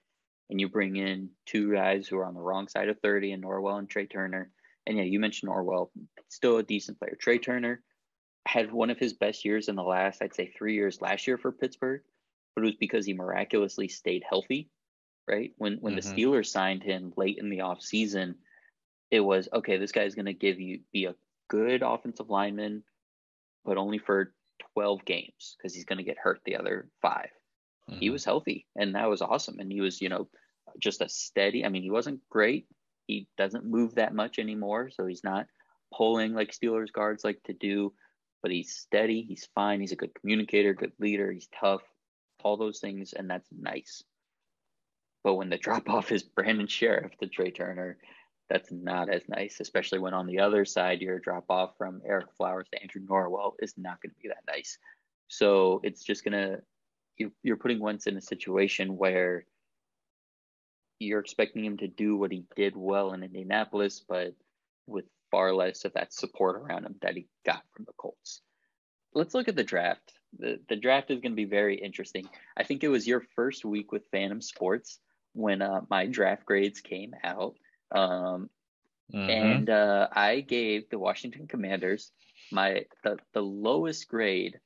[0.51, 3.43] and you bring in two guys who are on the wrong side of 30 and
[3.43, 4.51] Norwell and Trai Turner.
[4.87, 5.89] And yeah, you mentioned Norwell,
[6.29, 7.17] still a decent player.
[7.19, 7.83] Trai Turner
[8.47, 11.39] had one of his best years in the last, I'd say, three years last year
[11.39, 12.03] for Pittsburgh,
[12.55, 14.69] but it was because he miraculously stayed healthy,
[15.27, 15.53] right?
[15.57, 16.15] When when mm-hmm.
[16.15, 18.35] the Steelers signed him late in the offseason–
[19.13, 21.15] it was okay, this guy's going to give you be a
[21.49, 22.83] good offensive lineman,
[23.63, 24.33] but only for
[24.75, 27.29] 12 games because he's going to get hurt the other 5
[27.91, 28.01] mm-hmm.
[28.01, 29.61] He was healthy and that was awesome.
[29.61, 30.29] And he was, you know,
[30.79, 31.65] just a steady.
[31.65, 32.67] I mean, he wasn't great.
[33.07, 34.89] He doesn't move that much anymore.
[34.91, 35.47] So he's not
[35.95, 37.93] pulling like Steelers guards like to do,
[38.41, 39.21] but he's steady.
[39.21, 39.83] He's fine.
[39.83, 41.31] He's a good communicator, good leader.
[41.31, 41.83] He's tough,
[42.43, 43.13] all those things.
[43.13, 44.03] And that's nice.
[45.23, 47.99] But when the drop off is Brandon Scherff to Trai Turner,
[48.53, 52.35] that's not as nice, especially when on the other side, your drop off from Ereck
[52.37, 54.77] Flowers to Andrew Norwell is not going to be that nice.
[55.29, 56.61] So it's just going to
[57.17, 59.47] you, you're putting Wentz in a situation where
[60.99, 64.35] you're expecting him to do what he did well in Indianapolis, but
[64.87, 68.43] with far less of that support around him that he got from the Colts.
[69.15, 70.13] Let's look at the draft.
[70.39, 72.29] The, the draft is going to be very interesting.
[72.55, 74.99] I think it was your first week with Fantom Sports
[75.33, 77.55] when uh, my draft grades came out.
[77.93, 78.51] Um,
[79.13, 79.31] mm-hmm.
[79.31, 82.11] And uh, I gave the Washington Commanders
[82.51, 84.59] my the, the lowest grade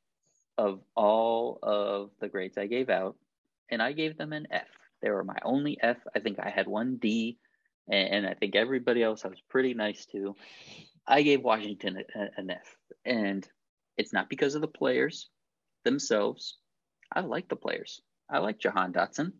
[0.58, 3.16] of all of the grades I gave out,
[3.70, 4.68] and I gave them an F.
[5.02, 5.98] They were my only F.
[6.14, 7.38] I think I had one D,
[7.88, 10.34] and, and I think everybody else I was pretty nice to.
[11.06, 12.02] I gave Washington
[12.36, 13.46] an F, and
[13.96, 15.28] it's not because of the players
[15.84, 16.58] themselves.
[17.12, 18.00] I like the players.
[18.28, 19.32] I like Jahan Dotson.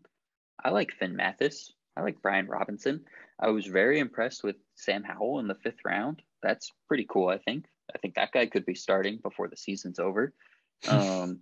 [0.63, 1.73] I like Finn Mathis.
[1.97, 3.05] I like Brian Robinson.
[3.39, 6.21] I was very impressed with Sam Howell in the fifth round.
[6.43, 7.65] That's pretty cool, I think.
[7.93, 10.33] I think that guy could be starting before the season's over.
[10.87, 11.39] Um,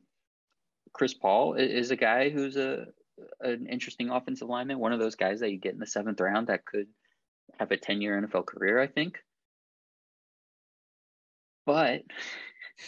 [0.94, 2.86] Chris Paul is a guy who's a
[3.41, 6.48] an interesting offensive lineman, one of those guys that you get in the seventh round
[6.48, 6.88] that could
[7.60, 9.19] have a 10 year NFL career, I think.
[11.65, 12.03] But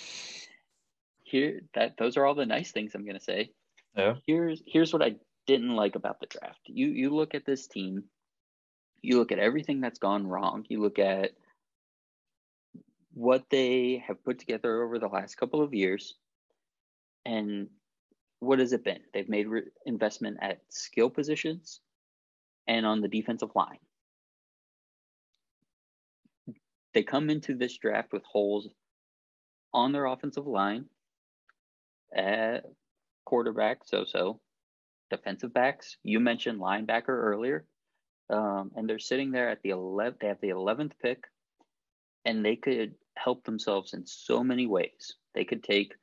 [1.24, 3.52] here that those are all the nice things I'm gonna say.
[3.96, 4.16] Yeah.
[4.26, 5.16] Here's here's what I
[5.48, 6.62] didn't like about the draft.
[6.66, 8.04] You you look at this team,
[9.02, 11.32] you look at everything that's gone wrong, you look at
[13.14, 16.16] what they have put together over the last couple of years,
[17.26, 17.68] and
[18.40, 19.00] what has it been?
[19.14, 21.82] They've made re- investment at skill positions
[22.68, 23.80] and on the defensive line.
[26.94, 28.68] They come into this draft with holes
[29.74, 30.86] on their offensive line,
[32.16, 32.66] at
[33.26, 34.40] quarterback, so so,
[35.10, 35.98] defensive backs.
[36.04, 37.66] You mentioned linebacker earlier,
[38.30, 40.20] um, and they're sitting there at the 11th.
[40.20, 41.24] They have the 11th pick,
[42.26, 45.16] and they could help themselves in so many ways.
[45.34, 45.94] They could take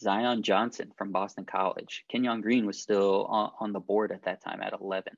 [0.00, 2.04] Zion Johnson from Boston College.
[2.10, 5.12] Kenyon Green was still on, on the board at that time at 11.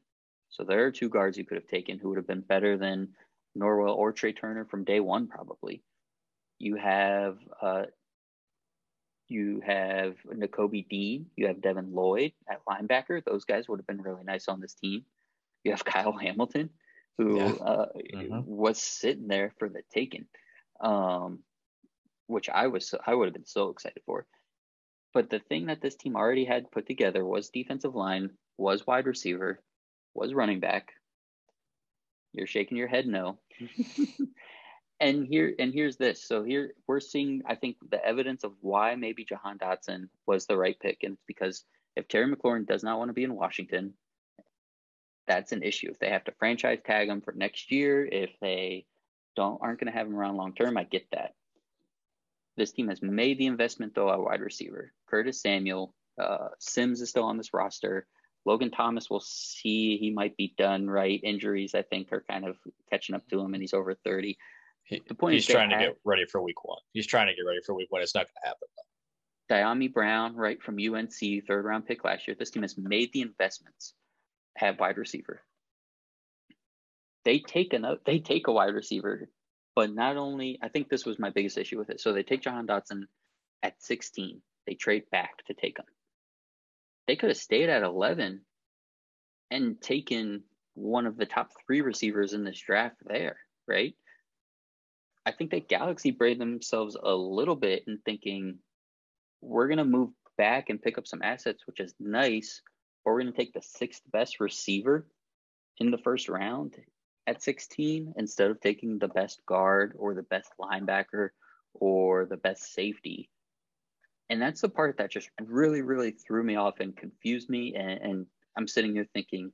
[0.51, 3.09] So there are two guards you could have taken who would have been better than
[3.57, 5.83] Norwell or Trai Turner from day one, probably.
[6.59, 7.85] You have uh,
[9.33, 11.27] you have Nakobe Dean.
[11.37, 13.25] You have Devin Lloyd at linebacker.
[13.25, 15.05] Those guys would have been really nice on this team.
[15.65, 16.71] You have Kyle Hamilton,
[17.19, 17.53] who yeah.
[17.53, 18.41] uh, mm-hmm.
[18.45, 20.27] was sitting there for the taking,
[20.81, 21.41] um,
[22.27, 24.27] which I was I would have been so excited for.
[25.15, 29.07] But the thing that this team already had put together was defensive line, was wide
[29.07, 29.61] receiver,
[30.15, 30.93] was running back.
[32.33, 33.39] You're shaking your head no.
[35.03, 36.23] and here and here's this.
[36.23, 40.57] So here we're seeing I think the evidence of why maybe Jahan Dotson was the
[40.57, 41.03] right pick.
[41.03, 41.65] And it's because
[41.97, 43.95] if Terry McLaurin does not want to be in Washington,
[45.27, 45.91] that's an issue.
[45.91, 48.87] If they have to franchise tag him for next year, if they
[49.35, 51.35] don't aren't going to have him around long term, I get that.
[52.57, 54.93] This team has made the investment though at wide receiver.
[55.09, 58.07] Curtis Samuel, uh, Sims is still on this roster.
[58.45, 59.97] Logan Thomas, we'll see.
[59.99, 60.89] He might be done.
[60.89, 62.57] Right, injuries I think are kind of
[62.91, 64.39] catching up to him, and he's over thirty.
[64.85, 66.79] He, the point he's trying to get ready for week one.
[66.93, 68.03] He's trying to get ready for week one.
[68.03, 68.69] It's not going to happen.
[68.77, 69.55] Though.
[69.55, 72.37] Dyami Brown, right from UNC, third round pick last year.
[72.39, 73.95] This team has made the investments.
[74.57, 75.43] Have wide receiver.
[77.25, 79.29] They take a they take a wide receiver
[79.75, 82.01] but not only, I think this was my biggest issue with it.
[82.01, 83.05] So they take Jahan Dotson
[83.63, 84.43] at 16.
[84.67, 85.87] They trade back to take him.
[87.07, 88.43] They could have stayed at 11
[89.51, 90.45] and taken
[90.75, 93.37] one of the top three receivers in this draft there,
[93.67, 93.95] right?
[95.25, 98.59] I think that Galaxy braid themselves a little bit in thinking
[99.41, 102.61] we're going to move back and pick up some assets, which is nice,
[103.05, 105.07] or we're going to take the sixth best receiver
[105.79, 106.77] in the first round
[107.27, 111.31] at 16 instead of taking the best guard or the best linebacker
[111.75, 113.29] or the best safety.
[114.29, 117.75] And that's the part that just really, really threw me off and confused me.
[117.75, 118.27] And, and
[118.57, 119.53] I'm sitting here thinking,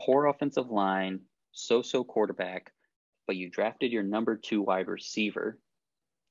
[0.00, 1.20] poor offensive line,
[1.52, 2.72] so so quarterback,
[3.28, 5.58] but you drafted your number two wide receiver.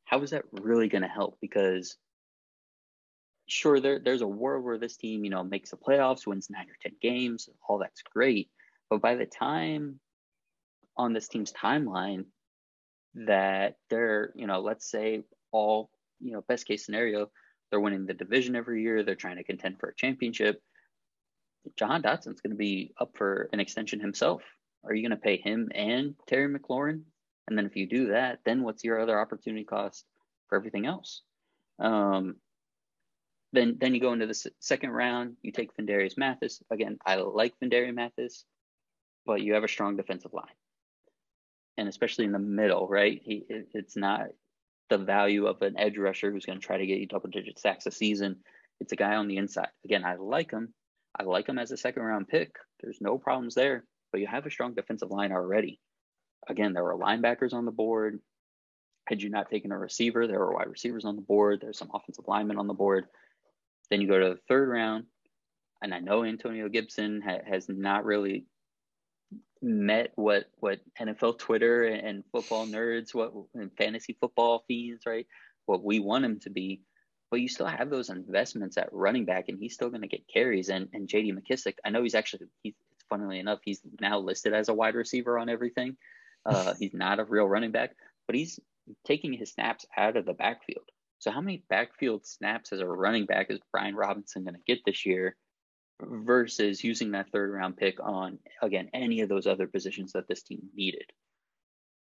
[0.03, 1.37] How is that really going to help?
[1.39, 1.95] Because
[3.47, 6.65] sure, there, there's a world where this team, you know, makes the playoffs, wins nine
[6.67, 8.49] or 10 games, all that's great.
[8.89, 9.99] But by the time
[10.97, 12.25] on this team's timeline
[13.13, 15.21] that they're, you know, let's say
[15.51, 17.29] all, you know, best case scenario,
[17.69, 20.61] they're winning the division every year, they're trying to contend for a championship.
[21.77, 24.41] Jahan Dotson's going to be up for an extension himself.
[24.83, 27.01] Are you going to pay him and Terry McLaurin?
[27.47, 30.05] And then if you do that, then what's your other opportunity cost
[30.47, 31.21] for everything else?
[31.79, 32.35] Um,
[33.53, 35.37] then then you go into the second round.
[35.41, 36.97] You take Phidarian Mathis again.
[37.05, 38.43] I like Phidarian Mathis,
[39.25, 40.45] but you have a strong defensive line
[41.77, 43.21] and especially in the middle, right?
[43.23, 44.27] He it, it's not
[44.89, 47.59] the value of an edge rusher who's going to try to get you double digit
[47.59, 48.37] sacks a season.
[48.79, 49.69] It's a guy on the inside.
[49.85, 50.73] Again, I like him.
[51.17, 52.55] I like him as a second round pick.
[52.81, 55.79] There's no problems there, but you have a strong defensive line already.
[56.47, 58.19] Again, there were linebackers on the board.
[59.07, 61.59] Had you not taken a receiver, there were wide receivers on the board.
[61.61, 63.05] There's some offensive linemen on the board.
[63.89, 65.05] Then you go to the third round,
[65.81, 68.45] and I know Antonio Gibson ha- has not really
[69.61, 75.25] met what what NFL Twitter and football nerds, what and fantasy football fiends, right?
[75.65, 76.81] What we want him to be,
[77.31, 80.27] but you still have those investments at running back, and he's still going to get
[80.27, 80.69] carries.
[80.69, 81.33] And and J.D.
[81.33, 82.75] McKissic, I know he's actually he's
[83.09, 85.97] funnily enough he's now listed as a wide receiver on everything.
[86.45, 87.93] Uh, he's not a real running back,
[88.25, 88.57] but he's
[89.05, 90.85] taking his snaps out of the backfield.
[91.19, 94.79] So how many backfield snaps as a running back is Brian Robinson going to get
[94.85, 95.35] this year?
[96.01, 100.43] versus using that third round pick on, again, any of those other positions that this
[100.43, 101.05] team needed.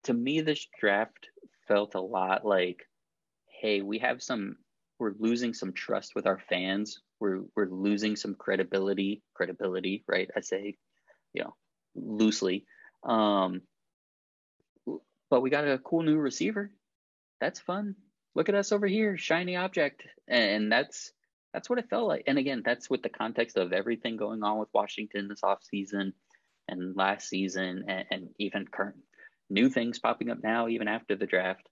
[0.06, 1.30] To me, this draft
[1.68, 2.80] felt a lot like,
[3.62, 4.58] hey, we have some,
[5.00, 7.02] we're losing some trust with our fans.
[7.20, 10.30] We're, we're losing some credibility, credibility, right?
[10.36, 10.76] I say,
[11.34, 11.56] you know,
[11.96, 12.66] loosely.
[13.04, 13.62] Um,
[15.30, 16.72] but we got a cool new receiver.
[17.42, 17.96] That's fun.
[18.36, 20.04] Look at us over here, shiny object.
[20.28, 21.12] And that's,
[21.54, 22.24] that's what it felt like.
[22.28, 26.14] And again, that's with the context of everything going on with Washington this offseason
[26.68, 28.98] and last season and, and, even current
[29.50, 31.68] new things popping up now, even after the draft.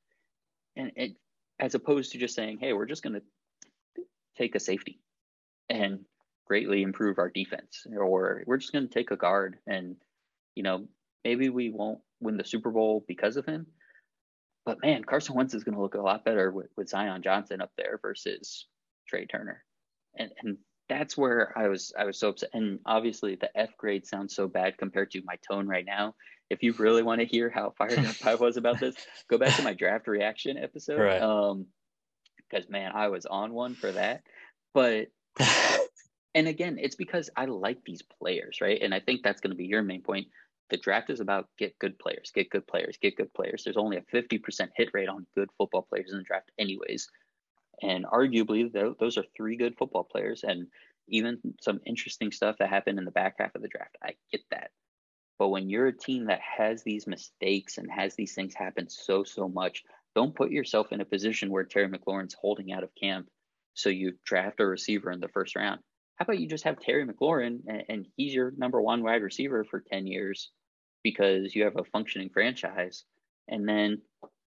[0.75, 1.15] And it,
[1.59, 4.03] as opposed to just saying, hey, we're just going to
[4.37, 4.99] take a safety
[5.69, 6.05] and
[6.45, 9.95] greatly improve our defense, or we're just going to take a guard and,
[10.55, 10.87] you know,
[11.23, 13.67] maybe we won't win the Super Bowl because of him.
[14.65, 17.61] But man, Carson Wentz is going to look a lot better with, with Zion Johnson
[17.61, 18.67] up there versus
[19.11, 19.63] Trai Turner
[20.17, 22.49] and and that's where I was I was so upset.
[22.53, 26.15] And obviously the F grade sounds so bad compared to my tone right now.
[26.49, 28.95] If you really want to hear how fired up I was about this,
[29.29, 30.99] go back to my draft reaction episode.
[30.99, 31.21] Right.
[31.21, 31.65] Um
[32.49, 34.21] because man, I was on one for that.
[34.73, 35.07] But
[36.35, 38.81] and again, it's because I like these players, right?
[38.81, 40.27] And I think that's going to be your main point.
[40.69, 43.63] The draft is about get good players, get good players, get good players.
[43.63, 47.07] There's only a 50% hit rate on good football players in the draft, anyways.
[47.81, 50.67] And arguably, those are three good football players, and
[51.07, 53.97] even some interesting stuff that happened in the back half of the draft.
[54.01, 54.71] I get that.
[55.37, 59.23] But when you're a team that has these mistakes and has these things happen so,
[59.23, 59.83] so much,
[60.15, 63.27] don't put yourself in a position where Terry McLaurin's holding out of camp.
[63.75, 65.81] So you draft a receiver in the first round.
[66.15, 69.65] How about you just have Terry McLaurin and, and he's your number one wide receiver
[69.69, 70.51] for 10 years
[71.03, 73.03] because you have a functioning franchise.
[73.47, 74.01] And then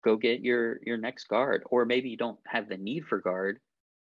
[0.04, 3.58] go get your your next guard or maybe you don't have the need for guard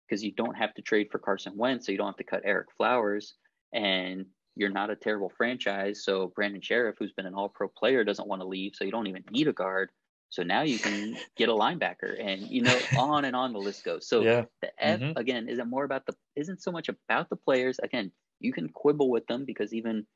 [0.08, 2.46] because you don't have to trade for Carson Wentz so you don't have to cut
[2.46, 3.36] Ereck Flowers
[3.74, 4.26] and
[4.56, 8.28] you're not a terrible franchise so Brandon Scherff who's been an all pro player doesn't
[8.28, 9.90] want to leave so you don't even need a guard
[10.32, 13.86] so now you can get a linebacker and you know on and on the list
[13.86, 14.46] goes so yeah.
[14.62, 15.18] the F mm-hmm.
[15.18, 19.12] again isn't more about the isn't so much about the players again you can quibble
[19.12, 20.08] with them because even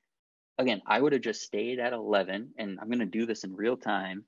[0.57, 3.55] again I would have just stayed at 11 and I'm going to do this in
[3.55, 4.25] real time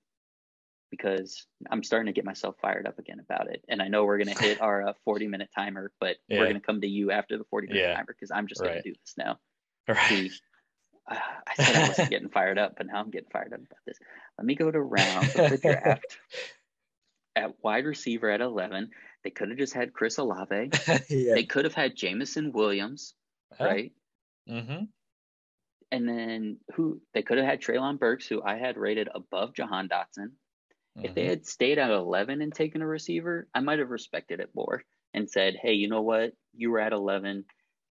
[0.91, 3.63] because I'm starting to get myself fired up again about it.
[3.67, 6.39] And I know we're going to hit our uh, 40 minute timer, but yeah.
[6.39, 7.95] we're going to come to you after the 40 minute yeah.
[7.95, 8.69] timer because I'm just right.
[8.69, 9.39] going to do this now.
[9.89, 10.09] Right.
[10.09, 10.31] See,
[11.09, 11.15] uh,
[11.47, 13.97] I said I wasn't getting fired up, but now I'm getting fired up about this.
[14.37, 16.05] Let me go to round of the draft.
[17.35, 18.89] At wide receiver at 11,
[19.23, 20.71] they could have just had Chris Olave.
[21.07, 21.35] yeah.
[21.35, 23.13] They could have had Jameson Williams,
[23.51, 23.63] uh-huh.
[23.63, 23.91] right?
[24.49, 24.85] Mm-hmm.
[25.91, 29.87] And then who they could have had Treylon Burks, who I had rated above Jahan
[29.87, 30.31] Dotson.
[30.97, 31.05] Mm-hmm.
[31.05, 31.29] If they mm-hmm.
[31.29, 35.29] had stayed at 11 and taken a receiver, I might have respected it more and
[35.29, 36.33] said, hey, you know what?
[36.55, 37.45] You were at 11.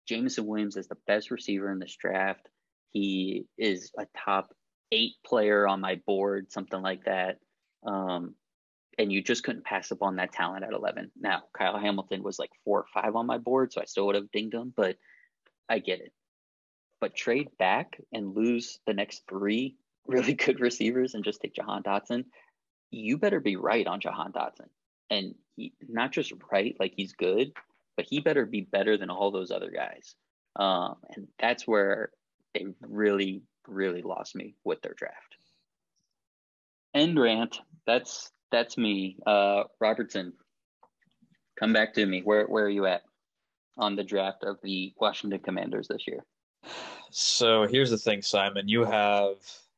[0.08, 2.48] Jameson Williams is the best receiver in this draft.
[2.92, 4.52] He is a top
[4.92, 7.38] eight player on my board, something like that.
[7.86, 8.34] Um,
[8.98, 11.12] and you just couldn't pass up on that talent at 11.
[11.20, 14.16] Now, Kyle Hamilton was like four or five on my board, so I still would
[14.16, 14.96] have dinged him, but
[15.68, 16.12] I get it.
[17.00, 21.82] But trade back and lose the next three really good receivers and just take Jahan
[21.82, 22.24] Dotson
[22.90, 24.68] you better be right on Jahan Dotson.
[25.10, 27.52] And he not just right, like he's good,
[27.96, 30.14] but he better be better than all those other guys.
[30.56, 32.10] Um, and that's where
[32.54, 35.36] they really, really lost me with their draft.
[36.94, 37.60] End rant.
[37.86, 39.18] That's that's me.
[39.26, 40.32] Uh, Robertson,
[41.58, 42.22] come back to me.
[42.22, 43.02] Where where are you at
[43.76, 46.24] on the draft of the Washington Commanders this year?
[47.10, 48.68] So here's the thing, Simon.
[48.68, 49.36] You have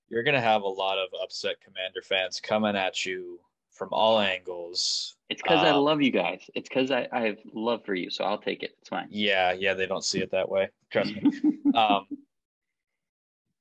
[0.09, 3.39] you're going to have a lot of upset Commander fans coming at you
[3.71, 5.17] from all angles.
[5.29, 6.43] It's because um, I love you guys.
[6.55, 8.73] It's because I, I have love for you, so I'll take it.
[8.81, 9.07] It's fine.
[9.11, 10.69] Yeah, yeah, they don't see it that way.
[10.91, 11.33] Trust me.
[11.75, 12.07] um,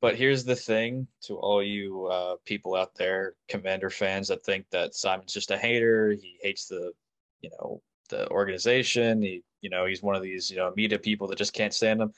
[0.02, 4.66] but here's the thing to all you uh, people out there, Commander fans that think
[4.72, 6.12] that Simon's just a hater.
[6.12, 6.94] He hates the,
[7.42, 9.22] you know, the organization.
[9.22, 12.02] He, you know, he's one of these, you know, media people that just can't stand
[12.02, 12.14] him.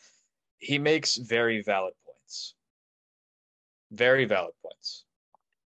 [0.59, 2.53] He makes very valid points.
[3.91, 5.05] Very valid points.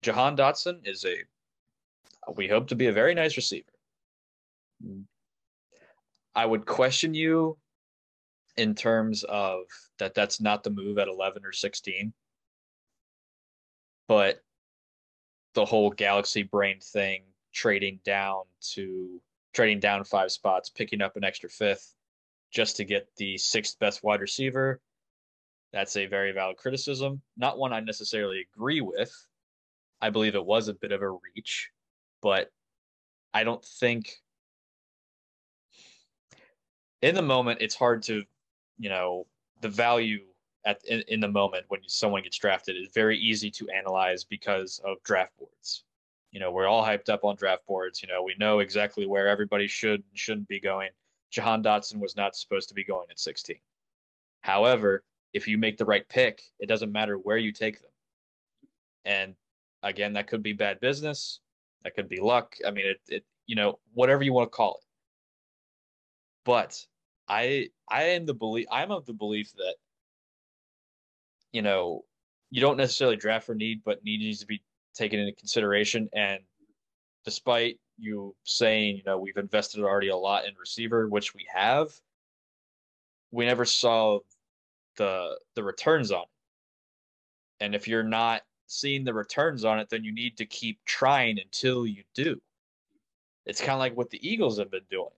[0.01, 1.15] Jahan Dotson is a,
[2.35, 3.71] we hope to be a very nice receiver.
[6.35, 7.57] I would question you
[8.57, 9.61] in terms of
[9.99, 12.13] that that's not the move at 11 or 16.
[14.07, 14.43] But
[15.53, 18.43] the whole galaxy brain thing, trading down
[18.73, 19.21] to
[19.53, 21.95] trading down five spots, picking up an extra fifth
[22.51, 24.81] just to get the sixth best wide receiver.
[25.71, 27.21] That's a very valid criticism.
[27.37, 29.11] Not one I necessarily agree with.
[30.01, 31.71] I believe it was a bit of a reach,
[32.21, 32.51] but
[33.33, 34.11] I don't think
[37.01, 38.23] in the moment it's hard to,
[38.77, 39.25] you know,
[39.63, 40.19] the value
[40.65, 44.79] at in, in the moment when someone gets drafted is very easy to analyze because
[44.85, 45.85] of draft boards.
[46.31, 48.01] You know, we're all hyped up on draft boards.
[48.01, 50.89] You know, we know exactly where everybody should shouldn't be going.
[51.31, 53.55] Jahan Dotson was not supposed to be going at 16.
[54.41, 55.03] However,
[55.33, 57.89] if you make the right pick, it doesn't matter where you take them.
[59.05, 59.35] And
[59.81, 61.39] again, that could be bad business.
[61.83, 62.55] That could be luck.
[62.65, 64.85] I mean, it, it you know, whatever you want to call it.
[66.45, 66.85] But
[67.27, 69.75] I I am the belief I'm of the belief that
[71.53, 72.03] you know,
[72.51, 74.61] you don't necessarily draft for need, but need needs to be
[74.95, 76.09] taken into consideration.
[76.13, 76.41] And
[77.25, 81.89] despite you saying, you know, we've invested already a lot in receiver, which we have,
[83.31, 84.19] we never saw
[84.97, 86.29] the the returns on it.
[87.65, 91.39] And if you're not seeing the returns on it, then you need to keep trying
[91.39, 92.41] until you do.
[93.45, 95.09] It's kind of like what the Eagles have been doing.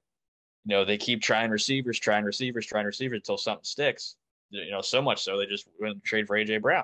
[0.65, 4.15] You know, they keep trying receivers, trying receivers, trying receivers until something sticks.
[4.49, 6.83] You know, so much so they just went trade for AJ Brown.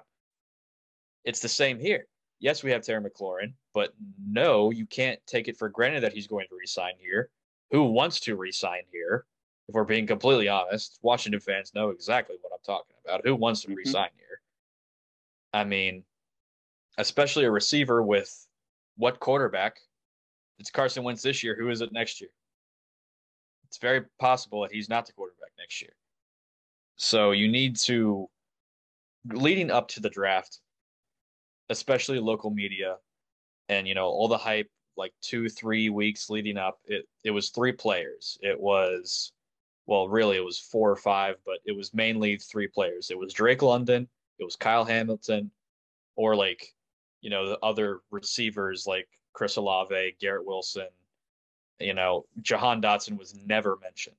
[1.24, 2.08] It's the same here.
[2.40, 3.94] Yes, we have Terry McLaurin, but
[4.26, 7.30] no, you can't take it for granted that he's going to resign here.
[7.72, 9.26] Who wants to resign here?
[9.68, 13.26] If we're being completely honest, Washington fans know exactly what I'm talking about.
[13.26, 13.78] Who wants to mm-hmm.
[13.78, 14.42] resign here?
[15.54, 16.04] I mean,
[16.98, 18.48] especially a receiver with
[18.98, 19.80] what quarterback?
[20.60, 21.56] It's Carson Wentz this year.
[21.56, 22.32] Who is it next year?
[23.72, 25.94] It's very possible that he's not the quarterback next year.
[26.98, 28.30] So you need to,
[29.32, 30.60] leading up to the draft,
[31.70, 32.98] especially local media,
[33.70, 36.80] and you know all the hype, like two, three weeks leading up.
[36.84, 38.38] It it was three players.
[38.42, 39.32] It was,
[39.86, 43.10] well, really it was four or five, but it was mainly three players.
[43.10, 44.06] It was Drake London,
[44.38, 45.50] it was Kyle Hamilton,
[46.18, 46.76] or like,
[47.22, 50.90] you know, the other receivers like Chris Olave, Garrett Wilson.
[51.82, 54.16] You know, Jahan Dotson was never mentioned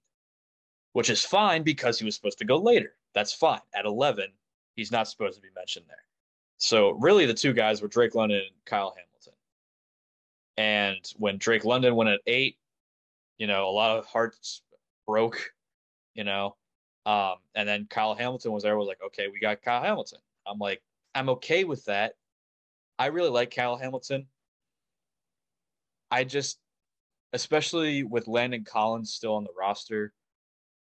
[0.93, 2.95] which is fine because he was supposed to go later.
[3.15, 3.61] That's fine.
[3.75, 4.27] At 11,
[4.77, 6.05] he's not supposed to be mentioned there.
[6.59, 9.33] So really, the two guys were Drake London and Kyle Hamilton.
[10.57, 12.57] And when Drake London went at eight,
[13.39, 14.63] you know, a lot of hearts
[15.07, 15.53] broke,
[16.15, 16.57] you know.
[17.05, 20.21] Um, and then Kyle Hamilton was there, was like, okay, we got Kyle Hamilton.
[20.47, 20.83] I'm like,
[21.15, 22.15] I'm okay with that.
[22.99, 24.27] I really like Kyle Hamilton.
[26.11, 26.59] I just,
[27.33, 30.13] especially with Landon Collins still on the roster,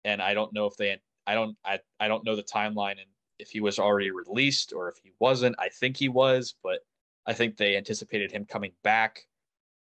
[0.04, 0.98] and I don't know if they
[1.28, 3.10] I don't I, I don't know the timeline and
[3.40, 5.56] if he was already released or if he wasn't.
[5.60, 6.80] I think he was, but
[7.26, 9.26] I think they anticipated him coming back,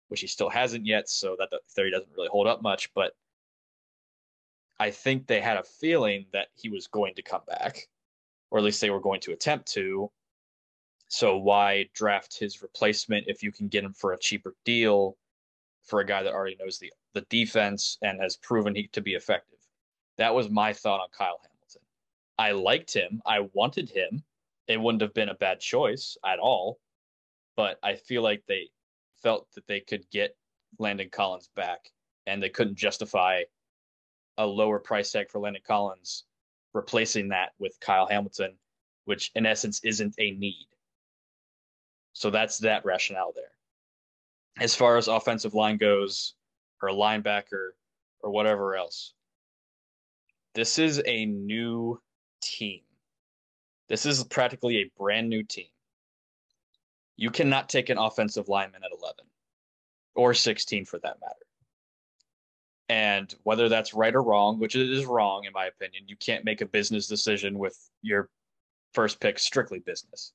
[0.09, 3.13] which he still hasn't yet, so that theory doesn't really hold up much, but
[4.79, 7.87] I think they had a feeling that he was going to come back,
[8.49, 10.11] or at least they were going to attempt to.
[11.07, 15.17] So why draft his replacement if you can get him for a cheaper deal
[15.89, 19.15] for a guy that already knows the the defense and has proven he to be
[19.15, 19.59] effective?
[20.17, 21.81] That was my thought on Kyle Hamilton.
[22.37, 23.21] I liked him.
[23.25, 24.23] I wanted him.
[24.67, 26.79] It wouldn't have been a bad choice at all.
[27.55, 28.69] But I feel like they
[29.21, 30.37] felt that they could get
[30.77, 31.91] Landon Collins back
[32.27, 33.43] and they couldn't justify
[34.37, 36.25] a lower price tag for Landon Collins,
[36.73, 38.55] replacing that with Kyle Hamilton,
[39.05, 40.67] which in essence isn't a need.
[42.13, 43.51] So that's that rationale there.
[44.59, 46.33] As far as offensive line goes,
[46.81, 47.69] or linebacker,
[48.21, 49.13] or whatever else,
[50.53, 52.01] this is a new
[52.41, 52.81] team.
[53.87, 55.69] This is practically a brand new team.
[57.15, 59.25] You cannot take an offensive lineman at 11
[60.15, 61.35] or 16 for that matter.
[62.87, 66.45] And whether that's right or wrong, which it is wrong in my opinion, you can't
[66.45, 68.29] make a business decision with your
[68.93, 70.33] first pick strictly business.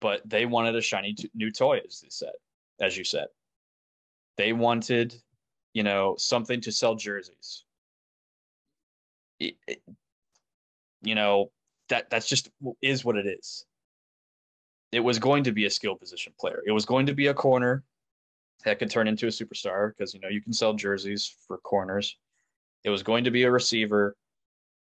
[0.00, 2.34] But they wanted a shiny t- new toy, as they said,
[2.80, 3.26] as you said.
[4.36, 5.14] They wanted,
[5.72, 7.64] you know, something to sell jerseys
[9.38, 9.82] it, it,
[11.02, 11.50] you know
[11.88, 12.50] that that's just
[12.82, 13.64] is what it is.
[14.92, 16.62] It was going to be a skill position player.
[16.66, 17.84] It was going to be a corner.
[18.64, 22.16] that could turn into a superstar because you know you can sell jerseys for corners.
[22.84, 24.16] It was going to be a receiver,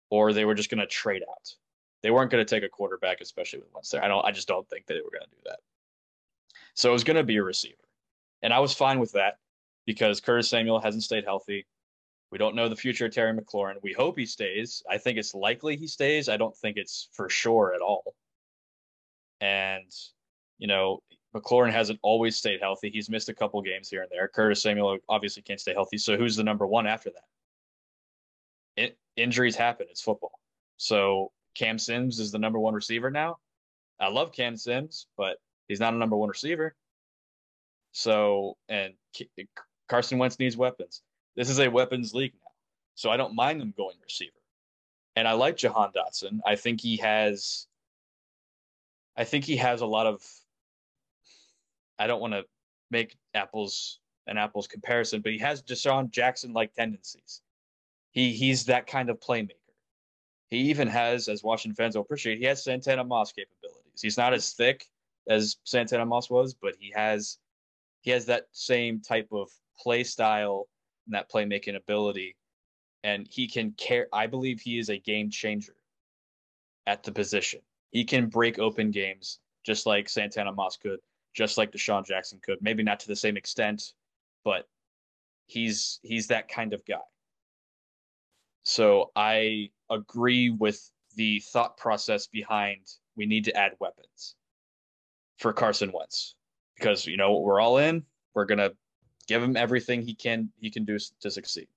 [0.09, 1.55] or they were just going to trade out.
[2.03, 4.03] They weren't going to take a quarterback, especially with Wentz there.
[4.03, 4.25] I don't.
[4.25, 5.59] I just don't think that they were going to do that.
[6.81, 7.75] So it was going to be a receiver,
[8.41, 9.35] and I was fine with that
[9.85, 11.67] because Curtis Samuel hasn't stayed healthy.
[12.31, 13.75] We don't know the future of Terry McLaurin.
[13.83, 14.81] We hope he stays.
[14.89, 16.27] I think it's likely he stays.
[16.27, 18.15] I don't think it's for sure at all.
[19.41, 19.93] And,
[20.57, 21.03] you know,
[21.35, 22.89] McLaurin hasn't always stayed healthy.
[22.89, 24.27] He's missed a couple games here and there.
[24.27, 25.99] Curtis Samuel obviously can't stay healthy.
[25.99, 28.83] So who's the number one after that?
[28.83, 29.85] It, injuries happen.
[29.91, 30.39] It's football.
[30.77, 33.37] So Cam Sims is the number one receiver now.
[33.99, 35.37] I love Cam Sims, but
[35.71, 36.75] he's not a number one receiver.
[37.93, 38.93] So, and
[39.87, 41.01] Carson Wentz needs weapons.
[41.37, 42.51] This is a weapons league now.
[42.95, 44.31] So I don't mind them going receiver.
[45.15, 46.39] And I like Jahan Dotson.
[46.45, 47.67] I think he has
[49.15, 50.21] I think he has a lot of
[51.97, 52.43] I don't want to
[52.89, 57.41] make apples an apples comparison, but he has DeSean Jackson like tendencies.
[58.11, 59.55] He he's that kind of playmaker.
[60.49, 64.01] He even has, as Washington fans will appreciate, he has Santana Moss capabilities.
[64.01, 64.85] He's not as thick
[65.27, 67.37] as Santana Moss was, but he has
[68.01, 69.49] he has that same type of
[69.79, 70.67] play style
[71.05, 72.35] and that playmaking ability.
[73.03, 74.07] And he can care.
[74.13, 75.75] I believe he is a game changer
[76.87, 77.61] at the position.
[77.91, 80.99] He can break open games just like Santana Moss could,
[81.33, 82.57] just like DeSean Jackson could.
[82.61, 83.93] Maybe not to the same extent,
[84.43, 84.67] but
[85.47, 86.97] he's he's that kind of guy.
[88.63, 94.35] So I agree with the thought process behind we need to add weapons
[95.41, 96.35] for Carson Wentz
[96.77, 98.03] because you know we're all in.
[98.35, 98.71] We're gonna
[99.27, 101.67] give him everything he can he can do to succeed.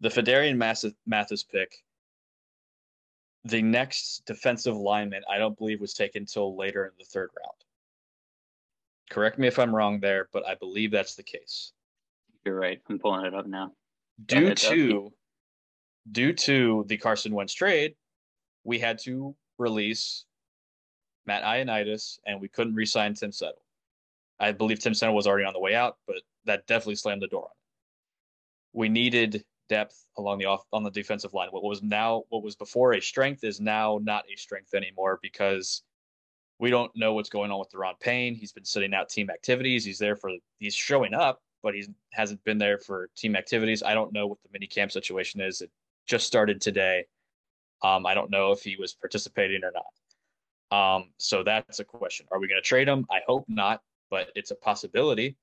[0.00, 1.74] The Phidarian Mathis pick,
[3.44, 7.56] the next defensive lineman, I don't believe was taken until later in the third round.
[9.10, 11.72] Correct me if I'm wrong there, but I believe that's the case.
[12.44, 12.80] You're right.
[12.88, 13.72] I'm pulling it up now.
[14.26, 15.12] Due to
[16.12, 17.96] due to the Carson Wentz trade,
[18.62, 20.24] we had to release
[21.28, 23.62] Matt Ioannidis, and we couldn't re-sign Tim Settle.
[24.40, 27.28] I believe Tim Settle was already on the way out, but that definitely slammed the
[27.28, 28.78] door on it.
[28.78, 31.50] We needed depth along the off on the defensive line.
[31.50, 35.82] What was now what was before a strength is now not a strength anymore because
[36.58, 38.34] we don't know what's going on with Daron Payne.
[38.34, 39.84] He's been sitting out team activities.
[39.84, 43.82] He's there for he's showing up, but he hasn't been there for team activities.
[43.82, 45.60] I don't know what the mini camp situation is.
[45.60, 45.70] It
[46.06, 47.04] just started today.
[47.82, 49.84] Um, I don't know if he was participating or not.
[50.70, 52.26] Um, so that's a question.
[52.30, 53.06] Are we going to trade him?
[53.10, 53.80] I hope not,
[54.10, 55.36] but it's a possibility.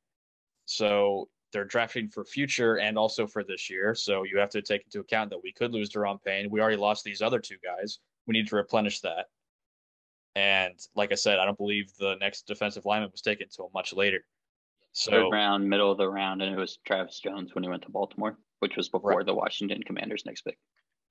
[0.65, 3.95] So they're drafting for future and also for this year.
[3.95, 6.49] So you have to take into account that we could lose Daron Payne.
[6.49, 7.99] We already lost these other two guys.
[8.27, 9.27] We need to replenish that.
[10.35, 13.93] And like I said, I don't believe the next defensive lineman was taken until much
[13.93, 14.25] later.
[14.91, 17.83] So Third round, middle of the round, and it was Travis Jones when he went
[17.83, 19.25] to Baltimore, which was before right.
[19.25, 20.57] the Washington Commanders' next pick.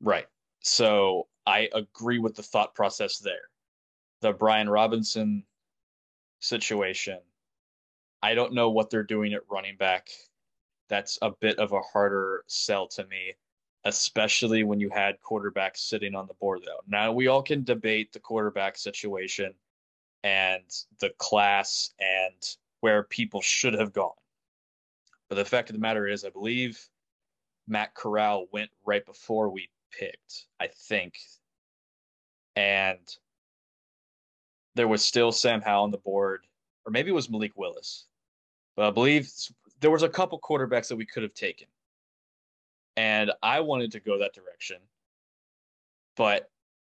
[0.01, 0.27] Right.
[0.61, 3.49] So I agree with the thought process there
[4.25, 5.45] the Brian Robinson
[6.41, 7.19] situation.
[8.23, 10.09] I don't know what they're doing at running back.
[10.89, 13.35] That's a bit of a harder sell to me,
[13.85, 16.81] especially when you had quarterbacks sitting on the board, though.
[16.89, 19.53] Now, we all can debate the quarterback situation
[20.23, 20.65] and
[21.01, 22.43] the class and
[22.81, 24.17] where people should have gone.
[25.29, 26.83] But the fact of the matter is, I believe
[27.69, 31.19] Matt Corral went right before we picked, I think.
[32.57, 33.07] And
[34.75, 36.47] there was still Sam Howell on the board,
[36.85, 38.07] or maybe it was Malik Willis.
[38.77, 39.31] But I believe
[39.81, 41.69] there was a couple quarterbacks that we could have taken.
[42.97, 44.79] And I wanted to go that direction,
[46.17, 46.51] but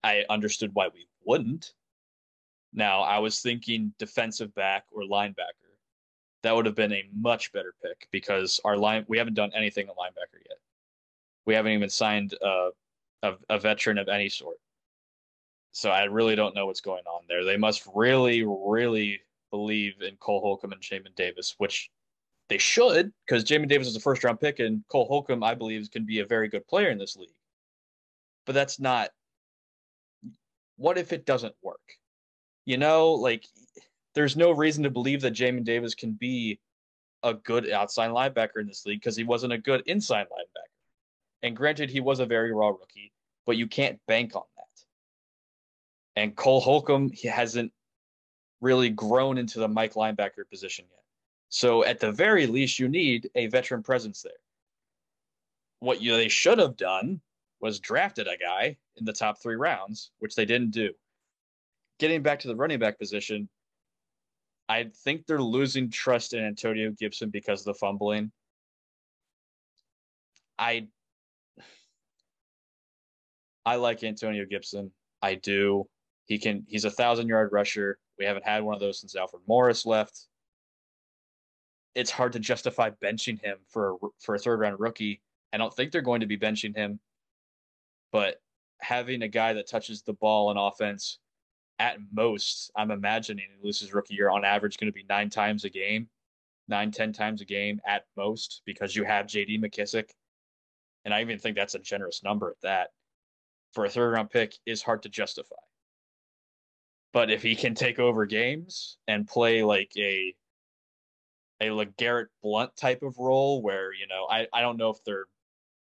[0.04, 1.72] I understood why we wouldn't.
[2.72, 5.72] Now, I was thinking defensive back or linebacker.
[6.42, 9.88] That would have been a much better pick because our line we haven't done anything
[9.88, 10.58] at linebacker yet.
[11.46, 12.70] We haven't even signed a,
[13.22, 14.58] a, a veteran of any sort.
[15.76, 17.44] So I really don't know what's going on there.
[17.44, 19.20] They must really, really
[19.50, 21.90] believe in Cole Holcomb and Jamin Davis, which
[22.48, 25.90] they should, because Jamin Davis is a first round pick, and Cole Holcomb, I believe,
[25.90, 27.28] can be a very good player in this league.
[28.46, 29.10] But that's not.
[30.78, 31.98] What if it doesn't work?
[32.64, 33.44] You know, like
[34.14, 36.58] there's no reason to believe that Jamin Davis can be
[37.22, 41.42] a good outside linebacker in this league because he wasn't a good inside linebacker.
[41.42, 43.12] And granted, he was a very raw rookie,
[43.44, 44.44] but you can't bank on.
[46.16, 47.72] And Cole Holcomb, he hasn't
[48.60, 51.02] really grown into the Mike linebacker position yet.
[51.50, 54.32] So at the very least, you need a veteran presence there.
[55.80, 57.20] What you, they should have done
[57.60, 60.92] was drafted a guy in the top three rounds, which they didn't do.
[61.98, 63.48] Getting back to the running back position,
[64.68, 68.32] I think they're losing trust in Antonio Gibson because of the fumbling.
[70.58, 70.88] I
[73.64, 74.92] I like Antonio Gibson.
[75.22, 75.88] I do.
[76.26, 77.98] He can he's a thousand yard rusher.
[78.18, 80.26] We haven't had one of those since Alfred Morris left.
[81.94, 85.22] It's hard to justify benching him for a, for a third round rookie.
[85.52, 87.00] I don't think they're going to be benching him,
[88.12, 88.36] but
[88.80, 91.18] having a guy that touches the ball in offense
[91.78, 95.70] at most, I'm imagining Luce's rookie year on average going to be nine times a
[95.70, 96.08] game,
[96.68, 100.10] nine, ten times a game at most, because you have JD McKissic,
[101.04, 102.90] And I even think that's a generous number at that.
[103.72, 105.56] For a third round pick is hard to justify.
[107.16, 110.34] But if he can take over games and play like a
[111.62, 115.02] a like Garrett Blount type of role where, you know, I, I don't know if
[115.02, 115.24] they're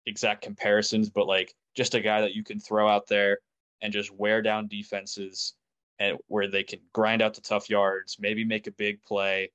[0.07, 3.37] exact comparisons, but like just a guy that you can throw out there
[3.83, 5.57] and just wear down defenses
[5.99, 9.53] and where they can grind out the tough yards, maybe make a big play,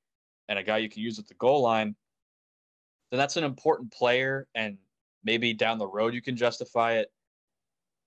[0.48, 1.96] and a guy you can use at the goal line,
[3.10, 4.48] then that's an important player.
[4.54, 4.78] And
[5.24, 7.12] maybe down the road you can justify it.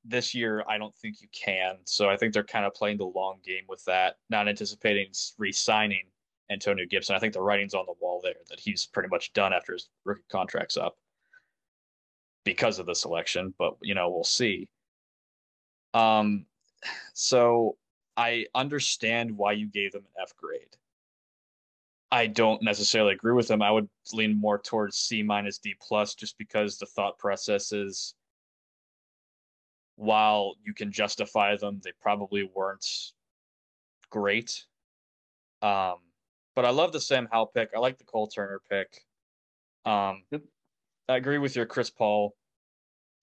[0.09, 1.76] This year, I don't think you can.
[1.85, 5.52] So I think they're kind of playing the long game with that, not anticipating re
[5.52, 6.06] signing
[6.51, 7.14] Antonio Gibson.
[7.14, 9.89] I think the writing's on the wall there that he's pretty much done after his
[10.05, 10.97] rookie contract's up
[12.44, 14.68] because of the selection, but you know, we'll see.
[15.93, 16.47] Um,
[17.12, 17.76] so
[18.16, 20.76] I understand why you gave them an F grade.
[22.10, 23.60] I don't necessarily agree with them.
[23.60, 28.14] I would lean more towards C minus D plus just because the thought process is
[29.98, 32.86] while you can justify them, they probably weren't
[34.10, 34.64] great.
[35.60, 35.96] Um,
[36.54, 37.70] but I love the Sam Howell pick.
[37.74, 39.02] I like the Cole Turner pick.
[39.84, 40.42] Um, yep.
[41.08, 42.36] I agree with your Chris Paul,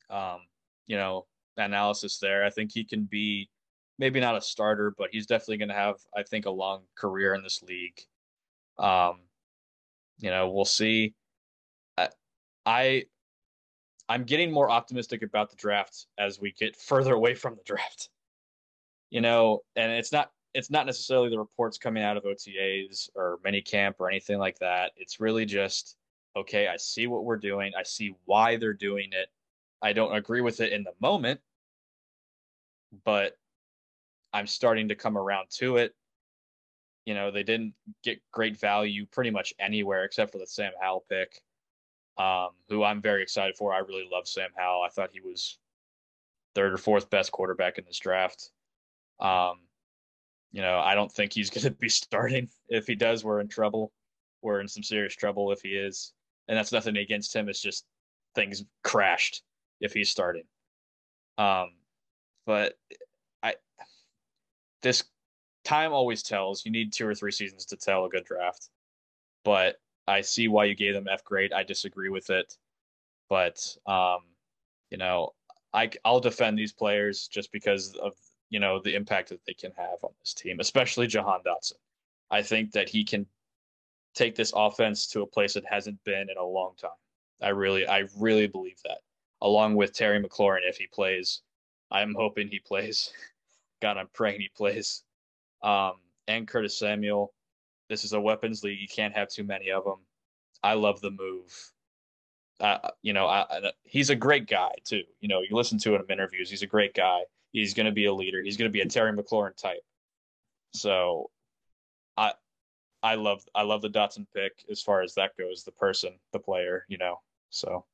[0.09, 0.39] um,
[0.85, 2.43] you know, analysis there.
[2.43, 3.49] I think he can be
[3.97, 7.35] maybe not a starter, but he's definitely going to have, I think, a long career
[7.35, 8.01] in this league.
[8.77, 9.21] Um,
[10.19, 11.13] you know, we'll see.
[11.97, 12.09] I,
[12.65, 13.05] I
[14.07, 18.09] I'm getting more optimistic about the draft as we get further away from the draft.
[19.09, 23.39] You know, and it's not it's not necessarily the reports coming out of OTAs or
[23.43, 24.93] mini camp or anything like that.
[24.95, 25.97] It's really just
[26.35, 27.71] okay, I see what we're doing.
[27.77, 29.29] I see why they're doing it.
[29.81, 31.39] I don't agree with it in the moment,
[33.05, 33.37] but
[34.33, 35.95] I'm starting to come around to it.
[37.05, 37.73] You know, they didn't
[38.03, 41.41] get great value pretty much anywhere except for the Sam Howell pick,
[42.17, 43.73] um, who I'm very excited for.
[43.73, 44.83] I really love Sam Howell.
[44.83, 45.57] I thought he was
[46.53, 48.51] third or fourth best quarterback in this draft.
[49.19, 49.59] Um,
[50.51, 52.49] you know, I don't think he's going to be starting.
[52.69, 53.91] If he does, we're in trouble.
[54.41, 56.13] We're in some serious trouble if he is
[56.47, 57.49] and that's nothing against him.
[57.49, 57.85] It's just
[58.35, 59.41] things crashed
[59.81, 60.43] if he's starting.
[61.37, 61.71] Um,
[62.45, 62.77] but
[63.41, 63.55] I
[64.81, 65.03] this
[65.63, 66.65] time always tells.
[66.65, 68.69] You need two or three seasons to tell a good draft.
[69.43, 71.53] But I see why you gave them F grade.
[71.53, 72.55] I disagree with it,
[73.29, 74.19] but um,
[74.91, 75.33] you know,
[75.73, 78.13] I I'll defend these players just because of
[78.49, 81.73] you know the impact that they can have on this team, especially Jahan Dotson.
[82.31, 83.25] I think that he can
[84.15, 86.91] take this offense to a place it hasn't been in a long time.
[87.41, 88.99] I really, I really believe that.
[89.41, 91.41] Along with Terry McLaurin, if he plays,
[91.91, 93.11] I'm hoping he plays.
[93.81, 95.03] God, I'm praying he plays.
[95.61, 95.93] Um,
[96.27, 97.33] and Curtis Samuel.
[97.89, 98.79] This is a weapons league.
[98.79, 99.99] You can't have too many of them.
[100.63, 101.71] I love the move.
[102.59, 105.03] Uh, you know, I, I, he's a great guy too.
[105.19, 106.49] You know, you listen to him in interviews.
[106.49, 107.21] He's a great guy.
[107.51, 108.41] He's going to be a leader.
[108.41, 109.81] He's going to be a Terry McLaurin type.
[110.73, 111.29] So,
[112.17, 112.33] I
[113.03, 115.63] I love I love the Dotson pick as far as that goes.
[115.63, 117.21] The person, the player, you know.
[117.49, 117.85] So,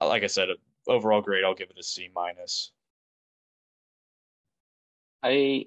[0.00, 0.48] like I said,
[0.86, 2.72] overall grade, I'll give it a C minus.
[5.22, 5.66] I,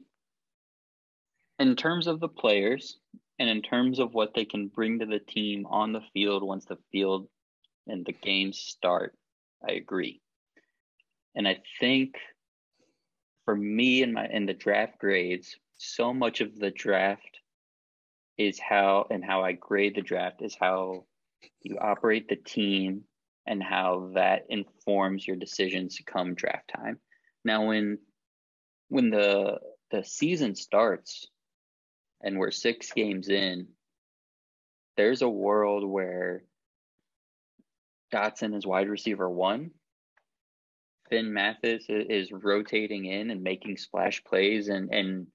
[1.60, 2.98] in terms of the players,
[3.40, 6.66] and in terms of what they can bring to the team on the field once
[6.66, 7.28] the field
[7.88, 9.14] and the games start,
[9.68, 10.22] I agree.
[11.36, 12.16] And I think
[13.44, 17.40] for me in my in the draft grades, so much of the draft
[18.38, 21.06] is how and how I grade the draft is how
[21.62, 23.04] you operate the team
[23.46, 27.00] and how that informs your decisions come draft time.
[27.44, 28.00] Now when
[28.88, 29.60] when the
[29.92, 31.28] the season starts
[32.22, 33.68] and we're 6 games in
[34.98, 36.44] there's a world where
[38.14, 39.72] Dotson is wide receiver 1
[41.10, 45.28] Finn Mathis is rotating in and making splash plays and and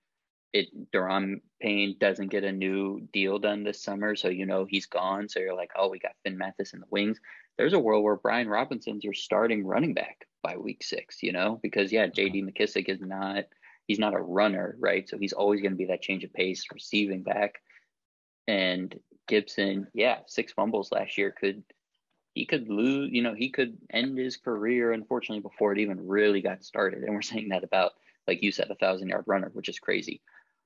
[0.53, 4.87] it Daron Payne doesn't get a new deal done this summer, so you know he's
[4.87, 5.29] gone.
[5.29, 7.21] So you're like, oh, we got Finn Mathis in the wings.
[7.57, 11.61] There's a world where Brian Robinson's your starting running back by week six, you know,
[11.63, 12.15] because yeah, mm-hmm.
[12.15, 12.43] J.D.
[12.43, 13.45] McKissic is not
[13.91, 15.09] he's not a runner, right?
[15.09, 17.61] So he's always going to be that change of pace receiving back.
[18.47, 18.97] And
[19.27, 21.65] Gibson, yeah, six fumbles last year could
[22.35, 26.41] he could lose, you know, he could end his career unfortunately before it even really
[26.41, 27.03] got started.
[27.03, 27.91] And we're saying that about,
[28.29, 30.23] like you said, a thousand yard runner, which is crazy.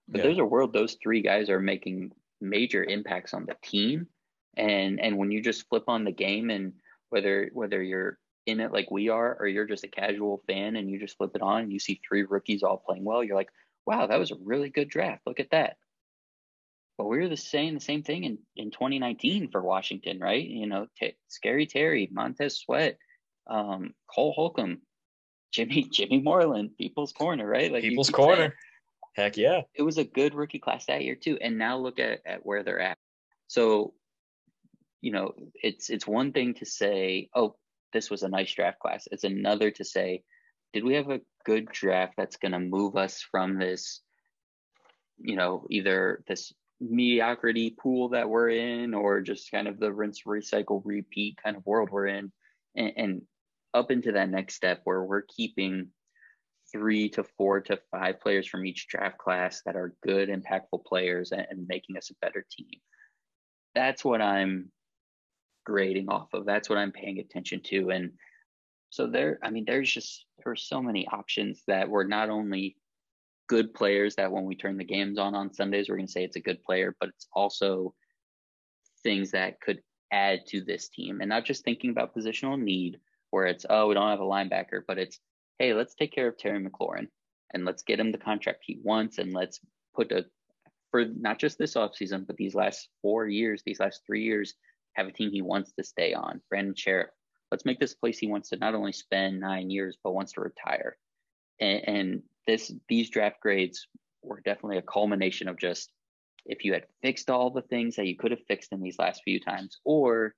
[0.06, 0.24] But yeah.
[0.24, 4.06] there's a world those three guys are making major impacts on the team.
[4.54, 6.74] And and when you just flip on the game and
[7.08, 10.90] whether whether you're in it like we are, or you're just a casual fan and
[10.90, 13.50] you just flip it on and you see three rookies all playing well, you're like,
[13.86, 15.22] wow, that was a really good draft.
[15.26, 15.76] Look at that.
[16.96, 20.46] But we were the same the same thing in, in 2019 for Washington, right?
[20.46, 22.98] You know, t- Scary Terry, Montez Sweat,
[23.48, 24.80] um, Cole Holcomb,
[25.52, 27.72] Jimmy Jimmy Moreland, People's Corner, right?
[27.72, 28.36] Like People's Corner.
[28.36, 28.52] Saying,
[29.14, 29.62] Heck yeah.
[29.74, 31.38] It was a good rookie class that year too.
[31.40, 32.98] And now look at, at where they're at.
[33.46, 33.94] So,
[35.00, 37.56] you know, it's it's one thing to say, oh,
[37.94, 39.08] this was a nice draft class.
[39.10, 40.22] It's another to say,
[40.74, 44.02] did we have a good draft that's going to move us from this,
[45.18, 50.22] you know, either this mediocrity pool that we're in or just kind of the rinse,
[50.26, 52.32] recycle, repeat kind of world we're in
[52.76, 53.22] and, and
[53.72, 55.88] up into that next step where we're keeping
[56.72, 61.30] three to four to five players from each draft class that are good, impactful players
[61.30, 62.80] and, and making us a better team.
[63.76, 64.72] That's what I'm
[65.64, 66.46] grading off of.
[66.46, 67.90] That's what I'm paying attention to.
[67.90, 68.12] And
[68.90, 72.76] so there, I mean, there's just there are so many options that were not only
[73.48, 76.24] good players that when we turn the games on on Sundays, we're going to say
[76.24, 77.94] it's a good player, but it's also
[79.02, 79.80] things that could
[80.12, 82.98] add to this team and not just thinking about positional need
[83.30, 85.18] where it's, oh, we don't have a linebacker, but it's,
[85.58, 87.08] hey, let's take care of Terry McLaurin
[87.52, 89.60] and let's get him the contract he wants and let's
[89.94, 90.24] put a,
[90.90, 94.54] for not just this offseason, but these last four years, these last three years,
[94.94, 96.40] have a team he wants to stay on.
[96.48, 97.06] Brandon Scherff,
[97.50, 100.40] let's make this place he wants to not only spend nine years, but wants to
[100.40, 100.96] retire.
[101.60, 103.86] And, and this these draft grades
[104.22, 105.92] were definitely a culmination of just
[106.46, 109.22] if you had fixed all the things that you could have fixed in these last
[109.24, 110.34] few times or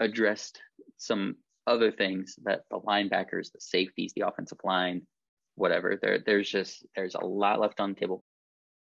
[0.00, 0.60] addressed
[0.96, 1.36] some
[1.66, 5.02] other things that the linebackers, the safeties, the offensive line,
[5.54, 5.98] whatever.
[6.00, 8.24] There there's just there's a lot left on the table.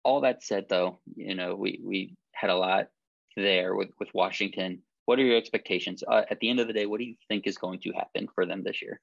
[0.02, 2.88] All that said though, you know, we we had a lot
[3.36, 4.82] there with with Washington.
[5.06, 6.02] What are your expectations?
[6.06, 8.28] Uh, at the end of the day, what do you think is going to happen
[8.34, 9.00] for them this year?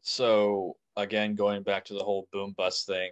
[0.00, 3.10] So again, going back to the whole boom bust thing,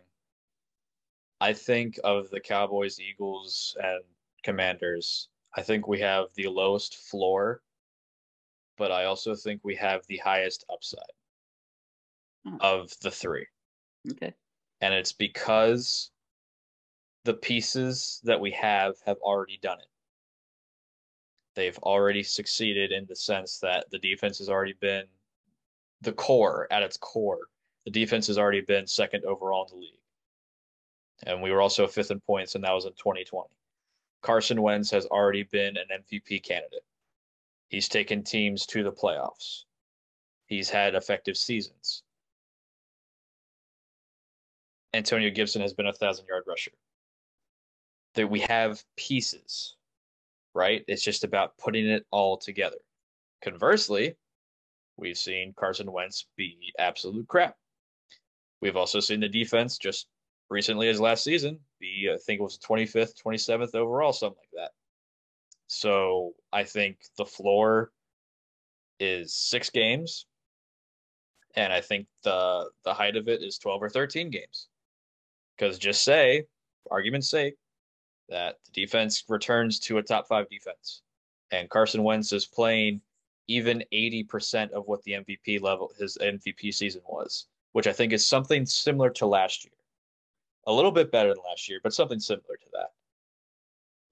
[1.40, 4.00] I think of the Cowboys, Eagles, and
[4.44, 5.28] Commanders.
[5.56, 7.62] I think we have the lowest floor,
[8.78, 11.02] but I also think we have the highest upside
[12.46, 12.56] hmm.
[12.60, 13.46] of the three.
[14.08, 14.32] Okay.
[14.80, 16.11] And it's because
[17.24, 19.86] the pieces that we have have already done it.
[21.54, 25.04] They've already succeeded in the sense that the defense has already been
[26.00, 27.48] the core at its core
[27.84, 29.98] the defense has already been second overall in the league.
[31.24, 33.48] And we were also fifth in points, and that was in 2020.
[34.22, 36.84] Carson Wentz has already been an MVP candidate.
[37.68, 39.64] He's taken teams to the playoffs.
[40.46, 42.02] He's had effective seasons.
[44.94, 46.72] Antonio Gibson has been a thousand yard rusher.
[48.14, 49.76] That we have pieces,
[50.54, 50.84] right?
[50.86, 52.76] It's just about putting it all together.
[53.42, 54.16] Conversely,
[54.96, 57.56] we've seen Carson Wentz be absolute crap.
[58.60, 60.06] We've also seen the defense just
[60.50, 64.72] recently as last season be, I think it was 25th, 27th overall, something like that.
[65.66, 67.90] So I think the floor
[69.00, 70.26] is six games,
[71.56, 74.68] and I think the the height of it is 12 or 13 games.
[75.56, 76.44] Because just say,
[76.90, 77.56] argument's sake,
[78.32, 81.02] that the defense returns to a top five defense,
[81.52, 83.00] and Carson Wentz is playing
[83.48, 88.24] even 80% of what the MVP level his MVP season was which I think is
[88.24, 89.72] something similar to last year.
[90.66, 92.90] A little bit better than last year, but something similar to that.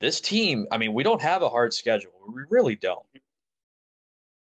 [0.00, 2.10] This team, I mean, we don't have a hard schedule.
[2.26, 3.04] We really don't.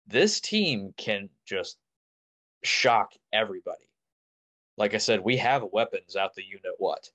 [0.06, 1.76] This team can just
[2.64, 3.84] shock everybody.
[4.76, 7.10] Like I said, we have weapons out the you know what.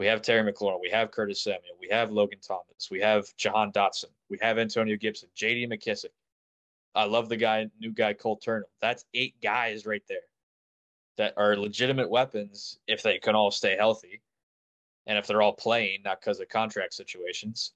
[0.00, 3.70] We have Terry McLaurin, we have Curtis Samuel, we have Logan Thomas, we have Jahan
[3.70, 5.66] Dotson, we have Antonio Gibson, J.D.
[5.66, 6.06] McKissic.
[6.94, 8.64] I love the guy, new guy Cole Turner.
[8.80, 10.24] That's eight guys right there
[11.18, 14.22] that are legitimate weapons if they can all stay healthy
[15.06, 17.74] and if they're all playing, not because of contract situations.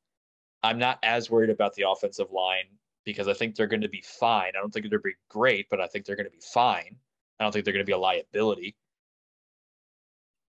[0.63, 2.71] I'm not as worried about the offensive line
[3.05, 4.53] because I think they're going to be fine.
[4.57, 6.41] I don't think they're going to be great, but I think they're going to be
[6.55, 6.97] fine.
[7.39, 8.77] I don't think they're going to be a liability.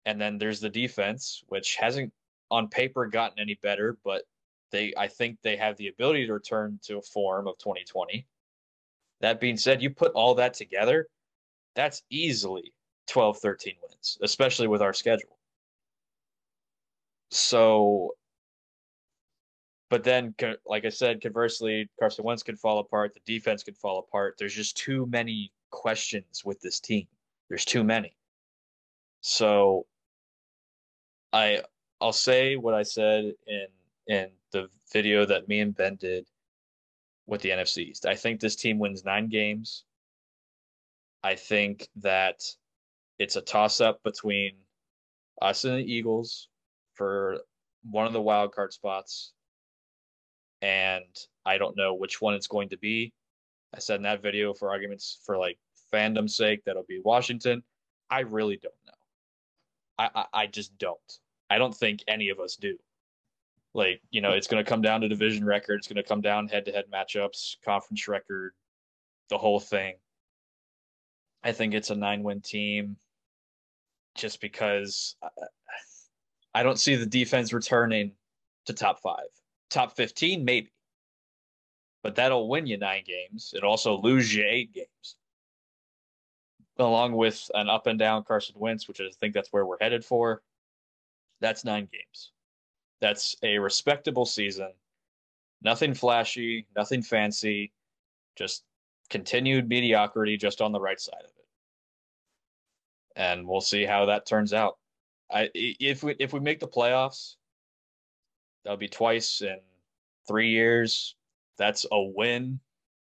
[0.06, 2.14] And then there's the defense, which hasn't
[2.52, 4.24] on paper gotten any better, but
[4.72, 8.26] they I think they have the ability to return to a form of 2020.
[9.22, 11.08] That being said, you put all that together,
[11.76, 12.74] that's easily
[13.08, 15.38] 12, 13 wins, especially with our schedule.
[17.32, 18.16] So,
[19.90, 23.14] but then, like I said, conversely, Carson Wentz could fall apart.
[23.14, 24.36] The defense could fall apart.
[24.38, 27.08] There's just too many questions with this team.
[27.50, 28.16] There's too many.
[29.22, 29.86] So,
[31.36, 31.62] I
[32.00, 33.68] I'll say what I said in
[34.08, 36.26] in the video that me and Ben did
[37.28, 38.06] with the NFC East.
[38.06, 39.84] I think this team wins nine games.
[41.24, 42.42] I think that
[43.20, 44.54] it's a toss up between
[45.42, 46.48] us and the Eagles
[46.94, 47.40] for
[47.84, 49.34] one of the wild card spots.
[50.62, 51.04] And
[51.46, 53.12] I don't know which one it's going to be.
[53.74, 55.58] I said in that video for arguments for like
[55.94, 57.62] fandom's sake that'll be Washington.
[58.10, 58.94] I really don't know.
[59.98, 61.20] I, I, I just don't.
[61.50, 62.78] I don't think any of us do.
[63.74, 65.80] Like, you know, it's going to come down to division record.
[65.80, 68.54] It's going to come down head to head matchups, conference record,
[69.30, 69.96] the whole thing.
[71.44, 72.98] I think it's a nine win team
[74.16, 75.28] just because uh,
[76.54, 78.14] I don't see the defense returning
[78.66, 79.28] to top five.
[79.70, 80.72] Top 15, maybe.
[82.02, 83.54] But that'll win you nine games.
[83.54, 85.18] It also lose you eight games.
[86.78, 90.06] Along with an up and down Carson Wentz, which I think that's where we're headed
[90.06, 90.42] for.
[91.42, 92.32] That's nine games.
[93.02, 94.72] That's a respectable season.
[95.62, 97.72] Nothing flashy, nothing fancy,
[98.36, 98.64] just
[99.10, 101.48] continued mediocrity just on the right side of it.
[103.16, 104.78] And we'll see how that turns out.
[105.32, 107.36] I if we if we make the playoffs,
[108.64, 109.60] that'll be twice in
[110.28, 111.16] three years.
[111.58, 112.60] That's a win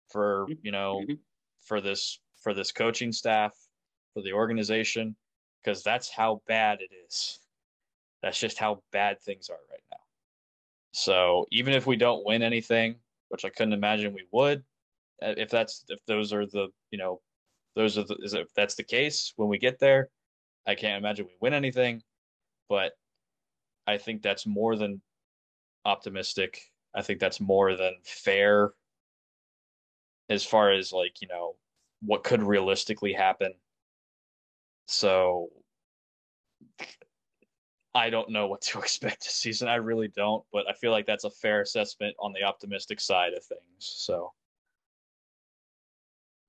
[0.09, 1.13] for you know mm-hmm.
[1.61, 3.53] for this for this coaching staff
[4.13, 5.15] for the organization
[5.63, 7.39] because that's how bad it is.
[8.25, 9.99] That's just how bad things are right now.
[10.93, 12.95] So even if we don't win anything,
[13.29, 14.63] which I couldn't imagine we would,
[15.21, 17.21] uh, if that's if those are the you know
[17.75, 20.09] those are the, if that's the case when we get there,
[20.65, 22.01] I can't imagine we win anything,
[22.67, 22.93] but
[23.85, 25.03] I think that's more than
[25.85, 26.59] optimistic.
[26.95, 28.71] I think that's more than fair
[30.29, 31.57] as far as like, you know,
[32.01, 33.53] what could realistically happen.
[34.87, 35.49] So
[37.95, 39.69] I don't know what to expect this season.
[39.69, 43.33] I really don't, but I feel like that's a fair assessment on the optimistic side
[43.33, 43.61] of things.
[43.79, 44.33] So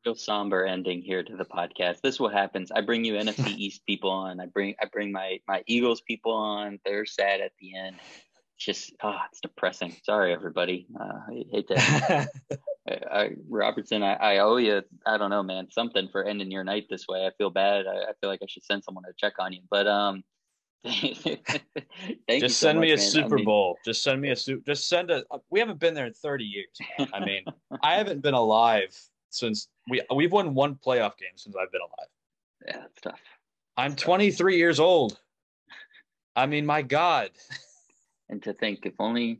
[0.05, 2.01] real somber ending here to the podcast.
[2.01, 2.71] This is what happens.
[2.71, 4.41] I bring you NFC East people on.
[4.41, 6.79] I bring I bring my my Eagles people on.
[6.85, 7.97] They're sad at the end.
[8.57, 9.95] It's just ah, oh, it's depressing.
[10.03, 10.87] Sorry, everybody.
[10.99, 12.29] Uh, I hate that.
[12.89, 14.81] I, I, Robertson, I, I owe you.
[15.05, 15.69] I don't know, man.
[15.73, 17.27] Something for ending your night this way.
[17.27, 17.87] I feel bad.
[17.87, 19.63] I, I feel like I should send someone to check on you.
[19.69, 20.23] But um,
[22.31, 22.99] just send so me a man.
[22.99, 23.79] Super I mean, Bowl.
[23.85, 24.65] Just send me a suit.
[24.65, 25.25] Just send a.
[25.51, 26.69] We haven't been there in 30 years.
[26.99, 27.09] Man.
[27.13, 27.45] I mean,
[27.83, 28.97] I haven't been alive
[29.31, 32.09] since we we've won one playoff game since I've been alive.
[32.67, 33.21] Yeah, that's tough.
[33.77, 35.19] I'm 23 years old.
[36.35, 37.31] I mean, my God.
[38.29, 39.39] And to think, if only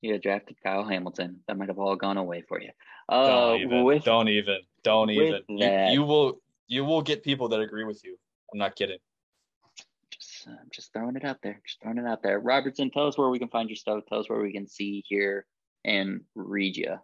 [0.00, 2.70] you had drafted Kyle Hamilton, that might have all gone away for you.
[3.08, 3.84] Uh, don't even.
[3.84, 4.58] With, don't even.
[4.82, 5.42] Don't even.
[5.48, 6.40] You, you, will.
[6.66, 8.16] You will get people that agree with you.
[8.52, 8.98] I'm not kidding.
[10.46, 11.60] Uh, just throwing it out there.
[11.66, 12.40] Just throwing it out there.
[12.40, 14.04] Robertson, tell us where we can find your stuff.
[14.08, 15.46] Tell us where we can see, hear,
[15.84, 16.98] and read you.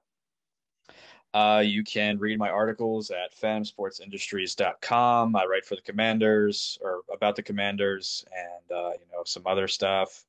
[1.32, 5.36] Uh, you can read my articles at fantomsportsindustries.com.
[5.36, 9.68] I write for the Commanders or about the Commanders and, uh, you know, some other
[9.68, 10.24] stuff.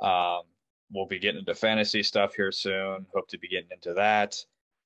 [0.00, 0.42] Um,
[0.92, 3.04] we'll be getting into fantasy stuff here soon.
[3.12, 4.44] Hope to be getting into that.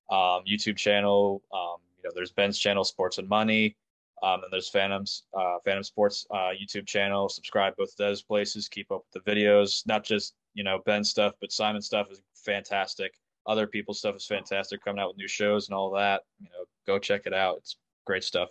[0.09, 3.75] Um, YouTube channel, um, you know, there's Ben's channel, Sports and Money.
[4.23, 7.29] Um, and there's Fantom's, uh, Fantom Sports uh, YouTube channel.
[7.29, 8.67] Subscribe both those places.
[8.67, 12.21] Keep up with the videos, not just you know Ben stuff, but Simon stuff is
[12.35, 13.13] fantastic.
[13.47, 14.83] Other people's stuff is fantastic.
[14.83, 17.57] Coming out with new shows and all that you know go check it out.
[17.57, 18.49] It's great stuff.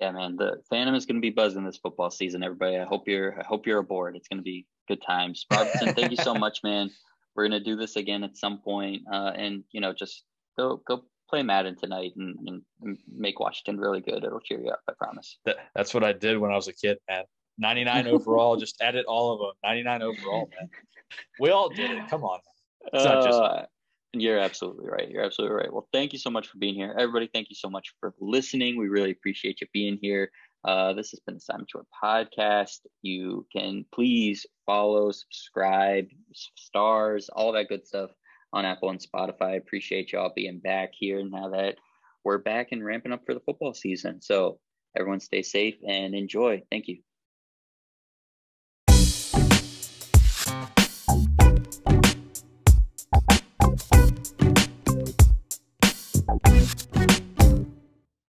[0.00, 2.78] Yeah man the phantom is going to be buzzing this football season everybody.
[2.78, 4.16] I hope you're i hope you're aboard.
[4.16, 5.46] It's going to be good times.
[5.52, 6.90] Robertson, thank you so much man.
[7.34, 10.24] We're going to do this again at some point uh, and you know just
[10.56, 12.36] go go play madden tonight and,
[12.82, 16.12] and make washington really good it'll cheer you up i promise that, that's what i
[16.12, 17.24] did when i was a kid man
[17.58, 20.68] 99 overall just edit all of them 99 overall man
[21.38, 22.40] we all did it come on
[22.92, 23.38] it's not just.
[23.38, 23.66] Uh,
[24.12, 25.08] you're absolutely right.
[25.08, 25.72] You're absolutely right.
[25.72, 26.94] Well, thank you so much for being here.
[26.98, 28.76] Everybody, thank you so much for listening.
[28.76, 30.30] We really appreciate you being here.
[30.64, 32.80] Uh, this has been the Simon Short podcast.
[33.02, 36.06] You can please follow, subscribe,
[36.56, 38.10] stars, all that good stuff
[38.52, 39.56] on Apple and Spotify.
[39.56, 41.76] Appreciate y'all being back here now that
[42.24, 44.20] we're back and ramping up for the football season.
[44.20, 44.58] So
[44.96, 46.62] everyone stay safe and enjoy.
[46.70, 46.98] Thank you.